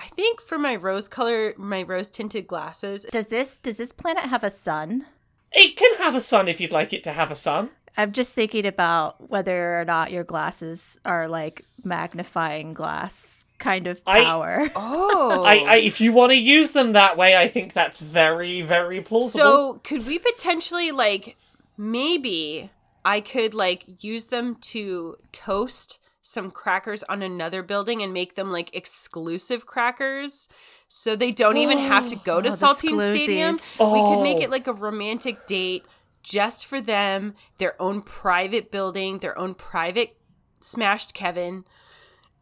[0.00, 4.24] I think for my rose color, my rose tinted glasses, Does this does this planet
[4.24, 5.04] have a sun?
[5.52, 7.70] it can have a sun if you'd like it to have a sun.
[7.96, 14.00] I'm just thinking about whether or not your glasses are like magnifying glass kind of
[14.06, 14.70] I- power.
[14.74, 15.42] oh.
[15.46, 19.00] I, I if you want to use them that way, I think that's very very
[19.02, 19.38] plausible.
[19.44, 21.36] So could we potentially like
[21.76, 22.70] maybe
[23.04, 28.50] I could like use them to toast some crackers on another building and make them
[28.50, 30.48] like exclusive crackers
[30.88, 33.54] so they don't even have to oh, go to Oh, Saltine Stadium.
[33.54, 33.92] exclusives.
[33.92, 34.42] We could make Oh.
[34.42, 35.84] it like a romantic date
[36.22, 40.16] just for them, their own private building, their own private
[40.60, 41.64] smashed Kevin.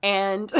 [0.02, 0.50] And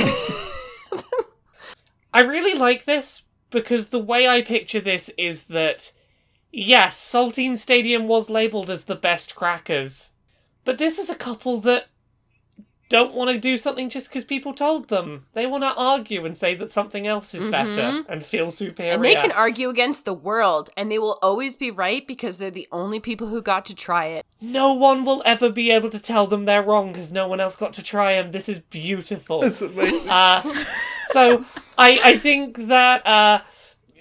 [2.12, 5.92] I really like this because the way I picture this is that
[6.52, 10.10] yes, Saltine Stadium was labeled as the best crackers,
[10.64, 11.86] but this is a couple that
[12.88, 15.26] don't want to do something just because people told them.
[15.34, 18.92] They want to argue and say that something else is better and feel superior.
[18.94, 22.50] and they can argue against the world and they will always be right because they're
[22.50, 24.24] the only people who got to try it.
[24.40, 27.56] no one will ever be able to tell them they're wrong because no one else
[27.56, 28.32] got to try them.
[28.32, 29.40] This is beautiful.
[29.42, 30.08] That's amazing.
[30.10, 30.40] Uh,
[31.10, 31.44] so
[31.76, 33.40] I I think that uh,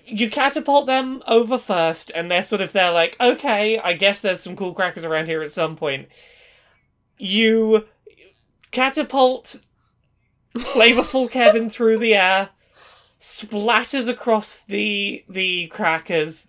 [0.05, 4.39] you catapult them over first, and they're sort of there like, okay, I guess there's
[4.41, 6.07] some cool crackers around here at some point.
[7.17, 7.85] You
[8.77, 9.59] catapult
[10.55, 12.49] flavorful Kevin through the air,
[13.19, 16.47] splatters across the the crackers,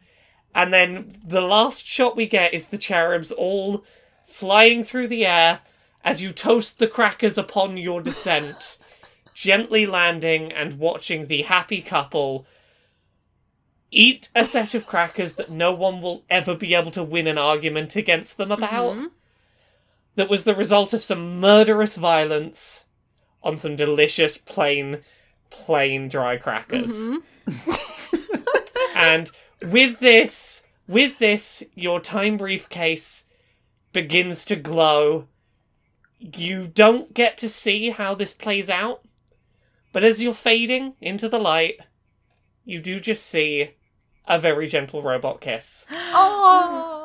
[0.55, 3.83] and then the last shot we get is the cherubs all
[4.27, 5.61] flying through the air
[6.05, 8.77] as you toast the crackers upon your descent,
[9.33, 12.47] gently landing and watching the happy couple
[13.91, 17.39] eat a set of crackers that no one will ever be able to win an
[17.39, 18.97] argument against them about.
[18.97, 19.11] Mhm.
[20.19, 22.85] That was the result of some murderous violence
[23.41, 25.03] on some delicious, plain,
[25.49, 27.01] plain dry crackers.
[27.01, 27.23] Mhm.
[28.97, 29.31] And
[29.63, 33.27] with this, with this, your time briefcase
[33.93, 35.29] begins to glow.
[36.19, 39.03] You don't get to see how this plays out,
[39.93, 41.79] but as you're fading into the light,
[42.65, 43.71] you do just see
[44.27, 45.87] a very gentle robot kiss.
[46.21, 46.98] Oh.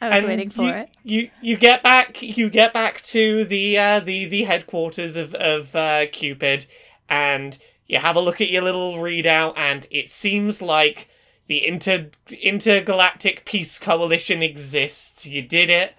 [0.00, 0.90] I was And waiting for you, it.
[1.02, 5.74] You you get back you get back to the uh, the the headquarters of of
[5.74, 6.66] uh, Cupid,
[7.08, 11.08] and you have a look at your little readout, and it seems like
[11.48, 12.10] the inter
[12.42, 15.26] intergalactic peace coalition exists.
[15.26, 15.94] You did it.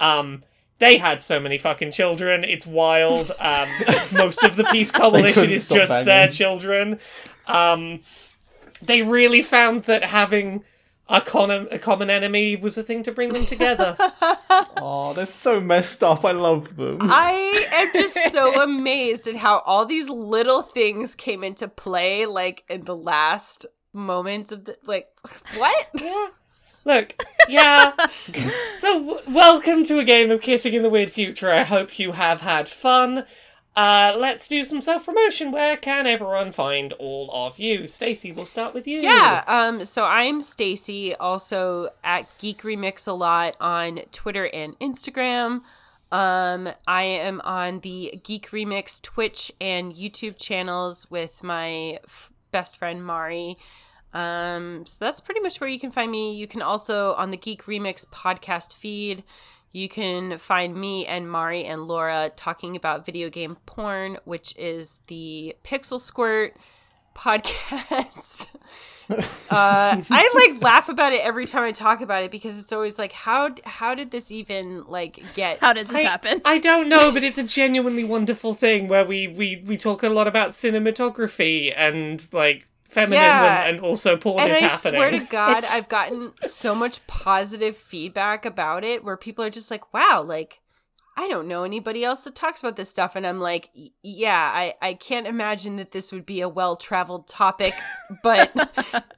[0.00, 0.42] Um,
[0.80, 2.42] they had so many fucking children.
[2.42, 3.30] It's wild.
[3.38, 3.68] Um,
[4.12, 6.06] most of the peace coalition is just banging.
[6.06, 6.98] their children.
[7.46, 8.00] Um,
[8.82, 10.64] they really found that having
[11.08, 13.96] a common, a common enemy was a thing to bring them together.
[14.76, 16.24] Oh, they're so messed up.
[16.24, 16.98] I love them.
[17.02, 22.64] I am just so amazed at how all these little things came into play, like
[22.68, 25.08] in the last moments of the like.
[25.56, 25.88] What?
[26.00, 26.26] yeah.
[26.84, 27.14] Look,
[27.48, 27.92] yeah.
[28.78, 31.50] so, w- welcome to a game of Kissing in the Weird Future.
[31.50, 33.24] I hope you have had fun.
[33.76, 35.50] Uh, let's do some self promotion.
[35.50, 37.88] Where can everyone find all of you?
[37.88, 39.00] Stacy, we'll start with you.
[39.00, 39.42] Yeah.
[39.46, 39.84] Um.
[39.84, 45.62] So I'm Stacy, also at Geek Remix a lot on Twitter and Instagram.
[46.12, 52.76] Um, I am on the Geek Remix Twitch and YouTube channels with my f- best
[52.76, 53.58] friend Mari.
[54.12, 56.36] Um, so that's pretty much where you can find me.
[56.36, 59.24] You can also on the Geek Remix podcast feed.
[59.74, 65.02] You can find me and Mari and Laura talking about video game porn, which is
[65.08, 66.56] the Pixel Squirt
[67.12, 68.50] podcast.
[69.10, 69.16] uh,
[69.50, 73.10] I like laugh about it every time I talk about it because it's always like,
[73.10, 75.58] how how did this even like get?
[75.58, 76.40] How did this I, happen?
[76.44, 80.08] I don't know, but it's a genuinely wonderful thing where we, we, we talk a
[80.08, 83.64] lot about cinematography and like feminism Yeah.
[83.66, 84.78] and also porn and is I happening.
[84.98, 89.50] swear to God, It's- I've gotten so much positive feedback about it where people are
[89.50, 90.60] just like, wow, like,
[91.16, 93.14] I don't know anybody else that talks about this stuff.
[93.14, 93.70] And I'm like,
[94.02, 97.72] yeah, I, I can't imagine that this would be a well traveled topic,
[98.22, 98.50] but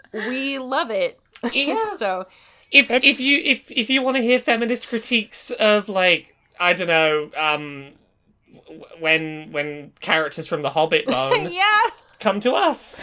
[0.13, 1.19] we love it.
[1.55, 1.83] Yeah.
[1.97, 2.27] so,
[2.71, 6.73] if It's- if you if if you want to hear feminist critiques of like I
[6.75, 7.93] don't know um
[8.99, 11.63] when when characters from The Hobbit bone yeah.
[12.21, 12.99] come to us.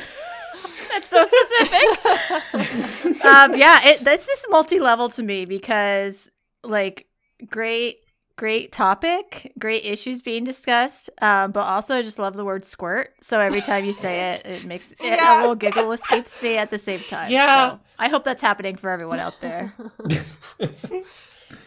[0.90, 3.24] That's so specific.
[3.26, 6.30] um, yeah, it, this is multi-level to me because,
[6.64, 7.08] like,
[7.50, 7.98] great,
[8.36, 11.10] great topic, great issues being discussed.
[11.22, 13.14] Um, but also, I just love the word squirt.
[13.22, 15.38] So every time you say it, it makes it, Yeah.
[15.38, 17.32] a little giggle escapes me at the same time.
[17.32, 17.72] Yeah.
[17.72, 19.74] So I hope that's happening for everyone out there.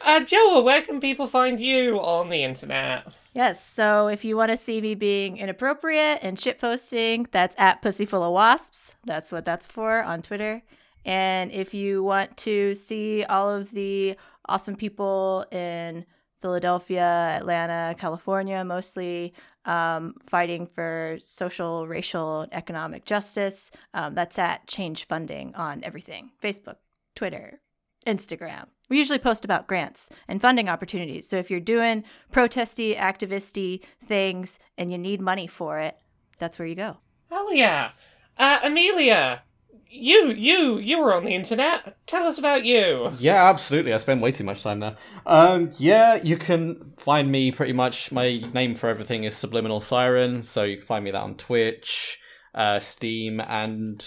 [0.00, 3.06] Uh, Joel, where can people find you on the internet?
[3.34, 3.64] Yes.
[3.66, 8.32] So if you want to see me being inappropriate and shitposting, that's at Pussyful of
[8.32, 8.94] Wasps.
[9.04, 10.62] That's what that's for on Twitter.
[11.04, 16.04] And if you want to see all of the awesome people in
[16.42, 19.32] Philadelphia, Atlanta, California, mostly
[19.64, 26.76] um, fighting for social, racial, economic justice, um, that's at Change Funding on everything Facebook,
[27.14, 27.60] Twitter,
[28.06, 28.66] Instagram.
[28.88, 31.28] We usually post about grants and funding opportunities.
[31.28, 35.96] So if you're doing protesty, activisty things and you need money for it,
[36.38, 36.98] that's where you go.
[37.30, 37.90] Hell yeah.
[38.38, 39.42] Uh, Amelia,
[39.88, 41.96] you you you were on the internet.
[42.06, 43.12] Tell us about you.
[43.18, 43.94] Yeah, absolutely.
[43.94, 44.96] I spend way too much time there.
[45.24, 48.12] Um, yeah, you can find me pretty much.
[48.12, 52.18] My name for everything is Subliminal Siren, so you can find me that on Twitch,
[52.54, 54.04] uh, Steam, and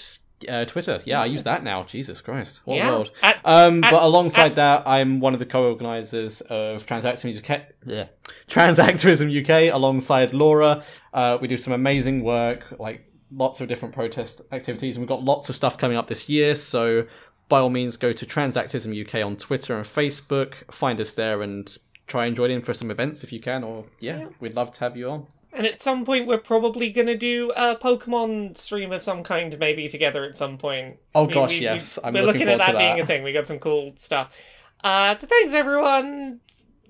[0.48, 1.02] uh, Twitter.
[1.06, 1.84] Yeah, I use that now.
[1.84, 2.90] Jesus Christ, what Yeah.
[2.90, 3.12] world!
[3.22, 7.62] At- Um, at- but alongside at- that, I'm one of the co-organizers of TransActual UK.
[7.86, 8.06] Yeah.
[8.48, 10.84] TransActual UK, alongside Laura.
[11.14, 15.24] Uh, we do some amazing work, like lots of different protest activities, and we've got
[15.24, 16.56] lots of stuff coming up this year.
[16.56, 17.06] So,
[17.48, 20.72] by all means, go to TransActual UK on Twitter and Facebook.
[20.72, 21.76] Find us there and
[22.08, 23.64] try and join in for some events if you can.
[23.64, 25.28] Or yeah, we'd love to have you on.
[25.52, 29.88] And at some point, we're probably gonna do a Pokemon stream of some kind, maybe
[29.88, 30.98] together at some point.
[31.16, 31.98] Oh We- gosh, we- we- yes.
[32.04, 33.24] I'm we're looking looking at forward that to being a thing.
[33.24, 34.36] We got some cool stuff.
[34.84, 36.40] Uh, so thanks everyone.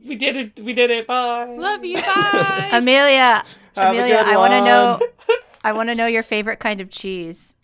[0.06, 0.60] We did it.
[0.60, 1.08] We did it.
[1.08, 1.46] Bye.
[1.58, 1.96] Love you.
[1.98, 2.70] Bye.
[2.74, 3.44] Amelia,
[3.76, 5.00] Have Amelia, I want to know.
[5.64, 7.56] I want to know your favorite kind of cheese.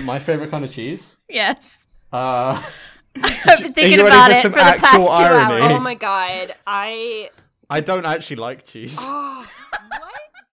[0.00, 1.16] My favorite kind of cheese.
[1.28, 2.62] Yes, Uh,
[3.22, 5.74] I've been thinking you ready about for it some for the past two irony?
[5.74, 6.54] oh my god.
[6.66, 7.30] I.
[7.70, 8.96] I don't actually like cheese.
[9.00, 9.46] Oh,
[9.88, 10.17] what?